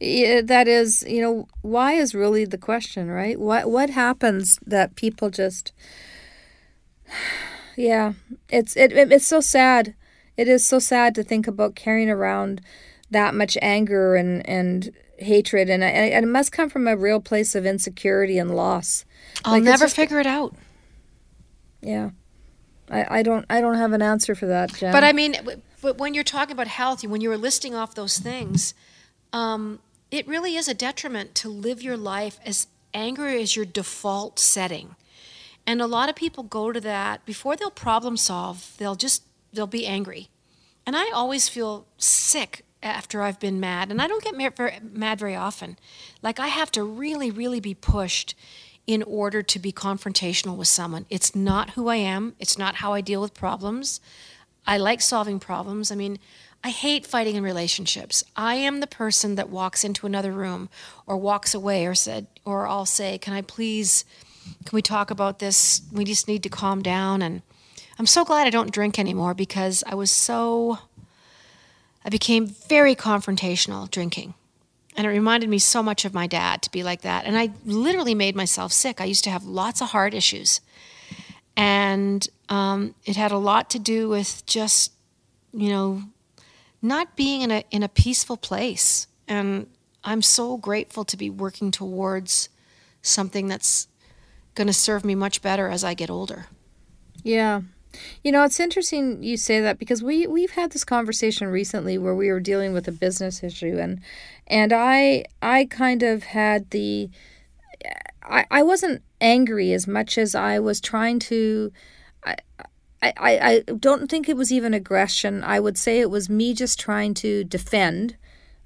that 0.00 0.68
is, 0.68 1.04
you 1.08 1.22
know, 1.22 1.48
why 1.62 1.92
is 1.92 2.14
really 2.14 2.44
the 2.44 2.58
question, 2.58 3.10
right? 3.10 3.38
What 3.38 3.70
what 3.70 3.90
happens 3.90 4.58
that 4.66 4.96
people 4.96 5.30
just, 5.30 5.72
yeah, 7.76 8.12
it's 8.48 8.76
it, 8.76 8.92
it 8.92 9.12
it's 9.12 9.26
so 9.26 9.40
sad. 9.40 9.94
It 10.36 10.48
is 10.48 10.66
so 10.66 10.78
sad 10.78 11.14
to 11.14 11.22
think 11.22 11.46
about 11.46 11.74
carrying 11.74 12.10
around 12.10 12.60
that 13.10 13.34
much 13.34 13.56
anger 13.62 14.16
and 14.16 14.46
and 14.48 14.92
hatred, 15.18 15.70
and, 15.70 15.82
and 15.82 16.24
it 16.24 16.28
must 16.28 16.52
come 16.52 16.68
from 16.68 16.86
a 16.86 16.96
real 16.96 17.20
place 17.20 17.54
of 17.54 17.64
insecurity 17.64 18.38
and 18.38 18.54
loss. 18.54 19.04
I'll 19.44 19.52
like 19.52 19.62
never 19.62 19.84
just, 19.84 19.96
figure 19.96 20.20
it 20.20 20.26
out. 20.26 20.54
Yeah. 21.80 22.10
I, 22.90 23.18
I 23.18 23.22
don't 23.22 23.44
I 23.48 23.60
don't 23.60 23.76
have 23.76 23.92
an 23.92 24.02
answer 24.02 24.34
for 24.34 24.46
that, 24.46 24.74
Jann. 24.74 24.92
But 24.92 25.04
I 25.04 25.12
mean, 25.12 25.36
but 25.80 25.98
when 25.98 26.14
you're 26.14 26.24
talking 26.24 26.52
about 26.52 26.68
health, 26.68 27.04
when 27.04 27.20
you 27.20 27.28
were 27.28 27.36
listing 27.36 27.74
off 27.74 27.94
those 27.94 28.18
things, 28.18 28.74
um, 29.32 29.80
it 30.16 30.26
really 30.26 30.56
is 30.56 30.66
a 30.66 30.72
detriment 30.72 31.34
to 31.34 31.48
live 31.50 31.82
your 31.82 31.96
life 31.96 32.40
as 32.42 32.68
anger 32.94 33.28
is 33.28 33.54
your 33.54 33.66
default 33.66 34.38
setting. 34.38 34.96
And 35.66 35.82
a 35.82 35.86
lot 35.86 36.08
of 36.08 36.16
people 36.16 36.42
go 36.42 36.72
to 36.72 36.80
that 36.80 37.26
before 37.26 37.54
they'll 37.54 37.70
problem 37.70 38.16
solve, 38.16 38.74
they'll 38.78 38.94
just 38.94 39.24
they'll 39.52 39.66
be 39.66 39.86
angry. 39.86 40.30
And 40.86 40.96
I 40.96 41.10
always 41.10 41.50
feel 41.50 41.86
sick 41.98 42.64
after 42.82 43.20
I've 43.20 43.40
been 43.40 43.60
mad, 43.60 43.90
and 43.90 44.00
I 44.00 44.06
don't 44.06 44.24
get 44.24 44.82
mad 44.82 45.18
very 45.18 45.36
often. 45.36 45.76
Like 46.22 46.40
I 46.40 46.46
have 46.46 46.70
to 46.72 46.82
really 46.82 47.30
really 47.30 47.60
be 47.60 47.74
pushed 47.74 48.34
in 48.86 49.02
order 49.02 49.42
to 49.42 49.58
be 49.58 49.72
confrontational 49.72 50.56
with 50.56 50.68
someone. 50.68 51.04
It's 51.10 51.34
not 51.34 51.70
who 51.70 51.88
I 51.88 51.96
am, 51.96 52.36
it's 52.38 52.56
not 52.56 52.76
how 52.76 52.94
I 52.94 53.02
deal 53.02 53.20
with 53.20 53.34
problems. 53.34 54.00
I 54.66 54.78
like 54.78 55.00
solving 55.00 55.38
problems. 55.38 55.92
I 55.92 55.94
mean, 55.94 56.18
I 56.64 56.70
hate 56.70 57.06
fighting 57.06 57.36
in 57.36 57.42
relationships. 57.42 58.24
I 58.34 58.56
am 58.56 58.80
the 58.80 58.86
person 58.86 59.36
that 59.36 59.48
walks 59.48 59.84
into 59.84 60.06
another 60.06 60.32
room 60.32 60.68
or 61.06 61.16
walks 61.16 61.54
away 61.54 61.86
or 61.86 61.94
said 61.94 62.26
or 62.44 62.66
I'll 62.66 62.86
say, 62.86 63.18
"Can 63.18 63.34
I 63.34 63.42
please 63.42 64.04
can 64.64 64.76
we 64.76 64.82
talk 64.82 65.10
about 65.10 65.38
this? 65.38 65.82
We 65.92 66.04
just 66.04 66.28
need 66.28 66.42
to 66.42 66.48
calm 66.48 66.82
down." 66.82 67.22
And 67.22 67.42
I'm 67.98 68.06
so 68.06 68.24
glad 68.24 68.46
I 68.46 68.50
don't 68.50 68.72
drink 68.72 68.98
anymore 68.98 69.34
because 69.34 69.84
I 69.86 69.94
was 69.94 70.10
so 70.10 70.78
I 72.06 72.08
became 72.08 72.46
very 72.46 72.94
confrontational 72.94 73.90
drinking. 73.90 74.34
And 74.96 75.06
it 75.06 75.10
reminded 75.10 75.50
me 75.50 75.58
so 75.58 75.82
much 75.82 76.04
of 76.04 76.14
my 76.14 76.26
dad 76.28 76.62
to 76.62 76.70
be 76.70 76.84
like 76.84 77.02
that. 77.02 77.24
And 77.26 77.36
I 77.36 77.50
literally 77.64 78.14
made 78.14 78.36
myself 78.36 78.72
sick. 78.72 79.00
I 79.00 79.04
used 79.04 79.24
to 79.24 79.30
have 79.30 79.44
lots 79.44 79.82
of 79.82 79.90
heart 79.90 80.14
issues. 80.14 80.60
And 81.56 82.26
um, 82.48 82.94
it 83.04 83.16
had 83.16 83.32
a 83.32 83.38
lot 83.38 83.68
to 83.70 83.78
do 83.80 84.08
with 84.08 84.44
just, 84.46 84.92
you 85.52 85.68
know, 85.68 86.02
not 86.86 87.16
being 87.16 87.42
in 87.42 87.50
a 87.50 87.64
in 87.70 87.82
a 87.82 87.88
peaceful 87.88 88.36
place. 88.36 89.06
And 89.28 89.66
I'm 90.04 90.22
so 90.22 90.56
grateful 90.56 91.04
to 91.04 91.16
be 91.16 91.30
working 91.30 91.70
towards 91.70 92.48
something 93.02 93.48
that's 93.48 93.88
going 94.54 94.66
to 94.66 94.72
serve 94.72 95.04
me 95.04 95.14
much 95.14 95.42
better 95.42 95.68
as 95.68 95.84
I 95.84 95.94
get 95.94 96.10
older. 96.10 96.46
Yeah. 97.22 97.62
You 98.22 98.30
know, 98.30 98.44
it's 98.44 98.60
interesting 98.60 99.22
you 99.22 99.36
say 99.36 99.60
that 99.60 99.78
because 99.78 100.02
we 100.02 100.26
we've 100.26 100.52
had 100.52 100.72
this 100.72 100.84
conversation 100.84 101.48
recently 101.48 101.98
where 101.98 102.14
we 102.14 102.30
were 102.30 102.40
dealing 102.40 102.72
with 102.72 102.86
a 102.88 102.92
business 102.92 103.42
issue 103.42 103.78
and 103.78 104.00
and 104.46 104.72
I 104.72 105.24
I 105.40 105.64
kind 105.64 106.02
of 106.02 106.24
had 106.24 106.70
the 106.70 107.10
I, 108.22 108.44
I 108.50 108.62
wasn't 108.62 109.02
angry 109.20 109.72
as 109.72 109.86
much 109.86 110.18
as 110.18 110.34
I 110.34 110.58
was 110.58 110.80
trying 110.80 111.18
to 111.20 111.72
I, 112.24 112.36
I, 113.02 113.12
I 113.68 113.72
don't 113.72 114.10
think 114.10 114.28
it 114.28 114.36
was 114.36 114.52
even 114.52 114.74
aggression. 114.74 115.44
I 115.44 115.60
would 115.60 115.78
say 115.78 116.00
it 116.00 116.10
was 116.10 116.28
me 116.28 116.54
just 116.54 116.80
trying 116.80 117.14
to 117.14 117.44
defend 117.44 118.16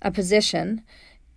a 0.00 0.10
position. 0.10 0.82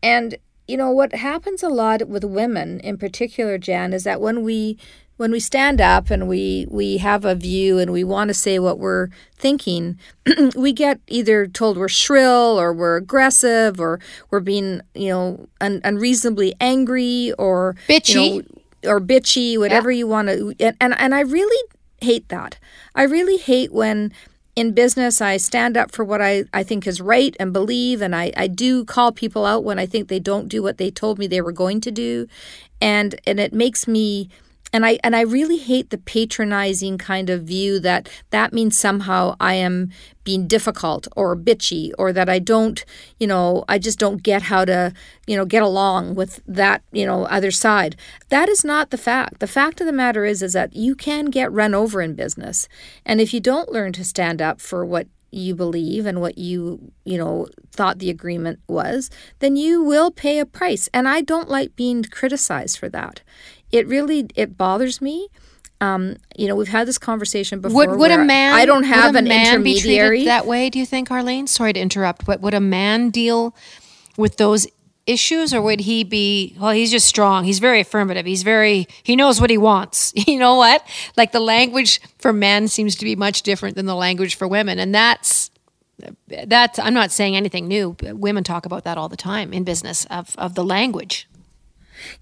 And 0.02 0.38
you 0.68 0.78
know 0.78 0.92
what 0.92 1.14
happens 1.14 1.64
a 1.64 1.70
lot 1.70 2.08
with 2.08 2.24
women 2.24 2.80
in 2.80 2.98
particular, 2.98 3.58
Jann, 3.58 3.94
is 3.94 4.04
that 4.04 4.22
when 4.22 4.44
we 4.44 4.78
when 5.18 5.32
we 5.32 5.40
stand 5.40 5.82
up 5.82 6.10
and 6.10 6.28
we 6.28 6.66
we 6.70 6.98
have 6.98 7.26
a 7.26 7.36
view 7.36 7.78
and 7.80 7.92
we 7.92 8.04
want 8.04 8.30
to 8.30 8.34
say 8.34 8.60
what 8.60 8.80
we're 8.80 9.10
thinking, 9.36 10.00
we 10.56 10.72
get 10.72 11.00
either 11.08 11.48
told 11.48 11.78
we're 11.78 11.90
shrill 11.90 12.60
or 12.60 12.74
we're 12.74 12.98
aggressive 12.98 13.80
or 13.80 14.00
we're 14.32 14.40
being 14.40 14.82
you 14.96 15.10
know 15.10 15.48
un- 15.62 15.82
unreasonably 15.84 16.54
angry 16.60 17.34
or 17.38 17.76
bitchy 17.88 18.36
you 18.36 18.42
know, 18.84 18.92
or 18.92 19.00
bitchy, 19.00 19.58
whatever 19.58 19.92
yeah. 19.92 20.00
you 20.00 20.08
want 20.08 20.30
to. 20.30 20.54
And, 20.60 20.78
and 20.80 20.96
and 20.98 21.16
I 21.16 21.22
really 21.22 21.70
hate 22.04 22.30
that. 22.30 22.58
I 22.96 23.04
really 23.04 23.38
hate 23.38 23.74
when 23.74 24.12
in 24.56 24.74
business, 24.74 25.20
I 25.20 25.38
stand 25.38 25.76
up 25.76 25.92
for 25.92 26.06
what 26.06 26.22
I, 26.22 26.44
I 26.54 26.64
think 26.64 26.86
is 26.86 27.02
right 27.02 27.36
and 27.40 27.52
believe, 27.52 28.02
and 28.02 28.16
I, 28.16 28.32
I 28.38 28.48
do 28.48 28.86
call 28.86 29.12
people 29.12 29.46
out 29.46 29.64
when 29.64 29.80
I 29.80 29.88
think 29.88 30.08
they 30.08 30.20
don't 30.20 30.48
do 30.48 30.62
what 30.62 30.78
they 30.78 30.92
told 30.92 31.18
me 31.18 31.26
they 31.26 31.42
were 31.42 31.52
going 31.52 31.82
to 31.82 31.92
do. 31.92 32.28
And 32.80 33.16
and 33.26 33.40
it 33.40 33.54
makes 33.54 33.88
me 33.88 34.30
and 34.74 34.86
I 34.86 34.98
and 35.04 35.16
I 35.16 35.22
really 35.22 35.58
hate 35.58 35.92
the 35.92 36.00
patronizing 36.00 36.98
kind 36.98 37.30
of 37.30 37.44
view 37.44 37.80
that 37.82 38.10
that 38.32 38.52
means 38.52 38.78
somehow 38.78 39.36
I 39.40 39.54
am 39.54 39.92
being 40.24 40.48
difficult 40.48 41.08
or 41.16 41.36
bitchy 41.36 41.92
or 41.98 42.12
that 42.14 42.30
I 42.30 42.40
don't, 42.40 42.84
you 43.20 43.28
know, 43.28 43.66
I 43.70 43.78
just 43.78 44.00
don't 44.00 44.24
get 44.24 44.44
how 44.44 44.66
to, 44.66 44.94
you 45.28 45.38
know, 45.38 45.46
get 45.46 45.62
along 45.62 46.16
with 46.16 46.42
that, 46.48 46.82
you 46.92 47.06
know, 47.06 47.26
other 47.26 47.52
side. 47.52 47.96
That 48.30 48.50
is 48.50 48.66
not 48.66 48.90
the 48.90 48.98
fact. 48.98 49.40
The 49.40 49.48
fact 49.48 49.80
of 49.80 49.86
the 49.86 49.94
matter 49.94 50.26
is 50.26 50.42
is 50.42 50.54
that 50.54 50.76
you 50.76 50.96
can 50.96 51.26
get 51.26 51.52
run 51.52 51.76
over 51.76 52.02
in 52.02 52.16
business. 52.16 52.68
And 53.06 53.22
if 53.22 53.34
you 53.34 53.40
don't 53.40 53.72
learn 53.72 53.94
to 53.94 54.04
stand 54.04 54.42
up 54.42 54.60
for 54.60 54.86
what 54.86 55.08
you 55.34 55.56
believe 55.56 56.06
and 56.06 56.22
what 56.22 56.38
you 56.38 56.92
you 57.06 57.18
know 57.18 57.48
thought 57.72 57.98
the 57.98 58.12
agreement 58.12 58.60
was 58.68 59.10
then 59.40 59.56
you 59.56 59.84
will 59.84 60.12
pay 60.12 60.38
a 60.38 60.46
price 60.46 60.88
and 60.94 61.08
i 61.08 61.22
don't 61.22 61.50
like 61.50 61.76
being 61.76 62.04
criticized 62.04 62.78
for 62.78 62.88
that 62.88 63.22
it 63.74 63.88
really 63.88 64.28
it 64.36 64.58
bothers 64.58 65.02
me. 65.02 65.28
Um, 65.82 66.16
you 66.38 66.48
know, 66.48 66.56
we've 66.56 66.70
had 66.70 66.88
this 66.88 66.98
conversation 66.98 67.60
before. 67.60 67.88
Would, 67.90 68.00
would 68.00 68.12
a 68.12 68.24
man? 68.24 68.54
I 68.54 68.66
don't 68.66 68.84
have 68.84 69.16
an 69.16 69.30
intermediary 69.30 70.24
that 70.24 70.46
way. 70.46 70.70
Do 70.70 70.80
you 70.80 70.86
think, 70.86 71.12
Arlene? 71.12 71.48
Sorry 71.48 71.74
to 71.74 71.80
interrupt, 71.80 72.26
but 72.26 72.40
would 72.40 72.54
a 72.54 72.62
man 72.62 73.10
deal 73.10 73.54
with 74.16 74.38
those 74.38 74.66
issues, 75.06 75.54
or 75.54 75.62
would 75.62 75.82
he 75.82 76.06
be? 76.06 76.56
Well, 76.58 76.72
he's 76.72 76.92
just 76.92 77.08
strong. 77.08 77.44
He's 77.44 77.60
very 77.60 77.82
affirmative. 77.82 78.26
He's 78.26 78.44
very. 78.44 78.88
He 79.02 79.18
knows 79.18 79.42
what 79.42 79.50
he 79.50 79.58
wants. 79.58 80.14
You 80.26 80.40
know 80.40 80.56
what? 80.56 80.88
Like 81.18 81.32
the 81.32 81.42
language 81.42 82.00
for 82.18 82.32
men 82.32 82.68
seems 82.68 82.96
to 82.96 83.06
be 83.06 83.16
much 83.16 83.42
different 83.42 83.76
than 83.76 83.88
the 83.88 83.96
language 83.96 84.36
for 84.36 84.48
women, 84.48 84.80
and 84.80 84.96
that's 84.96 85.52
that's. 86.28 86.80
I'm 86.80 86.94
not 86.94 87.12
saying 87.12 87.36
anything 87.36 87.68
new. 87.68 87.98
Women 88.02 88.44
talk 88.44 88.66
about 88.66 88.86
that 88.86 88.98
all 88.98 89.10
the 89.10 89.18
time 89.18 89.52
in 89.52 89.64
business 89.66 90.06
of 90.06 90.34
of 90.38 90.54
the 90.56 90.64
language. 90.64 91.28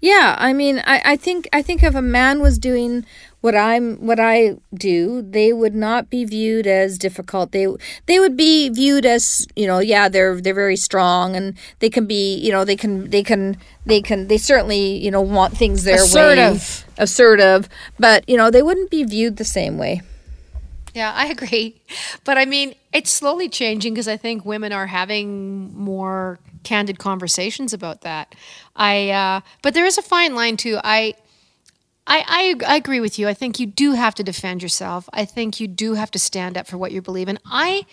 Yeah, 0.00 0.36
I 0.38 0.52
mean, 0.52 0.82
I, 0.84 1.02
I 1.04 1.16
think 1.16 1.48
I 1.52 1.62
think 1.62 1.82
if 1.82 1.94
a 1.94 2.02
man 2.02 2.40
was 2.40 2.58
doing 2.58 3.04
what 3.42 3.56
I'm 3.56 3.96
what 4.06 4.20
I 4.20 4.56
do, 4.72 5.20
they 5.20 5.52
would 5.52 5.74
not 5.74 6.08
be 6.08 6.24
viewed 6.24 6.66
as 6.66 6.96
difficult. 6.96 7.52
They 7.52 7.66
they 8.06 8.18
would 8.18 8.36
be 8.36 8.68
viewed 8.68 9.04
as 9.04 9.46
you 9.56 9.66
know, 9.66 9.80
yeah, 9.80 10.08
they're 10.08 10.40
they're 10.40 10.54
very 10.54 10.76
strong 10.76 11.36
and 11.36 11.58
they 11.80 11.90
can 11.90 12.06
be 12.06 12.36
you 12.36 12.52
know 12.52 12.64
they 12.64 12.76
can 12.76 13.10
they 13.10 13.22
can 13.22 13.56
they 13.84 14.00
can 14.00 14.28
they 14.28 14.38
certainly 14.38 14.96
you 14.98 15.10
know 15.10 15.20
want 15.20 15.56
things 15.56 15.84
their 15.84 16.02
assertive. 16.02 16.86
way, 16.88 17.02
assertive, 17.02 17.68
but 17.98 18.28
you 18.28 18.36
know 18.36 18.50
they 18.50 18.62
wouldn't 18.62 18.90
be 18.90 19.02
viewed 19.04 19.36
the 19.36 19.44
same 19.44 19.76
way. 19.76 20.02
Yeah, 20.94 21.12
I 21.14 21.26
agree. 21.26 21.82
But 22.24 22.38
I 22.38 22.44
mean, 22.44 22.74
it's 22.92 23.10
slowly 23.10 23.48
changing 23.48 23.94
because 23.94 24.08
I 24.08 24.16
think 24.16 24.44
women 24.44 24.72
are 24.72 24.86
having 24.86 25.74
more 25.74 26.38
candid 26.64 26.98
conversations 26.98 27.72
about 27.72 28.02
that. 28.02 28.34
I, 28.76 29.10
uh, 29.10 29.40
but 29.62 29.74
there 29.74 29.86
is 29.86 29.98
a 29.98 30.02
fine 30.02 30.34
line 30.34 30.56
too. 30.56 30.78
I, 30.84 31.14
I, 32.06 32.24
I, 32.66 32.72
I 32.72 32.76
agree 32.76 33.00
with 33.00 33.18
you. 33.18 33.28
I 33.28 33.34
think 33.34 33.58
you 33.58 33.66
do 33.66 33.92
have 33.92 34.14
to 34.16 34.22
defend 34.22 34.62
yourself. 34.62 35.08
I 35.12 35.24
think 35.24 35.60
you 35.60 35.68
do 35.68 35.94
have 35.94 36.10
to 36.12 36.18
stand 36.18 36.58
up 36.58 36.66
for 36.66 36.76
what 36.76 36.92
you 36.92 37.00
believe 37.00 37.28
in. 37.28 37.38
I, 37.44 37.86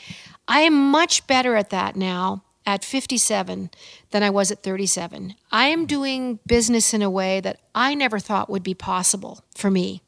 I 0.47 0.61
am 0.61 0.91
much 0.91 1.25
better 1.27 1.55
at 1.55 1.69
that 1.69 1.95
now 1.95 2.43
at 2.65 2.83
57 2.83 3.69
than 4.11 4.23
I 4.23 4.29
was 4.29 4.51
at 4.51 4.63
37. 4.63 5.35
I 5.51 5.67
am 5.67 5.85
doing 5.85 6.39
business 6.45 6.93
in 6.93 7.01
a 7.01 7.09
way 7.09 7.39
that 7.41 7.59
I 7.73 7.95
never 7.95 8.19
thought 8.19 8.49
would 8.49 8.63
be 8.63 8.73
possible 8.73 9.43
for 9.55 9.71
me. 9.71 10.01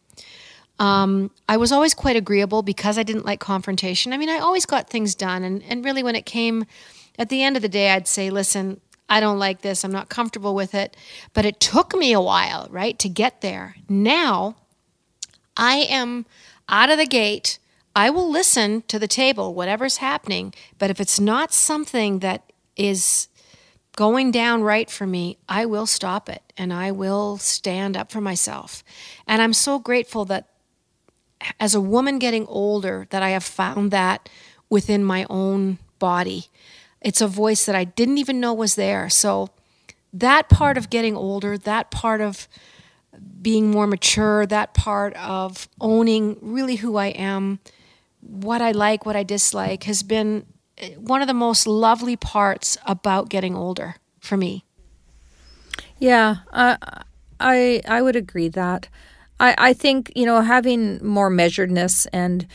Um, 0.82 1.29
I 1.47 1.57
was 1.57 1.71
always 1.71 1.93
quite 1.93 2.15
agreeable 2.15 2.63
because 2.63 2.97
I 2.97 3.03
didn't 3.03 3.23
like 3.23 3.39
confrontation. 3.39 4.13
I 4.13 4.17
mean, 4.17 4.29
I 4.29 4.39
always 4.39 4.65
got 4.65 4.89
things 4.89 5.13
done. 5.13 5.43
And, 5.43 5.61
and 5.61 5.86
really, 5.86 6.01
when 6.01 6.15
it 6.15 6.25
came 6.25 6.65
at 7.19 7.29
the 7.29 7.43
end 7.43 7.55
of 7.55 7.61
the 7.61 7.69
day, 7.69 7.91
I'd 7.91 8.07
say, 8.07 8.32
listen, 8.32 8.82
I 9.07 9.19
don't 9.19 9.38
like 9.38 9.61
this. 9.61 9.84
I'm 9.84 9.91
not 9.91 10.09
comfortable 10.09 10.55
with 10.55 10.73
it. 10.73 10.97
But 11.34 11.45
it 11.45 11.59
took 11.59 11.95
me 11.95 12.13
a 12.13 12.19
while, 12.19 12.67
right, 12.71 12.97
to 12.97 13.07
get 13.07 13.41
there. 13.41 13.75
Now, 13.88 14.55
I 15.55 15.86
am 15.88 16.25
out 16.67 16.89
of 16.89 16.97
the 16.97 17.05
gate. 17.05 17.59
I 17.95 18.09
will 18.09 18.27
listen 18.27 18.82
to 18.88 18.97
the 18.97 19.07
table, 19.07 19.53
whatever's 19.53 19.97
happening. 19.97 20.51
But 20.79 20.89
if 20.89 20.99
it's 20.99 21.19
not 21.19 21.53
something 21.53 22.19
that 22.19 22.51
is 22.75 23.27
going 23.95 24.32
down 24.32 24.63
right 24.63 24.89
for 24.89 25.05
me, 25.05 25.38
I 25.47 25.67
will 25.67 25.86
stop 25.86 26.27
it 26.27 26.41
and 26.57 26.73
I 26.73 26.89
will 26.89 27.38
stand 27.38 27.95
up 27.95 28.11
for 28.11 28.21
myself. 28.21 28.84
And 29.27 29.43
I'm 29.43 29.53
so 29.53 29.77
grateful 29.77 30.25
that 30.25 30.47
as 31.59 31.75
a 31.75 31.81
woman 31.81 32.19
getting 32.19 32.45
older 32.47 33.07
that 33.09 33.23
I 33.23 33.29
have 33.29 33.43
found 33.43 33.91
that 33.91 34.29
within 34.69 35.03
my 35.03 35.25
own 35.29 35.79
body. 35.99 36.47
It's 37.01 37.21
a 37.21 37.27
voice 37.27 37.65
that 37.65 37.75
I 37.75 37.83
didn't 37.83 38.17
even 38.17 38.39
know 38.39 38.53
was 38.53 38.75
there. 38.75 39.09
So 39.09 39.49
that 40.13 40.49
part 40.49 40.77
of 40.77 40.89
getting 40.89 41.15
older, 41.15 41.57
that 41.57 41.91
part 41.91 42.21
of 42.21 42.47
being 43.41 43.71
more 43.71 43.87
mature, 43.87 44.45
that 44.45 44.73
part 44.73 45.13
of 45.15 45.67
owning 45.79 46.37
really 46.41 46.77
who 46.77 46.95
I 46.97 47.07
am, 47.07 47.59
what 48.21 48.61
I 48.61 48.71
like, 48.71 49.05
what 49.05 49.15
I 49.15 49.23
dislike 49.23 49.83
has 49.83 50.03
been 50.03 50.45
eh, 50.77 50.95
one 50.95 51.21
of 51.21 51.27
the 51.27 51.33
most 51.33 51.65
lovely 51.67 52.15
parts 52.15 52.77
about 52.85 53.29
getting 53.29 53.55
older 53.55 53.95
for 54.19 54.37
me. 54.37 54.63
Yeah, 55.97 56.37
uh, 56.51 56.77
I 57.39 57.81
I 57.87 58.01
would 58.01 58.15
agree 58.15 58.49
that. 58.49 58.87
I, 59.41 59.55
I 59.57 59.73
think, 59.73 60.11
you 60.15 60.25
know, 60.25 60.41
having 60.41 61.05
more 61.05 61.29
measuredness 61.29 62.07
and 62.13 62.47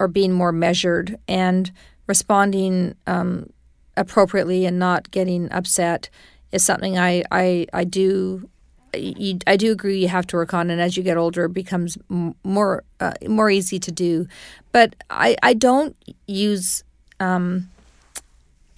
or 0.00 0.06
being 0.06 0.32
more 0.32 0.52
measured 0.52 1.18
and 1.26 1.70
responding 2.06 2.94
um, 3.06 3.50
appropriately 3.96 4.64
and 4.64 4.78
not 4.78 5.10
getting 5.10 5.50
upset 5.52 6.08
is 6.52 6.64
something 6.64 6.96
I, 6.96 7.24
I, 7.30 7.66
I 7.72 7.84
do 7.84 8.48
I 8.94 9.56
do 9.58 9.70
agree 9.70 10.00
you 10.00 10.08
have 10.08 10.26
to 10.28 10.36
work 10.36 10.54
on, 10.54 10.70
and 10.70 10.80
as 10.80 10.96
you 10.96 11.02
get 11.02 11.18
older, 11.18 11.44
it 11.44 11.52
becomes 11.52 11.98
more 12.42 12.84
uh, 13.00 13.12
more 13.28 13.50
easy 13.50 13.78
to 13.78 13.92
do. 13.92 14.26
But 14.72 14.96
I, 15.10 15.36
I 15.42 15.52
don't 15.52 15.94
use 16.26 16.84
um, 17.20 17.68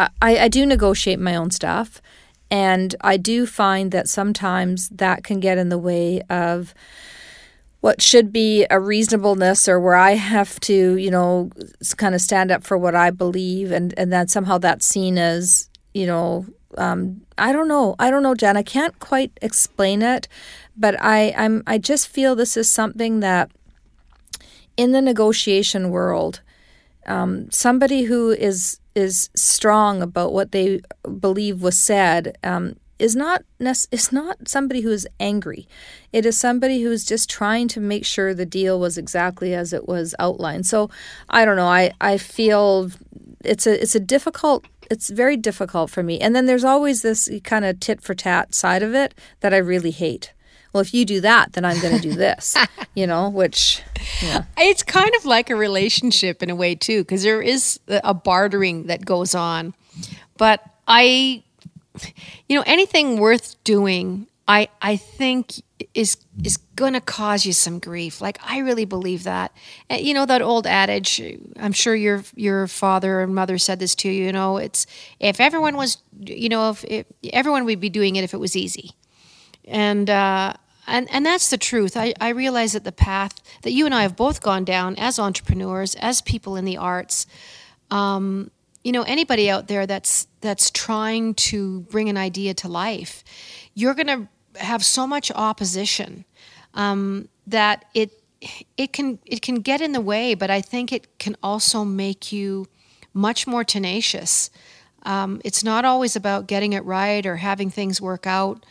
I, 0.00 0.08
I 0.20 0.48
do 0.48 0.66
negotiate 0.66 1.20
my 1.20 1.36
own 1.36 1.52
stuff, 1.52 2.02
and 2.50 2.96
I 3.02 3.18
do 3.18 3.46
find 3.46 3.92
that 3.92 4.08
sometimes 4.08 4.88
that 4.88 5.22
can 5.22 5.38
get 5.38 5.58
in 5.58 5.68
the 5.68 5.78
way 5.78 6.22
of 6.28 6.74
what 7.80 8.02
should 8.02 8.32
be 8.32 8.66
a 8.70 8.78
reasonableness 8.78 9.68
or 9.68 9.80
where 9.80 9.94
I 9.94 10.12
have 10.12 10.60
to, 10.60 10.96
you 10.96 11.10
know, 11.10 11.50
kind 11.96 12.14
of 12.14 12.20
stand 12.20 12.50
up 12.50 12.62
for 12.62 12.76
what 12.76 12.94
I 12.94 13.10
believe 13.10 13.72
and, 13.72 13.94
and 13.96 14.12
then 14.12 14.28
somehow 14.28 14.58
that's 14.58 14.86
seen 14.86 15.16
as, 15.16 15.70
you 15.94 16.06
know, 16.06 16.46
um, 16.76 17.22
I 17.38 17.52
don't 17.52 17.68
know. 17.68 17.96
I 17.98 18.10
don't 18.10 18.22
know, 18.22 18.34
Jann. 18.34 18.56
I 18.56 18.62
can't 18.62 18.98
quite 19.00 19.32
explain 19.42 20.02
it, 20.02 20.28
but 20.76 20.94
I, 21.00 21.34
I'm 21.36 21.62
I 21.66 21.78
just 21.78 22.08
feel 22.08 22.36
this 22.36 22.56
is 22.56 22.70
something 22.70 23.20
that 23.20 23.50
in 24.76 24.92
the 24.92 25.02
negotiation 25.02 25.90
world, 25.90 26.42
um, 27.06 27.50
somebody 27.50 28.02
who 28.04 28.30
is 28.30 28.78
is 28.94 29.30
strong 29.34 30.02
about 30.02 30.32
what 30.32 30.52
they 30.52 30.80
believe 31.18 31.62
was 31.62 31.78
said 31.78 32.36
um, 32.44 32.76
is 33.00 33.16
not 33.16 33.42
is 33.58 34.12
not 34.12 34.48
somebody 34.48 34.82
who 34.82 34.90
is 34.90 35.08
angry. 35.18 35.66
It 36.12 36.26
is 36.26 36.38
somebody 36.38 36.82
who 36.82 36.92
is 36.92 37.04
just 37.04 37.30
trying 37.30 37.68
to 37.68 37.80
make 37.80 38.04
sure 38.04 38.34
the 38.34 38.46
deal 38.46 38.78
was 38.78 38.98
exactly 38.98 39.54
as 39.54 39.72
it 39.72 39.88
was 39.88 40.14
outlined. 40.18 40.66
So 40.66 40.90
I 41.28 41.44
don't 41.44 41.56
know. 41.56 41.66
I 41.66 41.92
I 42.00 42.18
feel 42.18 42.90
it's 43.42 43.66
a 43.66 43.80
it's 43.82 43.94
a 43.94 44.00
difficult 44.00 44.66
it's 44.90 45.08
very 45.08 45.36
difficult 45.36 45.90
for 45.90 46.02
me. 46.02 46.20
And 46.20 46.34
then 46.34 46.46
there's 46.46 46.64
always 46.64 47.02
this 47.02 47.30
kind 47.44 47.64
of 47.64 47.80
tit 47.80 48.02
for 48.02 48.14
tat 48.14 48.54
side 48.54 48.82
of 48.82 48.94
it 48.94 49.14
that 49.40 49.54
I 49.54 49.58
really 49.58 49.92
hate. 49.92 50.32
Well, 50.72 50.80
if 50.80 50.94
you 50.94 51.04
do 51.04 51.20
that, 51.20 51.54
then 51.54 51.64
I'm 51.64 51.80
going 51.80 51.96
to 51.96 52.00
do 52.00 52.14
this, 52.14 52.56
you 52.94 53.04
know, 53.06 53.28
which 53.28 53.82
yeah. 54.22 54.44
it's 54.56 54.84
kind 54.84 55.10
of 55.16 55.24
like 55.24 55.50
a 55.50 55.56
relationship 55.56 56.44
in 56.44 56.50
a 56.50 56.54
way 56.54 56.76
too, 56.76 57.02
because 57.02 57.24
there 57.24 57.42
is 57.42 57.80
a 57.88 58.14
bartering 58.14 58.86
that 58.86 59.04
goes 59.04 59.34
on. 59.34 59.74
But 60.36 60.64
I 60.86 61.42
you 62.48 62.56
know, 62.56 62.64
anything 62.66 63.18
worth 63.18 63.62
doing, 63.64 64.26
I 64.46 64.68
I 64.82 64.96
think 64.96 65.62
is 65.94 66.16
is 66.42 66.56
going 66.76 66.94
to 66.94 67.00
cause 67.00 67.46
you 67.46 67.52
some 67.52 67.78
grief. 67.78 68.20
Like 68.20 68.38
I 68.44 68.58
really 68.58 68.84
believe 68.84 69.24
that. 69.24 69.52
You 69.90 70.14
know 70.14 70.26
that 70.26 70.42
old 70.42 70.66
adage. 70.66 71.22
I'm 71.58 71.72
sure 71.72 71.94
your 71.94 72.24
your 72.34 72.66
father 72.66 73.20
and 73.20 73.34
mother 73.34 73.58
said 73.58 73.78
this 73.78 73.94
to 73.96 74.08
you. 74.08 74.24
You 74.24 74.32
know, 74.32 74.56
it's 74.56 74.86
if 75.18 75.40
everyone 75.40 75.76
was, 75.76 75.98
you 76.18 76.48
know, 76.48 76.70
if, 76.70 76.84
if 76.84 77.06
everyone 77.32 77.64
would 77.64 77.80
be 77.80 77.90
doing 77.90 78.16
it 78.16 78.24
if 78.24 78.34
it 78.34 78.40
was 78.40 78.56
easy, 78.56 78.92
and 79.64 80.08
uh, 80.10 80.54
and 80.86 81.08
and 81.12 81.24
that's 81.24 81.50
the 81.50 81.58
truth. 81.58 81.96
I 81.96 82.14
I 82.20 82.30
realize 82.30 82.72
that 82.72 82.84
the 82.84 82.92
path 82.92 83.40
that 83.62 83.72
you 83.72 83.86
and 83.86 83.94
I 83.94 84.02
have 84.02 84.16
both 84.16 84.42
gone 84.42 84.64
down 84.64 84.96
as 84.96 85.18
entrepreneurs, 85.18 85.94
as 85.96 86.20
people 86.20 86.56
in 86.56 86.64
the 86.64 86.76
arts. 86.76 87.26
Um, 87.90 88.50
you 88.84 88.92
know 88.92 89.02
anybody 89.02 89.50
out 89.50 89.68
there 89.68 89.86
that's 89.86 90.26
that's 90.40 90.70
trying 90.70 91.34
to 91.34 91.80
bring 91.82 92.08
an 92.08 92.16
idea 92.16 92.54
to 92.54 92.68
life 92.68 93.24
you're 93.74 93.94
going 93.94 94.06
to 94.06 94.28
have 94.60 94.84
so 94.84 95.06
much 95.06 95.30
opposition 95.32 96.24
um, 96.74 97.28
that 97.46 97.84
it 97.94 98.12
it 98.76 98.92
can 98.92 99.18
it 99.26 99.42
can 99.42 99.56
get 99.56 99.80
in 99.80 99.92
the 99.92 100.00
way, 100.00 100.34
but 100.34 100.50
I 100.50 100.60
think 100.60 100.92
it 100.92 101.18
can 101.18 101.36
also 101.42 101.84
make 101.84 102.32
you 102.32 102.66
much 103.12 103.46
more 103.46 103.64
tenacious. 103.64 104.50
Um, 105.02 105.40
it's 105.44 105.62
not 105.62 105.84
always 105.84 106.16
about 106.16 106.46
getting 106.46 106.72
it 106.72 106.84
right 106.84 107.24
or 107.26 107.36
having 107.36 107.70
things 107.70 108.00
work 108.00 108.26
out. 108.26 108.64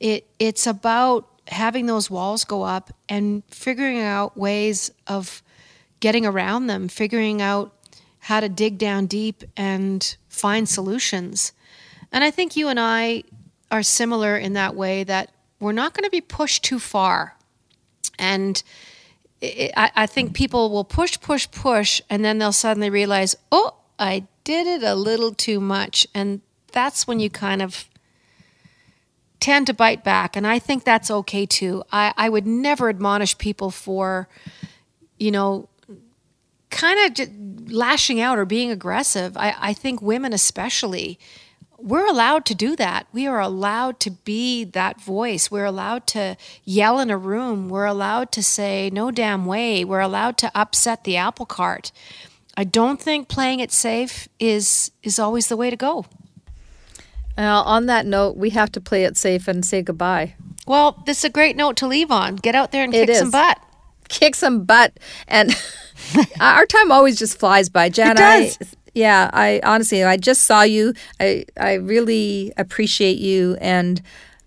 It 0.00 0.26
it's 0.38 0.66
about 0.66 1.28
having 1.48 1.86
those 1.86 2.10
walls 2.10 2.44
go 2.44 2.62
up 2.62 2.92
and 3.08 3.42
figuring 3.48 4.00
out 4.00 4.36
ways 4.36 4.90
of 5.06 5.42
getting 6.00 6.26
around 6.26 6.66
them, 6.66 6.88
figuring 6.88 7.40
out 7.40 7.72
how 8.18 8.40
to 8.40 8.48
dig 8.48 8.78
down 8.78 9.06
deep 9.06 9.44
and 9.56 10.16
find 10.32 10.68
solutions. 10.68 11.52
And 12.10 12.24
I 12.24 12.30
think 12.30 12.56
you 12.56 12.68
and 12.68 12.80
I 12.80 13.24
are 13.70 13.82
similar 13.82 14.36
in 14.36 14.54
that 14.54 14.74
way 14.74 15.04
that 15.04 15.30
we're 15.60 15.72
not 15.72 15.94
going 15.94 16.04
to 16.04 16.10
be 16.10 16.20
pushed 16.20 16.64
too 16.64 16.78
far. 16.78 17.36
And 18.18 18.62
it, 19.40 19.72
I, 19.76 19.90
I 19.94 20.06
think 20.06 20.34
people 20.34 20.70
will 20.70 20.84
push, 20.84 21.20
push, 21.20 21.50
push, 21.50 22.00
and 22.10 22.24
then 22.24 22.38
they'll 22.38 22.52
suddenly 22.52 22.90
realize, 22.90 23.36
oh, 23.50 23.76
I 23.98 24.26
did 24.44 24.66
it 24.66 24.82
a 24.82 24.94
little 24.94 25.32
too 25.32 25.60
much. 25.60 26.06
And 26.14 26.40
that's 26.72 27.06
when 27.06 27.20
you 27.20 27.30
kind 27.30 27.62
of 27.62 27.88
tend 29.38 29.66
to 29.66 29.74
bite 29.74 30.02
back. 30.02 30.36
And 30.36 30.46
I 30.46 30.58
think 30.58 30.84
that's 30.84 31.10
okay 31.10 31.46
too. 31.46 31.84
I, 31.92 32.12
I 32.16 32.28
would 32.28 32.46
never 32.46 32.88
admonish 32.88 33.36
people 33.38 33.70
for, 33.70 34.28
you 35.18 35.30
know, 35.30 35.68
kind 36.72 37.20
of 37.20 37.70
lashing 37.70 38.20
out 38.20 38.38
or 38.38 38.44
being 38.44 38.70
aggressive. 38.70 39.36
I, 39.36 39.54
I 39.58 39.72
think 39.72 40.02
women, 40.02 40.32
especially, 40.32 41.18
we're 41.78 42.06
allowed 42.06 42.44
to 42.46 42.54
do 42.54 42.76
that. 42.76 43.06
We 43.12 43.26
are 43.26 43.40
allowed 43.40 44.00
to 44.00 44.10
be 44.10 44.64
that 44.64 45.00
voice. 45.00 45.50
We're 45.50 45.64
allowed 45.64 46.06
to 46.08 46.36
yell 46.64 46.98
in 46.98 47.10
a 47.10 47.16
room. 47.16 47.68
We're 47.68 47.86
allowed 47.86 48.32
to 48.32 48.42
say, 48.42 48.90
no 48.92 49.10
damn 49.10 49.46
way. 49.46 49.84
We're 49.84 50.00
allowed 50.00 50.36
to 50.38 50.52
upset 50.54 51.04
the 51.04 51.16
apple 51.16 51.46
cart. 51.46 51.92
I 52.56 52.64
don't 52.64 53.00
think 53.00 53.28
playing 53.28 53.60
it 53.60 53.72
safe 53.72 54.28
is 54.38 54.90
is 55.02 55.18
always 55.18 55.48
the 55.48 55.56
way 55.56 55.70
to 55.70 55.76
go. 55.76 56.06
Now, 57.36 57.62
on 57.62 57.86
that 57.86 58.04
note, 58.04 58.36
we 58.36 58.50
have 58.50 58.70
to 58.72 58.80
play 58.80 59.04
it 59.04 59.16
safe 59.16 59.48
and 59.48 59.64
say 59.64 59.82
goodbye. 59.82 60.34
Well, 60.66 61.02
this 61.06 61.18
is 61.18 61.24
a 61.24 61.30
great 61.30 61.56
note 61.56 61.76
to 61.78 61.86
leave 61.86 62.10
on. 62.10 62.36
Get 62.36 62.54
out 62.54 62.70
there 62.70 62.84
and 62.84 62.92
kick 62.92 63.14
some 63.14 63.30
butt. 63.30 63.58
Kick 64.08 64.34
some 64.34 64.64
butt. 64.64 64.98
And 65.26 65.56
our 66.40 66.66
time 66.66 66.92
always 66.92 67.18
just 67.18 67.38
flies 67.38 67.68
by. 67.68 67.88
Jann, 67.88 68.12
it 68.12 68.16
does. 68.16 68.58
I, 68.60 68.66
yeah, 68.94 69.30
I 69.32 69.60
honestly, 69.64 70.04
I 70.04 70.16
just 70.16 70.42
saw 70.42 70.62
you. 70.62 70.94
I 71.20 71.44
I 71.58 71.74
really 71.74 72.52
appreciate 72.56 73.18
you, 73.18 73.56
and 73.60 74.02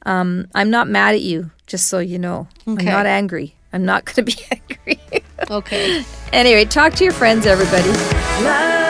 um, 0.06 0.48
I'm 0.54 0.70
not 0.70 0.88
mad 0.88 1.16
at 1.16 1.22
you. 1.22 1.52
Just 1.68 1.88
so 1.88 2.00
you 2.00 2.20
know, 2.20 2.48
okay. 2.68 2.86
I'm 2.86 2.86
not 2.86 3.06
angry. 3.06 3.56
I'm 3.74 3.86
not 3.86 4.06
going 4.06 4.16
to 4.16 4.24
be 4.24 4.36
angry. 4.52 5.24
okay. 5.50 6.06
Anyway, 6.32 6.66
talk 6.66 6.94
to 6.94 7.04
your 7.04 7.14
friends, 7.14 7.46
everybody. 7.46 8.85